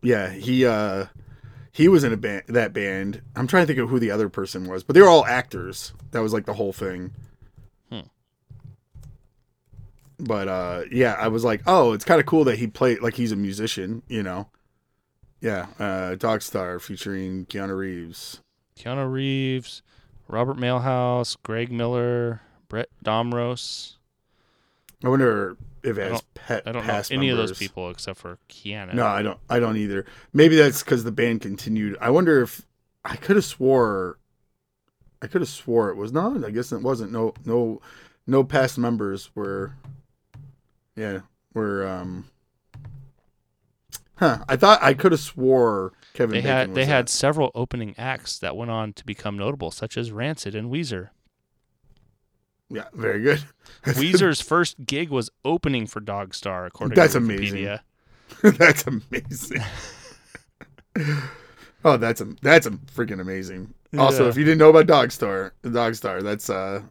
Yeah, 0.01 0.31
he 0.31 0.65
uh, 0.65 1.05
he 1.71 1.87
was 1.87 2.03
in 2.03 2.13
a 2.13 2.17
band. 2.17 2.43
That 2.47 2.73
band. 2.73 3.21
I'm 3.35 3.47
trying 3.47 3.63
to 3.63 3.67
think 3.67 3.79
of 3.79 3.89
who 3.89 3.99
the 3.99 4.11
other 4.11 4.29
person 4.29 4.67
was, 4.67 4.83
but 4.83 4.93
they 4.95 5.01
were 5.01 5.09
all 5.09 5.25
actors. 5.25 5.93
That 6.11 6.21
was 6.21 6.33
like 6.33 6.45
the 6.45 6.53
whole 6.53 6.73
thing. 6.73 7.11
But 10.19 10.47
uh, 10.47 10.81
yeah, 10.91 11.13
I 11.13 11.29
was 11.29 11.43
like, 11.43 11.61
oh, 11.65 11.93
it's 11.93 12.05
kind 12.05 12.19
of 12.19 12.25
cool 12.25 12.43
that 12.43 12.59
he 12.59 12.67
played 12.67 13.01
like 13.01 13.15
he's 13.15 13.31
a 13.31 13.37
musician. 13.37 14.03
You 14.07 14.23
know. 14.23 14.49
Yeah. 15.41 15.67
Uh, 15.79 16.15
Dogstar 16.15 16.81
featuring 16.81 17.45
Keanu 17.45 17.77
Reeves. 17.77 18.41
Keanu 18.77 19.11
Reeves, 19.11 19.81
Robert 20.27 20.57
Mailhouse, 20.57 21.37
Greg 21.43 21.71
Miller, 21.71 22.41
Bret 22.67 22.89
Domrose. 23.03 23.95
I 25.03 25.09
wonder 25.09 25.55
if 25.83 25.97
it 25.97 26.11
has 26.11 26.23
pet. 26.33 26.63
I 26.65 26.71
don't 26.71 26.85
know 26.85 27.01
any 27.11 27.29
of 27.29 27.37
those 27.37 27.57
people 27.57 27.89
except 27.89 28.19
for 28.19 28.37
Keanu. 28.49 28.93
No, 28.93 29.05
I 29.05 29.21
don't. 29.21 29.39
I 29.49 29.59
don't 29.59 29.77
either. 29.77 30.05
Maybe 30.33 30.55
that's 30.55 30.83
because 30.83 31.03
the 31.03 31.11
band 31.11 31.41
continued. 31.41 31.97
I 32.01 32.09
wonder 32.09 32.41
if 32.41 32.65
I 33.05 33.15
could 33.15 33.37
have 33.37 33.45
swore. 33.45 34.17
I 35.21 35.27
could 35.27 35.41
have 35.41 35.49
swore 35.49 35.89
it 35.89 35.95
was 35.95 36.11
not. 36.11 36.43
I 36.43 36.51
guess 36.51 36.71
it 36.71 36.81
wasn't. 36.81 37.11
No, 37.11 37.33
no, 37.45 37.81
no 38.27 38.43
past 38.43 38.77
members 38.77 39.29
were. 39.35 39.73
Yeah, 40.99 41.19
were. 41.53 41.87
um 41.87 42.25
Huh. 44.15 44.39
I 44.49 44.57
thought 44.57 44.83
I 44.83 44.93
could 44.93 45.13
have 45.13 45.21
swore 45.21 45.93
Kevin. 46.13 46.31
They 46.33 46.37
Bacon 46.41 46.51
had 46.51 46.75
they 46.75 46.81
that. 46.81 46.87
had 46.91 47.09
several 47.09 47.51
opening 47.55 47.95
acts 47.97 48.37
that 48.39 48.57
went 48.57 48.69
on 48.69 48.91
to 48.93 49.05
become 49.05 49.37
notable, 49.37 49.71
such 49.71 49.97
as 49.97 50.11
Rancid 50.11 50.55
and 50.55 50.69
Weezer. 50.69 51.09
Yeah, 52.69 52.83
very 52.93 53.21
good. 53.21 53.45
Weezer's 53.85 54.41
first 54.41 54.85
gig 54.85 55.09
was 55.09 55.29
opening 55.45 55.87
for 55.87 56.01
Dogstar, 56.01 56.67
according 56.67 56.95
That's 56.95 57.13
to 57.13 57.19
amazing. 57.19 57.63
Wikipedia. 57.63 57.79
that's 58.57 58.85
amazing. 58.85 59.63
oh, 61.85 61.95
that's 61.97 62.19
a 62.19 62.25
that's 62.41 62.65
a 62.67 62.71
freaking 62.71 63.21
amazing. 63.21 63.73
Also, 63.97 64.23
Yeah. 64.25 64.29
if 64.29 64.37
you 64.37 64.43
didn't 64.43 64.59
know 64.59 64.69
about 64.69 64.85
Dogstar, 64.85 65.51
Dog 65.71 65.95
Star, 65.95 66.21
that's 66.21 66.49
uh, 66.49 66.81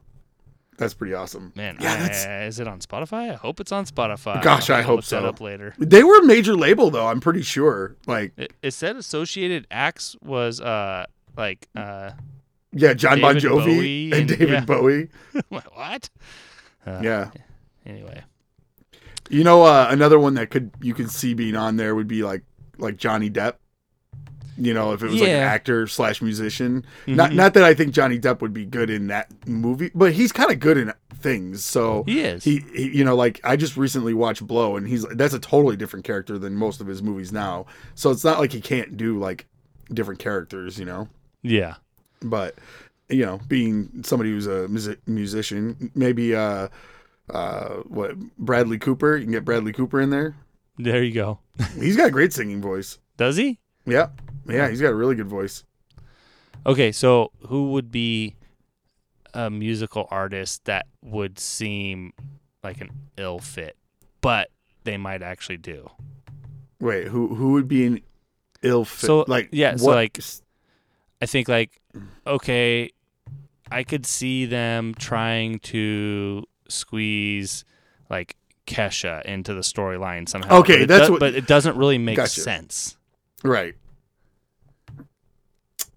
that's 0.79 0.95
pretty 0.95 1.13
awesome. 1.13 1.53
Man, 1.55 1.77
yeah, 1.81 2.09
I- 2.27 2.45
is 2.47 2.59
it 2.59 2.67
on 2.67 2.81
Spotify? 2.81 3.31
I 3.31 3.35
hope 3.35 3.61
it's 3.61 3.73
on 3.73 3.85
Spotify. 3.85 4.43
Gosh, 4.43 4.71
I 4.71 4.81
hope 4.83 5.05
so. 5.05 5.27
up 5.27 5.41
later. 5.41 5.75
they 5.79 6.03
were 6.03 6.19
a 6.21 6.25
major 6.25 6.55
label 6.57 6.89
though. 6.91 7.07
I'm 7.09 7.21
pretty 7.21 7.43
sure. 7.43 7.97
Like, 8.07 8.33
It, 8.39 8.53
it 8.63 8.71
said 8.73 8.97
associated 8.97 9.67
acts 9.71 10.17
was 10.23 10.61
uh 10.61 11.05
like 11.37 11.69
uh 11.77 12.13
yeah, 12.73 12.95
Jon 12.95 13.21
Bon 13.21 13.37
Jovi 13.37 14.05
and, 14.07 14.15
and- 14.15 14.29
David 14.29 14.49
yeah. 14.51 14.65
Bowie. 14.65 15.09
what? 15.49 16.09
Uh, 16.87 17.01
Yeah, 17.03 17.31
Anyway, 17.85 18.23
you 19.31 19.45
know, 19.45 19.63
uh, 19.65 19.89
another 19.91 20.19
one 20.19 20.35
that 20.35 20.51
could 20.51 20.71
you 20.81 20.95
could 20.95 21.11
see 21.11 21.35
being 21.35 21.57
on 21.57 21.77
there 21.77 21.95
would 21.95 22.09
be 22.09 22.23
like 22.23 22.43
like 22.79 22.97
Johnny 22.97 23.31
Depp. 23.31 23.55
You 24.59 24.75
know, 24.75 24.93
if 24.93 25.03
it 25.03 25.07
was 25.07 25.21
like 25.21 25.29
an 25.31 25.37
actor 25.37 25.87
slash 25.87 26.21
musician. 26.21 26.85
Not 27.07 27.31
Mhm. 27.31 27.35
not 27.37 27.55
that 27.55 27.63
I 27.65 27.75
think 27.75 27.93
Johnny 27.95 28.19
Depp 28.19 28.41
would 28.41 28.53
be 28.53 28.65
good 28.67 28.91
in 28.91 29.07
that 29.07 29.31
movie, 29.47 29.91
but 29.95 30.13
he's 30.13 30.33
kind 30.33 30.51
of 30.51 30.59
good 30.59 30.77
in 30.77 30.93
things. 31.15 31.65
So 31.65 32.03
he 32.07 32.21
is. 32.21 32.45
he, 32.45 32.65
he 32.75 32.97
you 32.97 33.05
know 33.05 33.17
like 33.17 33.41
i 33.43 33.57
just 33.57 33.77
recently 33.77 34.15
watched 34.15 34.47
blow 34.47 34.77
and 34.77 34.87
he's 34.87 35.05
that's 35.17 35.35
a 35.35 35.41
totally 35.41 35.77
different 35.77 36.05
character 36.05 36.39
than 36.39 36.55
most 36.55 36.81
of 36.81 36.87
his 36.87 37.03
movies 37.03 37.33
now 37.33 37.67
so 37.97 38.11
it's 38.13 38.23
not 38.23 38.39
like 38.39 38.53
he 38.53 38.61
can't 38.61 38.97
do 38.97 39.19
like 39.19 39.47
different 39.93 40.21
characters 40.21 40.79
you 40.79 40.85
know 40.85 41.09
yeah. 41.43 41.75
but 42.23 42.55
you 43.09 43.27
know 43.27 43.41
being 43.49 43.89
somebody 44.05 44.31
who's 44.31 44.47
a 44.47 44.69
music, 44.69 45.01
musician 45.09 45.91
maybe 45.97 46.37
uh 46.37 46.69
uh 47.31 47.69
what 47.89 48.17
bradley 48.39 48.79
cooper 48.79 49.17
you 49.17 49.25
can 49.25 49.33
get 49.33 49.45
bradley 49.45 49.73
cooper 49.73 50.01
in 50.01 50.11
there 50.11 50.37
There 50.79 51.03
you 51.03 51.13
go. 51.13 51.41
he's 51.81 51.97
got 51.97 52.07
a 52.07 52.11
great 52.13 52.33
singing 52.33 52.63
voice 52.63 52.99
Does 53.17 53.37
he? 53.37 53.59
Yeah 53.91 54.09
yeah 54.47 54.69
he's 54.69 54.81
got 54.81 54.91
a 54.91 54.95
really 54.95 55.15
good 55.15 55.29
voice 55.29 55.65
Okay, 56.67 56.93
so 56.93 57.31
who 57.47 57.71
would 57.73 57.91
be 57.91 58.35
a 59.33 59.49
musical 59.49 60.07
artist 60.11 60.65
that 60.67 60.87
would 61.03 61.39
seem 61.39 62.13
like 62.63 62.81
an 62.81 62.91
ill 63.17 63.39
fit, 63.39 63.77
but 64.21 64.51
they 64.85 64.97
might 64.99 65.23
actually 65.23 65.57
do? 65.59 65.89
wait 66.81 67.07
who 67.09 67.35
who 67.35 67.53
would 67.53 67.69
be 67.69 67.87
an 67.87 68.01
ill 68.63 68.85
fit 68.85 69.07
So, 69.07 69.25
like 69.29 69.49
yeah, 69.53 69.77
so, 69.77 69.87
what- 69.87 69.95
like, 69.95 70.19
I 71.23 71.27
think 71.27 71.49
like 71.49 71.81
okay, 72.27 72.91
I 73.71 73.83
could 73.85 74.05
see 74.05 74.45
them 74.47 74.95
trying 74.99 75.61
to 75.61 76.45
squeeze 76.69 77.65
like 78.11 78.37
Kesha 78.67 79.23
into 79.25 79.55
the 79.55 79.63
storyline 79.63 80.29
somehow. 80.29 80.59
Okay, 80.61 80.75
but 80.75 80.83
it 80.83 80.89
that's 80.89 81.09
what- 81.11 81.21
but 81.21 81.35
it 81.35 81.47
doesn't 81.47 81.77
really 81.77 81.99
make 81.99 82.17
Gotcha. 82.17 82.41
sense. 82.41 82.97
Right. 83.45 83.75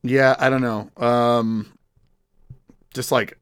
Yeah, 0.04 0.36
I 0.40 0.50
don't 0.50 0.62
know. 0.62 0.90
Um 0.98 1.72
just 2.94 3.12
like 3.12 3.38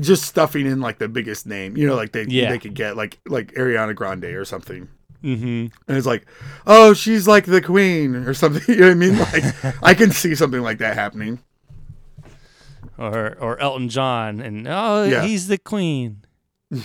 just 0.00 0.24
stuffing 0.24 0.66
in 0.66 0.80
like 0.80 0.98
the 0.98 1.08
biggest 1.08 1.46
name, 1.46 1.76
you 1.76 1.86
know, 1.86 1.94
like 1.96 2.12
they 2.12 2.24
Yeah. 2.24 2.50
they 2.50 2.58
could 2.58 2.74
get 2.74 2.96
like 2.96 3.18
like 3.26 3.52
Ariana 3.54 3.94
Grande 3.94 4.24
or 4.24 4.44
something. 4.44 4.88
Mm-hmm. 5.22 5.66
And 5.88 5.96
it's 5.98 6.06
like, 6.06 6.26
"Oh, 6.64 6.94
she's 6.94 7.26
like 7.26 7.44
the 7.44 7.60
queen" 7.60 8.14
or 8.14 8.34
something. 8.34 8.62
You 8.72 8.80
know 8.80 8.86
what 8.86 8.92
I 8.92 8.94
mean? 8.94 9.18
Like 9.18 9.82
I 9.82 9.92
can 9.94 10.12
see 10.12 10.34
something 10.36 10.60
like 10.62 10.78
that 10.78 10.94
happening. 10.94 11.40
Or 12.96 13.36
or 13.40 13.58
Elton 13.60 13.88
John, 13.88 14.40
and 14.40 14.66
oh, 14.68 15.02
Yeah. 15.04 15.22
he's 15.24 15.48
the 15.48 15.58
queen. 15.58 16.22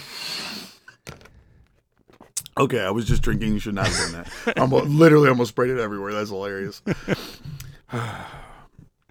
Okay, 2.57 2.79
I 2.81 2.91
was 2.91 3.05
just 3.05 3.21
drinking. 3.23 3.53
You 3.53 3.59
should 3.59 3.75
not 3.75 3.87
have 3.87 4.11
done 4.11 4.25
that. 4.45 4.59
I'm 4.61 4.69
literally 4.69 5.29
almost 5.29 5.49
sprayed 5.49 5.71
it 5.71 5.79
everywhere. 5.79 6.13
That's 6.13 6.29
hilarious. 6.29 6.81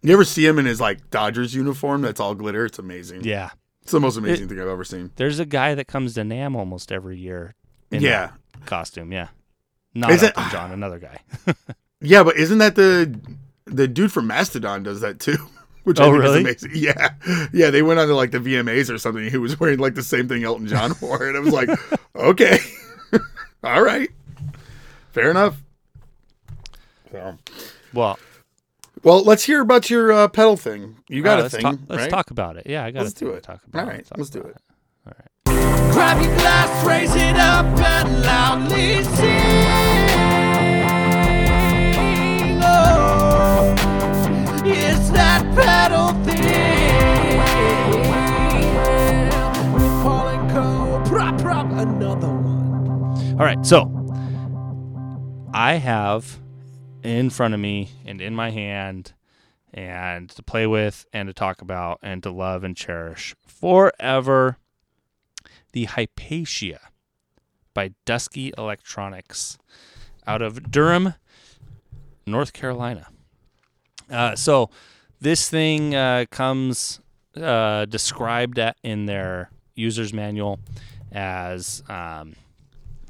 you 0.03 0.13
ever 0.13 0.25
see 0.25 0.47
him 0.47 0.59
in 0.59 0.67
his 0.67 0.81
like 0.81 1.11
Dodgers 1.11 1.55
uniform? 1.55 2.03
That's 2.03 2.21
all 2.21 2.35
glitter. 2.35 2.65
It's 2.67 2.79
amazing. 2.79 3.25
Yeah. 3.25 3.51
It's 3.83 3.93
the 3.93 4.01
most 4.01 4.17
amazing 4.17 4.49
thing 4.49 4.61
I've 4.61 4.69
ever 4.69 4.85
seen. 4.85 5.11
There's 5.17 5.41
a 5.41 5.45
guy 5.47 5.75
that 5.75 5.89
comes 5.89 6.15
to 6.15 6.21
NAMM 6.23 6.55
almost 6.57 6.93
every 6.93 7.19
year. 7.19 7.55
In 7.91 8.01
Yeah. 8.01 8.31
costume. 8.65 9.13
Yeah. 9.13 9.29
Not 9.95 10.13
Is 10.13 10.23
it- 10.23 10.33
Elton 10.37 10.53
John, 10.53 10.71
another 10.73 10.99
guy. 10.99 11.19
Yeah, 12.05 12.25
but 12.25 12.37
isn't 12.37 12.59
that 12.59 12.75
the 12.75 13.17
the 13.67 13.87
dude 13.87 14.11
from 14.11 14.27
Mastodon 14.27 14.83
does 14.83 15.03
that 15.03 15.21
too? 15.21 15.37
Which 15.85 16.01
Oh, 16.01 16.05
I 16.09 16.11
think 16.11 16.21
really? 16.23 16.39
is 16.51 16.65
amazing. 16.65 16.71
Yeah, 16.75 17.11
yeah. 17.53 17.71
They 17.71 17.83
went 17.83 18.01
on 18.01 18.09
to 18.09 18.15
like 18.17 18.33
the 18.33 18.39
VMAs 18.41 18.93
or 18.93 18.99
something. 18.99 19.31
He 19.31 19.37
was 19.37 19.61
wearing 19.61 19.79
like 19.79 19.95
the 19.95 20.03
same 20.03 20.27
thing 20.27 20.43
Elton 20.43 20.67
John 20.67 20.95
wore, 21.01 21.29
and 21.29 21.37
I 21.37 21.41
was 21.41 21.53
like, 21.53 21.69
okay, 22.17 22.59
all 23.65 23.83
right, 23.83 24.11
fair 25.13 25.31
enough. 25.31 25.57
So, 27.11 27.37
Well, 27.93 28.19
well, 29.03 29.23
let's 29.25 29.45
hear 29.45 29.61
about 29.61 29.91
your 29.91 30.13
uh, 30.13 30.29
pedal 30.29 30.57
thing. 30.57 30.97
You 31.09 31.23
got 31.23 31.39
uh, 31.39 31.41
a 31.41 31.43
let's 31.43 31.55
thing, 31.55 31.63
talk, 31.63 31.79
let's 31.89 32.03
right? 32.03 32.11
talk 32.11 32.31
about 32.31 32.57
it. 32.57 32.67
Yeah, 32.67 32.85
I 32.85 32.91
got 32.91 33.01
Let's 33.03 33.13
a 33.13 33.17
thing 33.19 33.29
do 33.29 33.33
to 33.33 33.39
it. 33.39 33.43
talk 33.43 33.61
about. 33.67 33.83
All 33.85 33.89
right, 33.91 34.07
talk 34.07 34.19
let's 34.19 34.31
do 34.31 34.41
about 34.41 34.53
it. 34.53 34.63
All 35.07 35.13
right. 35.19 35.93
Grab 35.93 36.23
your 36.23 36.35
glass, 36.37 36.87
raise 36.87 37.15
it 37.15 37.37
up, 37.37 37.67
and 37.67 38.23
loudly 38.23 39.03
sing. 39.05 40.02
All 53.43 53.49
right, 53.49 53.67
so 53.67 53.91
I 55.53 55.75
have 55.75 56.39
in 57.03 57.29
front 57.29 57.55
of 57.55 57.59
me 57.59 57.91
and 58.07 58.21
in 58.21 58.37
my 58.37 58.51
hand 58.51 59.15
and 59.75 60.31
to 60.31 60.45
play 60.45 60.65
with 60.69 61.07
and 61.13 61.27
to 61.27 61.33
talk 61.33 61.61
about 61.61 61.99
and 62.05 62.23
to 62.23 62.31
love 62.31 62.63
and 62.63 62.77
cherish 62.77 63.35
forever 63.45 64.59
the 65.73 65.87
Hypatia 65.87 66.79
by 67.75 67.95
Dusky 68.05 68.53
Electronics 68.57 69.59
out 70.25 70.41
of 70.41 70.71
Durham, 70.71 71.15
North 72.25 72.53
Carolina. 72.53 73.09
Uh, 74.09 74.37
so 74.37 74.71
this 75.21 75.51
thing 75.51 75.97
uh, 75.97 76.27
comes 76.31 77.01
uh, 77.37 77.87
described 77.87 78.61
in 78.85 79.07
their 79.07 79.51
user's 79.75 80.13
manual 80.13 80.61
as 81.11 81.83
um, 81.89 82.37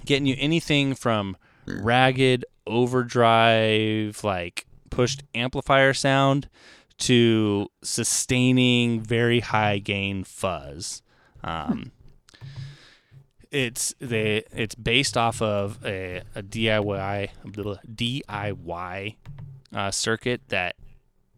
getting 0.05 0.26
you 0.26 0.36
anything 0.38 0.94
from 0.94 1.36
ragged 1.66 2.44
overdrive, 2.66 4.22
like 4.24 4.66
pushed 4.90 5.22
amplifier 5.34 5.94
sound, 5.94 6.48
to 6.98 7.68
sustaining 7.82 9.00
very 9.00 9.40
high 9.40 9.78
gain 9.78 10.24
fuzz. 10.24 11.03
Um, 11.42 11.92
it's 13.50 13.94
they 14.00 14.44
it's 14.50 14.74
based 14.74 15.16
off 15.16 15.42
of 15.42 15.84
a, 15.84 16.22
a 16.34 16.42
DIY 16.42 17.28
little 17.57 17.78
DIY 17.86 19.16
uh, 19.74 19.90
circuit 19.90 20.40
that 20.48 20.76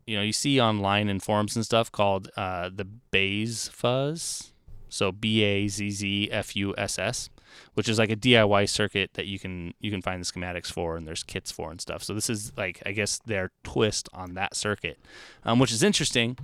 you 0.06 0.16
know 0.16 0.22
you 0.22 0.32
see 0.32 0.60
online 0.60 1.08
in 1.08 1.18
forums 1.18 1.56
and 1.56 1.64
stuff 1.64 1.90
called 1.90 2.30
uh, 2.36 2.70
the 2.72 2.86
Bazz 3.12 3.68
Fuss, 3.70 4.52
so 4.88 5.10
B 5.10 5.42
A 5.42 5.66
Z 5.66 5.90
Z 5.90 6.28
F 6.30 6.54
U 6.56 6.74
S 6.78 6.98
S, 6.98 7.30
which 7.74 7.88
is 7.88 7.98
like 7.98 8.10
a 8.10 8.16
DIY 8.16 8.68
circuit 8.68 9.10
that 9.14 9.26
you 9.26 9.38
can 9.38 9.74
you 9.80 9.90
can 9.90 10.02
find 10.02 10.20
the 10.20 10.26
schematics 10.26 10.72
for 10.72 10.96
and 10.96 11.06
there's 11.06 11.22
kits 11.22 11.50
for 11.50 11.70
and 11.70 11.80
stuff. 11.80 12.02
So 12.02 12.14
this 12.14 12.30
is 12.30 12.52
like 12.56 12.82
I 12.86 12.92
guess 12.92 13.18
their 13.26 13.50
twist 13.62 14.08
on 14.12 14.34
that 14.34 14.54
circuit, 14.56 14.98
um, 15.44 15.58
which 15.58 15.72
is 15.72 15.82
interesting 15.82 16.38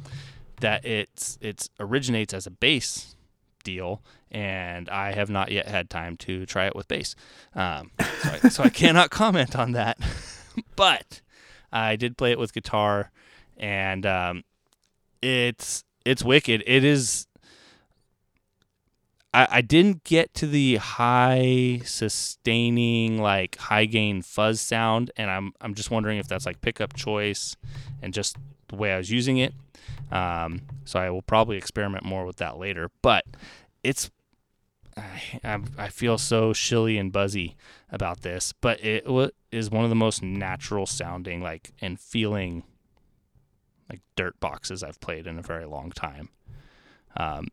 that 0.60 0.84
it's 0.84 1.38
it's 1.40 1.70
originates 1.78 2.34
as 2.34 2.46
a 2.46 2.50
bass 2.50 3.16
deal, 3.62 4.02
and 4.30 4.88
I 4.88 5.12
have 5.12 5.30
not 5.30 5.50
yet 5.50 5.66
had 5.68 5.90
time 5.90 6.16
to 6.18 6.46
try 6.46 6.66
it 6.66 6.76
with 6.76 6.88
bass, 6.88 7.14
um, 7.54 7.90
so, 7.98 8.30
I, 8.30 8.48
so 8.48 8.62
I 8.62 8.68
cannot 8.68 9.10
comment 9.10 9.56
on 9.56 9.72
that. 9.72 9.98
but 10.76 11.20
I 11.72 11.96
did 11.96 12.16
play 12.16 12.32
it 12.32 12.38
with 12.38 12.52
guitar, 12.52 13.10
and 13.56 14.06
um, 14.06 14.44
it's 15.22 15.84
it's 16.04 16.22
wicked. 16.24 16.62
It 16.66 16.84
is. 16.84 17.26
I, 19.32 19.46
I 19.50 19.60
didn't 19.60 20.04
get 20.04 20.34
to 20.34 20.46
the 20.46 20.76
high 20.76 21.82
sustaining 21.84 23.20
like 23.20 23.56
high 23.56 23.84
gain 23.84 24.22
fuzz 24.22 24.60
sound, 24.60 25.10
and 25.16 25.30
I'm 25.30 25.52
I'm 25.60 25.74
just 25.74 25.90
wondering 25.90 26.18
if 26.18 26.28
that's 26.28 26.46
like 26.46 26.60
pickup 26.60 26.94
choice 26.94 27.56
and 28.02 28.12
just 28.12 28.36
the 28.68 28.76
way 28.76 28.92
I 28.92 28.98
was 28.98 29.10
using 29.10 29.38
it. 29.38 29.54
Um, 30.10 30.62
so 30.84 30.98
I 30.98 31.10
will 31.10 31.22
probably 31.22 31.56
experiment 31.56 32.04
more 32.04 32.24
with 32.24 32.36
that 32.36 32.58
later. 32.58 32.90
But 33.02 33.24
it's 33.84 34.10
I, 34.96 35.60
I 35.78 35.88
feel 35.88 36.18
so 36.18 36.52
shilly 36.52 36.98
and 36.98 37.12
buzzy 37.12 37.56
about 37.90 38.22
this, 38.22 38.52
but 38.60 38.84
it 38.84 39.06
is 39.52 39.70
one 39.70 39.84
of 39.84 39.90
the 39.90 39.96
most 39.96 40.22
natural 40.22 40.86
sounding 40.86 41.42
like 41.42 41.72
and 41.80 41.98
feeling 41.98 42.64
like 43.88 44.00
dirt 44.16 44.38
boxes 44.40 44.82
I've 44.82 45.00
played 45.00 45.26
in 45.26 45.38
a 45.38 45.42
very 45.42 45.64
long 45.64 45.90
time. 45.90 46.28
Um, 47.16 47.48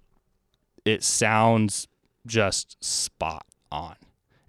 it 0.87 1.03
sounds 1.03 1.87
just 2.25 2.83
spot 2.83 3.45
on. 3.71 3.95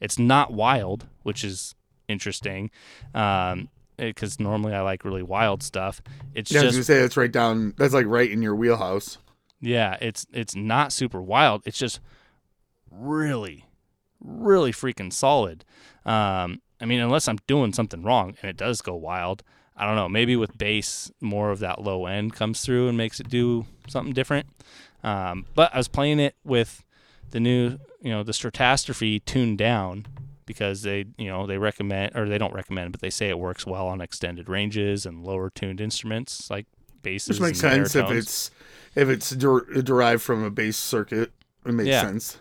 It's 0.01 0.19
not 0.19 0.53
wild, 0.53 1.07
which 1.23 1.45
is 1.45 1.75
interesting. 2.09 2.71
Um, 3.15 3.69
because 3.97 4.39
normally 4.39 4.75
I 4.75 4.83
like 4.83 5.05
really 5.05 5.25
wild 5.25 5.63
stuff. 5.63 6.01
It's 6.33 6.53
Yeah, 6.53 6.61
I 6.61 6.65
was 6.65 6.77
just 6.77 6.89
gonna 6.89 6.99
say 6.99 7.03
that's 7.03 7.17
right 7.17 7.33
down. 7.33 7.75
That's 7.77 7.95
like 7.95 8.07
right 8.07 8.31
in 8.31 8.43
your 8.43 8.55
wheelhouse. 8.55 9.19
yeah, 9.61 9.97
it's 10.01 10.25
it's 10.33 10.55
not 10.55 10.93
super 10.93 11.21
wild. 11.21 11.63
It's 11.67 11.79
just 11.79 11.99
really, 12.93 13.67
really 14.21 14.71
freaking 14.71 15.13
solid. 15.13 15.65
Um, 16.07 16.63
I 16.81 16.85
mean, 16.85 17.01
unless 17.01 17.27
I'm 17.27 17.39
doing 17.49 17.73
something 17.73 18.03
wrong 18.03 18.37
and 18.41 18.49
it 18.49 18.57
does 18.57 18.83
go 18.83 18.95
wild, 18.95 19.43
I 19.77 19.85
don't 19.85 19.97
know. 19.97 20.09
Maybe 20.09 20.37
with 20.37 20.57
bass, 20.57 21.11
more 21.21 21.51
of 21.51 21.59
that 21.59 21.83
low 21.83 22.07
end 22.07 22.35
comes 22.35 22.61
through 22.61 22.89
and 22.89 22.97
makes 22.97 23.19
it 23.19 23.29
do 23.29 23.67
something 23.89 24.13
different. 24.13 24.47
Um, 25.03 25.47
but 25.55 25.73
I 25.75 25.79
was 25.79 25.89
playing 25.89 26.19
it 26.21 26.35
with 26.45 26.85
the 27.31 27.41
new, 27.41 27.79
you 28.01 28.11
know, 28.11 28.23
the 28.23 28.33
Stratastrophe 28.33 29.25
tuned 29.25 29.59
down 29.59 30.07
because 30.47 30.83
they, 30.83 31.05
you 31.19 31.27
know, 31.29 31.47
they 31.47 31.59
recommend 31.59 32.17
or 32.17 32.29
they 32.29 32.39
don't 32.39 32.55
recommend, 32.55 32.93
but 32.93 33.01
they 33.01 33.11
say 33.11 33.29
it 33.29 33.39
works 33.39 33.67
well 33.67 33.87
on 33.87 34.01
extended 34.01 34.49
ranges 34.49 35.05
and 35.07 35.25
lower 35.25 35.51
tuned 35.51 35.81
instruments 35.81 36.51
like 36.51 36.67
basses. 37.03 37.39
Which 37.39 37.49
makes 37.49 37.61
sense 37.61 37.95
if 37.95 38.11
it's 38.11 38.51
if 38.95 39.09
it's 39.09 39.31
der- 39.31 39.83
derived 39.83 40.23
from 40.23 40.43
a 40.43 40.51
bass 40.51 40.77
circuit. 40.77 41.33
It 41.67 41.73
makes 41.73 41.89
Yeah. 41.89 42.03
sense. 42.03 42.39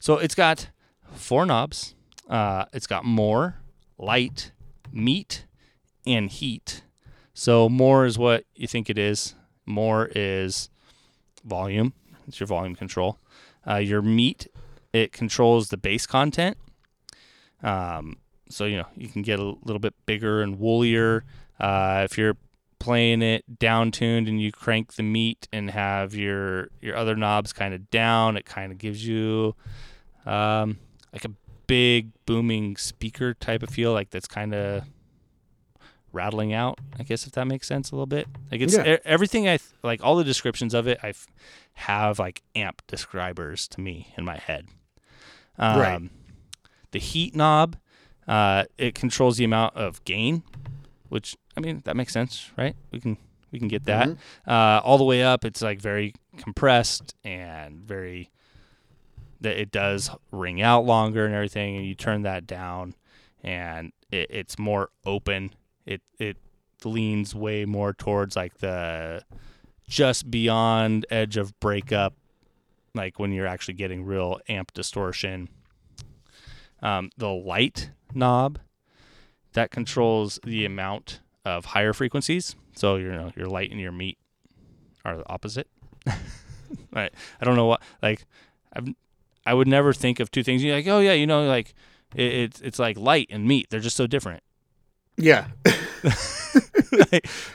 So 0.00 0.18
it's 0.18 0.34
got 0.34 0.68
four 1.14 1.46
knobs. 1.46 1.94
Uh, 2.28 2.64
it's 2.72 2.86
got 2.86 3.04
more, 3.04 3.56
light, 3.96 4.52
meat, 4.92 5.44
and 6.06 6.28
heat. 6.30 6.82
So 7.34 7.68
more 7.68 8.04
is 8.04 8.18
what 8.18 8.44
you 8.54 8.66
think 8.66 8.90
it 8.90 8.98
is. 8.98 9.34
More 9.64 10.10
is 10.14 10.70
volume. 11.48 11.92
It's 12.26 12.38
your 12.38 12.46
volume 12.46 12.74
control. 12.74 13.18
Uh, 13.66 13.76
your 13.76 14.02
meat, 14.02 14.46
it 14.92 15.12
controls 15.12 15.68
the 15.68 15.76
bass 15.76 16.06
content. 16.06 16.56
Um, 17.62 18.18
so 18.50 18.64
you 18.64 18.76
know 18.76 18.86
you 18.96 19.08
can 19.08 19.22
get 19.22 19.38
a 19.38 19.44
little 19.64 19.80
bit 19.80 19.94
bigger 20.06 20.42
and 20.42 20.58
woolier. 20.58 21.24
Uh, 21.58 22.02
if 22.04 22.16
you're 22.16 22.36
playing 22.78 23.22
it 23.22 23.58
down 23.58 23.90
tuned 23.90 24.28
and 24.28 24.40
you 24.40 24.52
crank 24.52 24.94
the 24.94 25.02
meat 25.02 25.48
and 25.52 25.70
have 25.70 26.14
your 26.14 26.68
your 26.80 26.96
other 26.96 27.16
knobs 27.16 27.52
kind 27.52 27.74
of 27.74 27.90
down, 27.90 28.36
it 28.36 28.46
kind 28.46 28.72
of 28.72 28.78
gives 28.78 29.06
you 29.06 29.54
um, 30.24 30.78
like 31.12 31.24
a 31.24 31.30
big 31.66 32.10
booming 32.26 32.76
speaker 32.76 33.34
type 33.34 33.62
of 33.62 33.70
feel, 33.70 33.92
like 33.92 34.10
that's 34.10 34.28
kind 34.28 34.54
of 34.54 34.84
rattling 36.12 36.52
out. 36.52 36.78
I 36.98 37.02
guess 37.02 37.26
if 37.26 37.32
that 37.32 37.46
makes 37.46 37.66
sense 37.66 37.90
a 37.90 37.94
little 37.94 38.06
bit. 38.06 38.26
Like 38.50 38.60
it's 38.60 38.76
Yeah. 38.76 38.96
everything 39.04 39.46
I 39.46 39.58
th- 39.58 39.70
like 39.82 40.02
all 40.02 40.16
the 40.16 40.24
descriptions 40.24 40.74
of 40.74 40.86
it. 40.86 40.98
I 41.02 41.10
f- 41.10 41.26
have 41.74 42.18
like 42.18 42.42
amp 42.56 42.82
describers 42.86 43.68
to 43.68 43.80
me 43.80 44.12
in 44.16 44.24
my 44.24 44.36
head. 44.38 44.68
Um, 45.58 45.80
Right. 45.80 46.10
The 46.92 46.98
heat 46.98 47.34
knob, 47.36 47.76
uh, 48.26 48.64
it 48.78 48.94
controls 48.94 49.36
the 49.36 49.44
amount 49.44 49.76
of 49.76 50.02
gain, 50.04 50.42
which 51.08 51.36
I 51.56 51.60
mean 51.60 51.82
that 51.84 51.96
makes 51.96 52.12
sense, 52.12 52.50
right? 52.56 52.74
We 52.90 53.00
can 53.00 53.18
we 53.50 53.58
can 53.58 53.68
get 53.68 53.84
that 53.84 54.08
uh, 54.46 54.80
all 54.84 54.98
the 54.98 55.04
way 55.04 55.22
up. 55.22 55.44
It's 55.44 55.60
like 55.62 55.80
very 55.80 56.14
compressed 56.36 57.14
and 57.24 57.80
very 57.80 58.30
that 59.40 59.56
it 59.56 59.70
does 59.70 60.10
ring 60.32 60.60
out 60.60 60.84
longer 60.84 61.24
and 61.26 61.34
everything. 61.34 61.76
And 61.76 61.86
you 61.86 61.94
turn 61.94 62.22
that 62.22 62.46
down, 62.46 62.94
and 63.42 63.92
it, 64.10 64.26
it's 64.30 64.58
more 64.58 64.90
open. 65.06 65.54
It 65.88 66.02
it 66.18 66.36
leans 66.84 67.34
way 67.34 67.64
more 67.64 67.94
towards 67.94 68.36
like 68.36 68.58
the 68.58 69.22
just 69.88 70.30
beyond 70.30 71.06
edge 71.10 71.38
of 71.38 71.58
breakup, 71.60 72.14
like 72.94 73.18
when 73.18 73.32
you're 73.32 73.46
actually 73.46 73.74
getting 73.74 74.04
real 74.04 74.38
amp 74.48 74.72
distortion. 74.74 75.48
Um, 76.82 77.10
the 77.16 77.30
light 77.30 77.90
knob 78.14 78.60
that 79.54 79.70
controls 79.70 80.38
the 80.44 80.64
amount 80.66 81.20
of 81.44 81.64
higher 81.64 81.94
frequencies. 81.94 82.54
So 82.76 82.96
you 82.96 83.10
know 83.10 83.32
your 83.34 83.46
light 83.46 83.70
and 83.70 83.80
your 83.80 83.92
meat 83.92 84.18
are 85.06 85.16
the 85.16 85.28
opposite. 85.28 85.68
right. 86.92 87.12
I 87.40 87.44
don't 87.44 87.56
know 87.56 87.66
what 87.66 87.82
like 88.02 88.26
I've 88.74 88.88
I 89.46 89.54
would 89.54 89.66
never 89.66 89.94
think 89.94 90.20
of 90.20 90.30
two 90.30 90.42
things. 90.42 90.62
You're 90.62 90.76
like, 90.76 90.86
oh 90.86 91.00
yeah, 91.00 91.14
you 91.14 91.26
know, 91.26 91.46
like 91.46 91.72
it, 92.14 92.26
it's 92.26 92.60
it's 92.60 92.78
like 92.78 92.98
light 92.98 93.28
and 93.30 93.46
meat. 93.46 93.68
They're 93.70 93.80
just 93.80 93.96
so 93.96 94.06
different. 94.06 94.42
Yeah. 95.18 95.46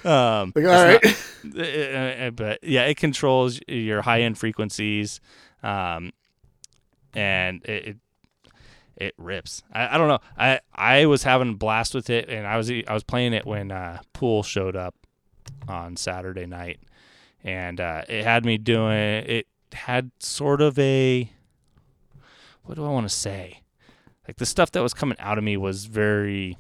um, 0.06 0.52
Like, 0.56 0.66
all 0.66 0.72
right. 0.86 1.00
not- 1.44 1.58
uh, 1.58 1.62
uh, 1.62 2.30
but 2.32 2.64
yeah, 2.64 2.84
it 2.84 2.96
controls 2.98 3.60
your 3.68 4.02
high 4.02 4.22
end 4.22 4.38
frequencies, 4.38 5.20
um, 5.62 6.12
and 7.14 7.64
it, 7.66 7.88
it 7.88 7.98
it 8.96 9.14
rips. 9.18 9.64
I, 9.74 9.96
I 9.96 9.98
don't 9.98 10.08
know. 10.08 10.20
I 10.38 10.60
I 10.74 11.06
was 11.06 11.24
having 11.24 11.50
a 11.50 11.54
blast 11.56 11.94
with 11.96 12.10
it, 12.10 12.30
and 12.30 12.48
I 12.48 12.58
was 12.58 12.70
I 12.72 12.94
was 12.94 13.04
playing 13.04 13.34
it 13.34 13.46
when 13.46 13.72
uh, 13.72 14.02
Poole 14.14 14.44
showed 14.44 14.76
up 14.76 14.96
on 15.68 15.98
Saturday 15.98 16.46
night, 16.46 16.80
and 17.44 17.80
uh, 17.82 18.04
it 18.08 18.24
had 18.24 18.46
me 18.46 18.58
doing. 18.58 18.98
It 19.26 19.48
had 19.74 20.12
sort 20.20 20.62
of 20.62 20.78
a 20.80 21.30
what 22.64 22.76
do 22.76 22.86
I 22.86 22.90
want 22.90 23.08
to 23.10 23.14
say? 23.14 23.62
Like 24.28 24.38
the 24.38 24.46
stuff 24.46 24.72
that 24.72 24.82
was 24.82 24.94
coming 24.94 25.18
out 25.20 25.38
of 25.38 25.44
me 25.44 25.58
was 25.58 25.86
very 25.86 26.58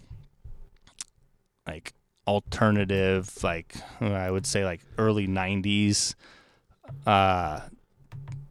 like 1.68 1.93
alternative, 2.28 3.43
like 3.43 3.76
I 4.01 4.30
would 4.30 4.45
say 4.45 4.66
like 4.66 4.82
early 4.97 5.28
'90s, 5.28 6.16
uh, 7.05 7.61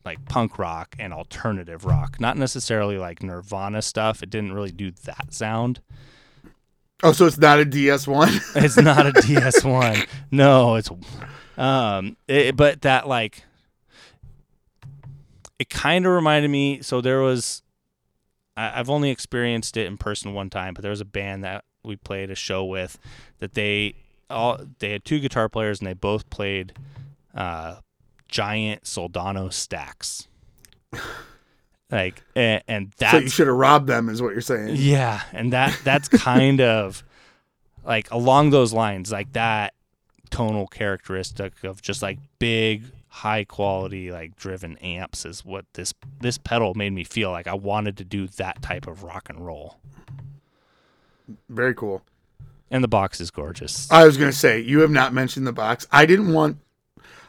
like 0.04 0.24
punk 0.26 0.58
rock 0.58 0.96
and 0.98 1.12
alternative 1.12 1.84
rock. 1.84 2.20
Not 2.20 2.36
necessarily 2.36 2.98
like 2.98 3.22
Nirvana 3.22 3.82
stuff. 3.82 4.22
It 4.22 4.30
didn't 4.30 4.52
really 4.52 4.72
do 4.72 4.90
that 5.04 5.32
sound. 5.32 5.80
Oh, 7.02 7.12
so 7.12 7.26
it's 7.26 7.38
not 7.38 7.60
a 7.60 7.64
DS1. 7.64 8.56
It's 8.64 8.76
not 8.76 9.06
a 9.06 9.12
DS1. 9.12 10.06
No, 10.30 10.76
it's 10.76 10.90
um 11.58 12.16
it, 12.28 12.56
but 12.56 12.82
that 12.82 13.08
like 13.08 13.44
it 15.58 15.68
kind 15.68 16.06
of 16.06 16.12
reminded 16.12 16.50
me 16.50 16.80
so 16.82 17.00
there 17.00 17.20
was 17.20 17.62
I, 18.56 18.78
I've 18.78 18.90
only 18.90 19.10
experienced 19.10 19.76
it 19.76 19.86
in 19.86 19.96
person 19.98 20.32
one 20.32 20.50
time, 20.50 20.74
but 20.74 20.82
there 20.82 20.90
was 20.90 21.00
a 21.00 21.06
band 21.06 21.44
that 21.44 21.64
we 21.84 21.96
played 21.96 22.30
a 22.30 22.34
show 22.34 22.64
with 22.64 22.98
that 23.38 23.54
they 23.54 23.94
all 24.30 24.58
they 24.78 24.92
had 24.92 25.04
two 25.04 25.20
guitar 25.20 25.48
players 25.48 25.80
and 25.80 25.86
they 25.86 25.94
both 25.94 26.28
played 26.30 26.72
uh 27.34 27.76
giant 28.28 28.84
Soldano 28.84 29.52
stacks. 29.52 30.28
Like 31.92 32.22
and, 32.34 32.62
and 32.66 32.92
that's 32.96 33.12
so 33.12 33.18
you 33.18 33.28
should 33.28 33.46
have 33.48 33.56
robbed 33.56 33.86
them, 33.86 34.08
is 34.08 34.22
what 34.22 34.32
you're 34.32 34.40
saying. 34.40 34.76
yeah, 34.78 35.20
and 35.34 35.52
that 35.52 35.78
that's 35.84 36.08
kind 36.08 36.62
of 36.62 37.04
like 37.84 38.10
along 38.10 38.48
those 38.48 38.72
lines, 38.72 39.12
like 39.12 39.34
that 39.34 39.74
tonal 40.30 40.66
characteristic 40.66 41.62
of 41.64 41.82
just 41.82 42.00
like 42.00 42.18
big, 42.38 42.84
high 43.08 43.44
quality, 43.44 44.10
like 44.10 44.36
driven 44.36 44.78
amps 44.78 45.26
is 45.26 45.44
what 45.44 45.66
this 45.74 45.92
this 46.20 46.38
pedal 46.38 46.72
made 46.72 46.94
me 46.94 47.04
feel 47.04 47.30
like 47.30 47.46
I 47.46 47.54
wanted 47.54 47.98
to 47.98 48.04
do 48.04 48.26
that 48.26 48.62
type 48.62 48.86
of 48.86 49.02
rock 49.02 49.28
and 49.28 49.44
roll. 49.44 49.76
Very 51.48 51.74
cool. 51.74 52.02
And 52.70 52.82
the 52.82 52.88
box 52.88 53.20
is 53.20 53.30
gorgeous. 53.30 53.90
I 53.90 54.04
was 54.04 54.16
gonna 54.16 54.32
say 54.32 54.60
you 54.60 54.80
have 54.80 54.90
not 54.90 55.12
mentioned 55.12 55.46
the 55.46 55.52
box. 55.52 55.86
I 55.92 56.06
didn't 56.06 56.32
want. 56.32 56.58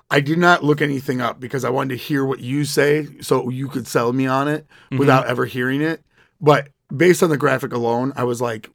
I 0.10 0.20
did 0.20 0.38
not 0.38 0.64
look 0.64 0.82
anything 0.82 1.22
up 1.22 1.40
because 1.40 1.64
I 1.66 1.70
wanted 1.70 1.98
to 1.98 2.04
hear 2.04 2.24
what 2.26 2.40
you 2.40 2.66
say, 2.66 3.08
so 3.22 3.50
you 3.50 3.68
could 3.68 3.88
sell 3.88 4.14
me 4.14 4.28
on 4.28 4.48
it 4.48 4.66
Mm-hmm. 4.86 4.98
without 5.00 5.28
ever 5.28 5.46
hearing 5.46 5.82
it. 5.82 6.02
But 6.40 6.70
based 6.96 7.24
on 7.24 7.30
the 7.30 7.38
graphic 7.38 7.74
alone, 7.74 8.14
I 8.16 8.24
was 8.26 8.40
like, 8.42 8.70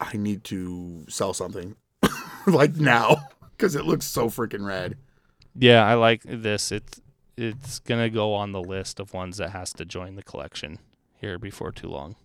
I 0.00 0.16
need 0.16 0.44
to 0.44 1.04
sell 1.08 1.32
something 1.34 1.76
like 2.46 2.74
now 2.76 3.28
because 3.56 3.76
it 3.76 3.84
looks 3.86 4.06
so 4.06 4.28
freaking 4.28 4.66
rad. 4.66 4.96
Yeah, 5.54 5.84
I 5.84 5.94
like 5.94 6.22
this. 6.24 6.72
It's 6.72 7.00
it's 7.36 7.78
gonna 7.78 8.10
go 8.10 8.34
on 8.34 8.52
the 8.52 8.60
list 8.62 9.00
of 9.00 9.14
ones 9.14 9.38
that 9.38 9.50
has 9.50 9.72
to 9.74 9.84
join 9.86 10.16
the 10.16 10.22
collection 10.22 10.78
here 11.20 11.38
before 11.38 11.70
too 11.72 11.88
long. 11.88 12.16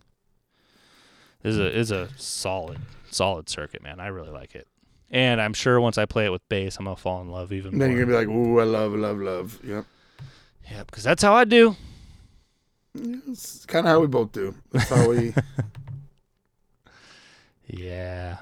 This 1.42 1.54
is 1.54 1.58
a 1.58 1.76
is 1.78 1.90
a 1.90 2.08
solid 2.16 2.78
solid 3.10 3.48
circuit, 3.48 3.82
man. 3.82 4.00
I 4.00 4.08
really 4.08 4.30
like 4.30 4.54
it, 4.54 4.66
and 5.10 5.40
I'm 5.40 5.54
sure 5.54 5.80
once 5.80 5.98
I 5.98 6.04
play 6.04 6.26
it 6.26 6.30
with 6.30 6.46
bass, 6.48 6.76
I'm 6.78 6.84
gonna 6.84 6.96
fall 6.96 7.20
in 7.20 7.30
love 7.30 7.52
even 7.52 7.70
more. 7.70 7.72
And 7.74 7.80
then 7.82 7.90
more. 7.90 7.98
you're 7.98 8.06
gonna 8.06 8.26
be 8.26 8.26
like, 8.26 8.36
ooh, 8.36 8.60
I 8.60 8.64
love, 8.64 8.92
love, 8.92 9.18
love. 9.18 9.60
Yep. 9.64 9.84
Yep, 10.70 10.86
because 10.86 11.04
that's 11.04 11.22
how 11.22 11.34
I 11.34 11.44
do. 11.44 11.76
It's 12.94 13.64
kind 13.66 13.86
of 13.86 13.92
how 13.92 14.00
we 14.00 14.06
both 14.06 14.32
do. 14.32 14.54
That's 14.72 14.88
how 14.90 15.08
we. 15.08 15.34
Yeah. 17.68 18.38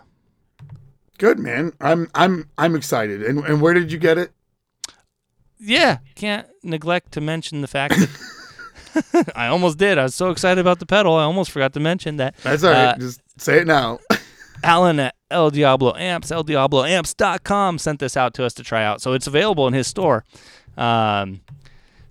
Good 1.19 1.39
man. 1.39 1.73
I'm 1.81 2.09
I'm 2.15 2.49
I'm 2.57 2.75
excited. 2.77 3.23
And 3.23 3.45
and 3.45 3.61
where 3.61 3.75
did 3.75 3.91
you 3.91 3.99
get 3.99 4.19
it? 4.19 4.33
Yeah, 5.59 5.99
can't 6.15 6.47
neglect 6.63 7.13
to 7.13 7.21
mention 7.21 7.61
the 7.61 7.67
fact 7.67 7.95
that 7.97 8.09
I 9.35 9.49
almost 9.49 9.79
did. 9.79 9.99
I 9.99 10.05
was 10.05 10.15
so 10.15 10.31
excited 10.31 10.61
about 10.61 10.79
the 10.79 10.87
pedal, 10.87 11.15
I 11.15 11.25
almost 11.25 11.51
forgot 11.51 11.73
to 11.75 11.81
mention 11.81 12.17
that 12.17 12.37
That's 12.43 12.65
all 12.65 12.73
right. 12.73 12.89
Uh, 12.89 12.97
Just 12.99 13.21
say 13.41 13.61
it 13.61 13.67
now. 13.67 13.99
Alan 14.63 14.99
at 15.01 15.15
El 15.31 15.51
Diablo 15.51 15.95
Amps, 15.97 16.31
eldiabloamps.com 16.31 17.79
sent 17.79 18.01
this 18.01 18.17
out 18.17 18.35
to 18.35 18.45
us 18.45 18.55
to 18.55 18.63
try 18.63 18.85
out. 18.85 19.01
So 19.01 19.13
it's 19.13 19.27
available 19.27 19.67
in 19.67 19.75
his 19.75 19.87
store. 19.87 20.25
Um, 20.77 21.41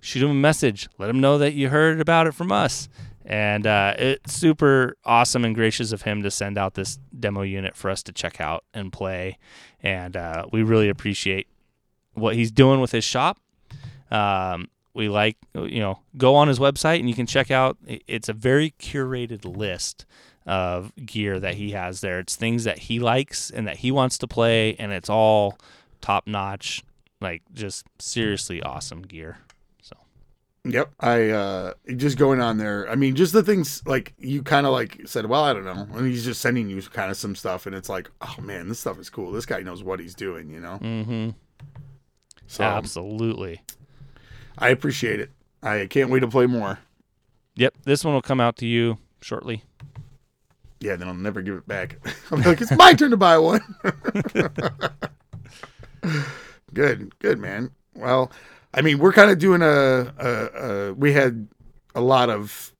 shoot 0.00 0.22
him 0.22 0.30
a 0.30 0.34
message. 0.34 0.88
Let 0.98 1.10
him 1.10 1.20
know 1.20 1.38
that 1.38 1.54
you 1.54 1.68
heard 1.68 2.00
about 2.00 2.26
it 2.26 2.34
from 2.34 2.52
us. 2.52 2.88
And 3.24 3.66
uh, 3.66 3.94
it's 3.98 4.34
super 4.34 4.96
awesome 5.04 5.44
and 5.44 5.54
gracious 5.54 5.90
of 5.90 6.02
him 6.02 6.22
to 6.22 6.30
send 6.30 6.56
out 6.56 6.74
this 6.74 6.98
demo 7.18 7.42
unit 7.42 7.74
for 7.74 7.90
us 7.90 8.02
to 8.04 8.12
check 8.12 8.40
out 8.40 8.64
and 8.72 8.92
play. 8.92 9.38
And 9.82 10.16
uh, 10.16 10.46
we 10.52 10.62
really 10.62 10.88
appreciate 10.88 11.48
what 12.14 12.36
he's 12.36 12.52
doing 12.52 12.80
with 12.80 12.92
his 12.92 13.02
shop. 13.02 13.38
Um, 14.12 14.68
we 14.96 15.08
like, 15.08 15.36
you 15.54 15.80
know, 15.80 16.00
go 16.16 16.34
on 16.34 16.48
his 16.48 16.58
website 16.58 17.00
and 17.00 17.08
you 17.08 17.14
can 17.14 17.26
check 17.26 17.50
out. 17.50 17.76
It's 17.86 18.28
a 18.28 18.32
very 18.32 18.74
curated 18.80 19.44
list 19.44 20.06
of 20.46 20.92
gear 21.04 21.38
that 21.40 21.54
he 21.54 21.72
has 21.72 22.00
there. 22.00 22.20
It's 22.20 22.36
things 22.36 22.64
that 22.64 22.78
he 22.78 22.98
likes 22.98 23.50
and 23.50 23.66
that 23.66 23.78
he 23.78 23.90
wants 23.90 24.16
to 24.18 24.26
play, 24.26 24.76
and 24.76 24.92
it's 24.92 25.10
all 25.10 25.58
top 26.00 26.26
notch, 26.26 26.84
like 27.20 27.42
just 27.52 27.86
seriously 27.98 28.62
awesome 28.62 29.02
gear. 29.02 29.38
So 29.82 29.96
Yep. 30.64 30.92
I 31.00 31.30
uh 31.30 31.72
just 31.96 32.16
going 32.16 32.40
on 32.40 32.58
there. 32.58 32.88
I 32.88 32.94
mean, 32.94 33.16
just 33.16 33.32
the 33.32 33.42
things 33.42 33.82
like 33.86 34.14
you 34.18 34.42
kind 34.42 34.66
of 34.66 34.72
like 34.72 35.00
said, 35.06 35.26
well, 35.26 35.42
I 35.42 35.52
don't 35.52 35.64
know. 35.64 35.86
And 35.92 36.06
he's 36.06 36.24
just 36.24 36.40
sending 36.40 36.68
you 36.68 36.80
kind 36.82 37.10
of 37.10 37.16
some 37.16 37.34
stuff 37.34 37.66
and 37.66 37.74
it's 37.74 37.88
like, 37.88 38.10
oh 38.20 38.36
man, 38.40 38.68
this 38.68 38.78
stuff 38.78 38.98
is 38.98 39.10
cool. 39.10 39.32
This 39.32 39.46
guy 39.46 39.60
knows 39.60 39.82
what 39.82 40.00
he's 40.00 40.14
doing, 40.14 40.50
you 40.50 40.60
know. 40.60 40.78
mm-hmm. 40.80 41.30
So 42.46 42.62
absolutely. 42.62 43.60
I 44.58 44.70
appreciate 44.70 45.20
it. 45.20 45.30
I 45.62 45.86
can't 45.86 46.10
wait 46.10 46.20
to 46.20 46.28
play 46.28 46.46
more. 46.46 46.78
Yep, 47.56 47.74
this 47.84 48.04
one 48.04 48.14
will 48.14 48.22
come 48.22 48.40
out 48.40 48.56
to 48.58 48.66
you 48.66 48.98
shortly. 49.20 49.62
Yeah, 50.80 50.96
then 50.96 51.08
I'll 51.08 51.14
never 51.14 51.42
give 51.42 51.54
it 51.54 51.66
back. 51.66 51.98
I'm 52.30 52.42
like, 52.42 52.60
it's 52.60 52.76
my 52.76 52.92
turn 52.92 53.10
to 53.10 53.16
buy 53.16 53.38
one. 53.38 53.60
good, 56.74 57.18
good, 57.18 57.38
man. 57.38 57.70
Well, 57.94 58.30
I 58.74 58.82
mean, 58.82 58.98
we're 58.98 59.12
kind 59.12 59.30
of 59.30 59.38
doing 59.38 59.62
a, 59.62 60.12
a, 60.18 60.88
a. 60.88 60.94
We 60.94 61.12
had 61.12 61.48
a 61.94 62.00
lot 62.00 62.28
of 62.28 62.72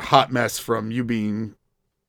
hot 0.00 0.32
mess 0.32 0.58
from 0.58 0.90
you 0.90 1.04
being 1.04 1.54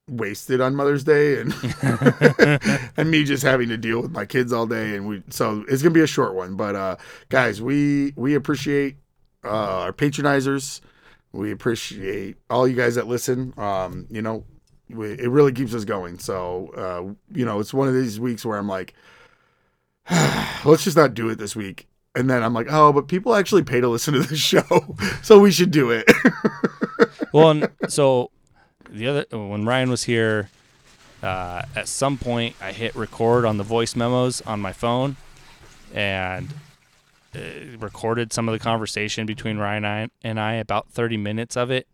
wasted 0.08 0.62
on 0.62 0.76
Mother's 0.76 1.04
Day 1.04 1.40
and 1.40 1.54
and 2.98 3.10
me 3.10 3.24
just 3.24 3.44
having 3.44 3.70
to 3.70 3.78
deal 3.78 4.02
with 4.02 4.12
my 4.12 4.26
kids 4.26 4.54
all 4.54 4.68
day 4.68 4.96
and 4.96 5.08
we 5.08 5.24
so 5.30 5.66
it's 5.68 5.82
gonna 5.82 5.94
be 5.94 6.02
a 6.02 6.08
short 6.08 6.36
one 6.36 6.56
but 6.56 6.76
uh 6.76 6.96
guys 7.30 7.60
we 7.60 8.14
we 8.16 8.36
appreciate 8.36 8.98
uh 9.46 9.82
our 9.84 9.94
patronizers. 9.94 10.82
We 11.32 11.52
appreciate 11.52 12.38
all 12.50 12.68
you 12.68 12.76
guys 12.76 12.96
that 12.96 13.08
listen. 13.08 13.54
Um 13.58 14.08
you 14.10 14.22
know 14.22 14.44
we, 14.90 15.12
it 15.14 15.30
really 15.30 15.52
keeps 15.52 15.74
us 15.74 15.86
going. 15.86 16.20
So 16.20 16.72
uh 16.76 17.14
you 17.38 17.46
know 17.46 17.60
it's 17.60 17.74
one 17.74 17.88
of 17.88 17.94
these 17.94 18.20
weeks 18.20 18.46
where 18.46 18.58
i'm 18.58 18.68
like 18.68 18.94
let's 20.66 20.84
just 20.84 20.98
not 20.98 21.14
do 21.14 21.30
it 21.30 21.38
this 21.38 21.56
week. 21.56 21.88
And 22.16 22.30
then 22.30 22.44
i'm 22.44 22.54
like 22.54 22.68
oh 22.70 22.94
but 22.94 23.08
people 23.08 23.36
actually 23.36 23.64
pay 23.64 23.82
to 23.82 23.88
listen 23.88 24.14
to 24.14 24.22
this 24.22 24.40
show. 24.54 24.96
So 25.22 25.40
we 25.40 25.52
should 25.52 25.72
do 25.72 25.92
it. 25.92 26.10
Well, 27.36 27.68
so 27.90 28.32
the 28.90 29.08
other 29.08 29.26
when 29.32 29.66
Ryan 29.66 29.90
was 29.90 30.04
here, 30.06 30.50
uh, 31.22 31.64
at 31.76 31.90
some 31.90 32.18
point 32.18 32.56
I 32.62 32.72
hit 32.72 32.96
record 32.96 33.44
on 33.44 33.58
the 33.58 33.64
voice 33.66 33.94
memos 33.94 34.40
on 34.44 34.62
my 34.62 34.72
phone, 34.72 35.18
and 35.94 36.54
recorded 37.80 38.34
some 38.34 38.48
of 38.48 38.54
the 38.54 38.60
conversation 38.60 39.26
between 39.26 39.58
Ryan 39.58 40.12
and 40.24 40.40
I, 40.40 40.54
about 40.54 40.90
thirty 40.90 41.18
minutes 41.18 41.56
of 41.56 41.72
it, 41.72 41.88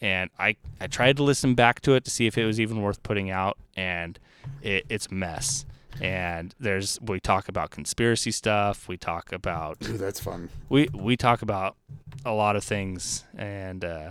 and 0.00 0.30
I 0.38 0.56
I 0.80 0.86
tried 0.86 1.16
to 1.18 1.22
listen 1.22 1.54
back 1.54 1.80
to 1.82 1.94
it 1.94 2.04
to 2.04 2.10
see 2.10 2.26
if 2.26 2.38
it 2.38 2.44
was 2.44 2.60
even 2.60 2.82
worth 2.82 3.02
putting 3.02 3.30
out, 3.30 3.58
and 3.76 4.18
it, 4.62 4.86
it's 4.88 5.06
a 5.06 5.14
mess. 5.14 5.64
And 6.00 6.54
there's 6.58 6.98
we 7.02 7.20
talk 7.20 7.48
about 7.48 7.70
conspiracy 7.70 8.30
stuff. 8.30 8.88
We 8.88 8.96
talk 8.96 9.32
about 9.32 9.80
Dude, 9.80 9.98
that's 9.98 10.20
fun 10.20 10.48
we 10.68 10.88
we 10.94 11.16
talk 11.16 11.42
about 11.42 11.76
a 12.24 12.32
lot 12.32 12.56
of 12.56 12.64
things 12.64 13.24
and 13.36 13.84
uh, 13.84 14.10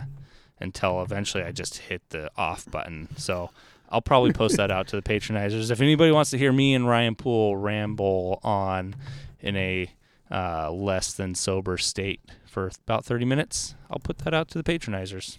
until 0.60 1.02
eventually 1.02 1.44
I 1.44 1.52
just 1.52 1.78
hit 1.78 2.02
the 2.10 2.30
off 2.38 2.70
button. 2.70 3.08
So 3.18 3.50
I'll 3.90 4.02
probably 4.02 4.34
post 4.34 4.58
that 4.58 4.72
out 4.72 4.88
to 4.90 4.96
the 4.96 5.02
patronizers. 5.02 5.72
If 5.72 5.82
anybody 5.82 6.12
wants 6.12 6.32
to 6.32 6.38
hear 6.38 6.52
me 6.52 6.76
and 6.76 6.88
Ryan 6.88 7.16
Poole 7.16 7.58
ramble 7.58 8.40
on 8.44 8.96
in 9.40 9.56
a 9.56 9.90
uh, 10.32 10.72
less 10.72 11.14
than 11.14 11.36
sober 11.36 11.78
state 11.78 12.22
for 12.46 12.72
about 12.86 13.06
30 13.06 13.26
minutes, 13.26 13.76
I'll 13.90 14.00
put 14.00 14.20
that 14.20 14.34
out 14.34 14.48
to 14.50 14.62
the 14.62 14.64
patronizers. 14.64 15.38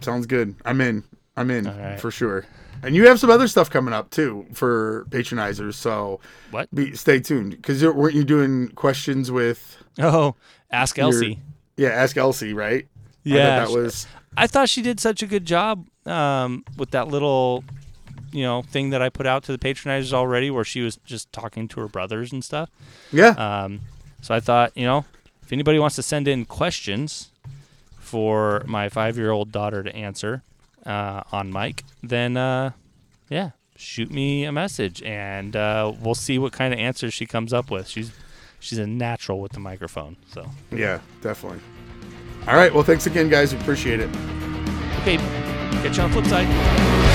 Sounds 0.00 0.26
good. 0.26 0.54
I'm 0.64 0.80
in. 0.80 1.04
I'm 1.36 1.50
in 1.50 1.64
right. 1.66 1.98
for 2.00 2.10
sure. 2.10 2.46
And 2.82 2.94
you 2.94 3.06
have 3.08 3.18
some 3.20 3.30
other 3.30 3.48
stuff 3.48 3.68
coming 3.70 3.92
up 3.94 4.10
too 4.10 4.46
for 4.52 5.06
patronizers, 5.10 5.74
so 5.74 6.20
What? 6.50 6.74
be 6.74 6.94
stay 6.96 7.20
tuned 7.20 7.52
because 7.52 7.82
weren't 7.84 8.14
you 8.14 8.24
doing 8.24 8.68
questions 8.68 9.30
with 9.30 9.76
Oh, 9.98 10.34
ask 10.70 10.96
Your- 10.96 11.06
Elsie. 11.06 11.38
yeah 11.76 11.88
Ask 11.90 12.16
Elsie 12.16 12.52
right? 12.54 12.84
I 12.84 12.98
Yeah, 13.24 13.64
that 13.64 13.70
was 13.70 14.06
I 14.36 14.46
thought 14.46 14.68
she 14.68 14.80
did 14.80 14.98
such 15.00 15.22
a 15.22 15.26
good 15.26 15.44
job 15.44 15.86
um, 16.06 16.64
with 16.78 16.90
that 16.92 17.08
little, 17.08 17.64
you 18.32 18.42
know, 18.44 18.62
thing 18.62 18.90
that 18.90 19.02
I 19.02 19.08
put 19.10 19.26
out 19.26 19.42
to 19.44 19.52
the 19.52 19.58
patronizers 19.58 20.12
already, 20.12 20.50
where 20.50 20.64
she 20.64 20.80
was 20.80 20.96
just 21.04 21.30
talking 21.32 21.68
to 21.68 21.80
her 21.80 21.88
brothers 21.88 22.32
and 22.32 22.42
stuff. 22.44 22.70
yeah. 23.12 23.30
Um, 23.30 23.80
so 24.20 24.34
I 24.34 24.40
thought, 24.40 24.76
you 24.76 24.84
know, 24.84 25.04
if 25.42 25.52
anybody 25.52 25.78
wants 25.78 25.96
to 25.96 26.02
send 26.02 26.28
in 26.28 26.44
questions 26.44 27.30
for 27.98 28.62
my 28.66 28.88
five-year-old 28.88 29.52
daughter 29.52 29.82
to 29.82 29.94
answer 29.94 30.42
uh, 30.86 31.22
on 31.32 31.52
mic, 31.52 31.84
then 32.02 32.36
uh, 32.36 32.72
yeah, 33.28 33.50
shoot 33.76 34.10
me 34.10 34.44
a 34.44 34.52
message, 34.52 35.02
and 35.02 35.56
uh, 35.56 35.92
we'll 36.00 36.14
see 36.14 36.38
what 36.38 36.52
kind 36.52 36.72
of 36.74 36.80
answers 36.80 37.14
she 37.14 37.26
comes 37.26 37.52
up 37.52 37.70
with. 37.70 37.88
She's 37.88 38.12
she's 38.58 38.78
a 38.78 38.86
natural 38.86 39.40
with 39.40 39.52
the 39.52 39.60
microphone, 39.60 40.16
so 40.32 40.46
yeah, 40.70 41.00
definitely. 41.22 41.60
All 42.46 42.54
right. 42.56 42.72
Well, 42.72 42.84
thanks 42.84 43.06
again, 43.06 43.28
guys. 43.28 43.54
We 43.54 43.60
appreciate 43.60 44.00
it. 44.00 44.08
okay. 45.00 45.16
Catch 45.82 45.96
you 45.96 46.02
on 46.02 46.10
the 46.10 46.20
flip 46.20 46.26
side. 46.26 47.09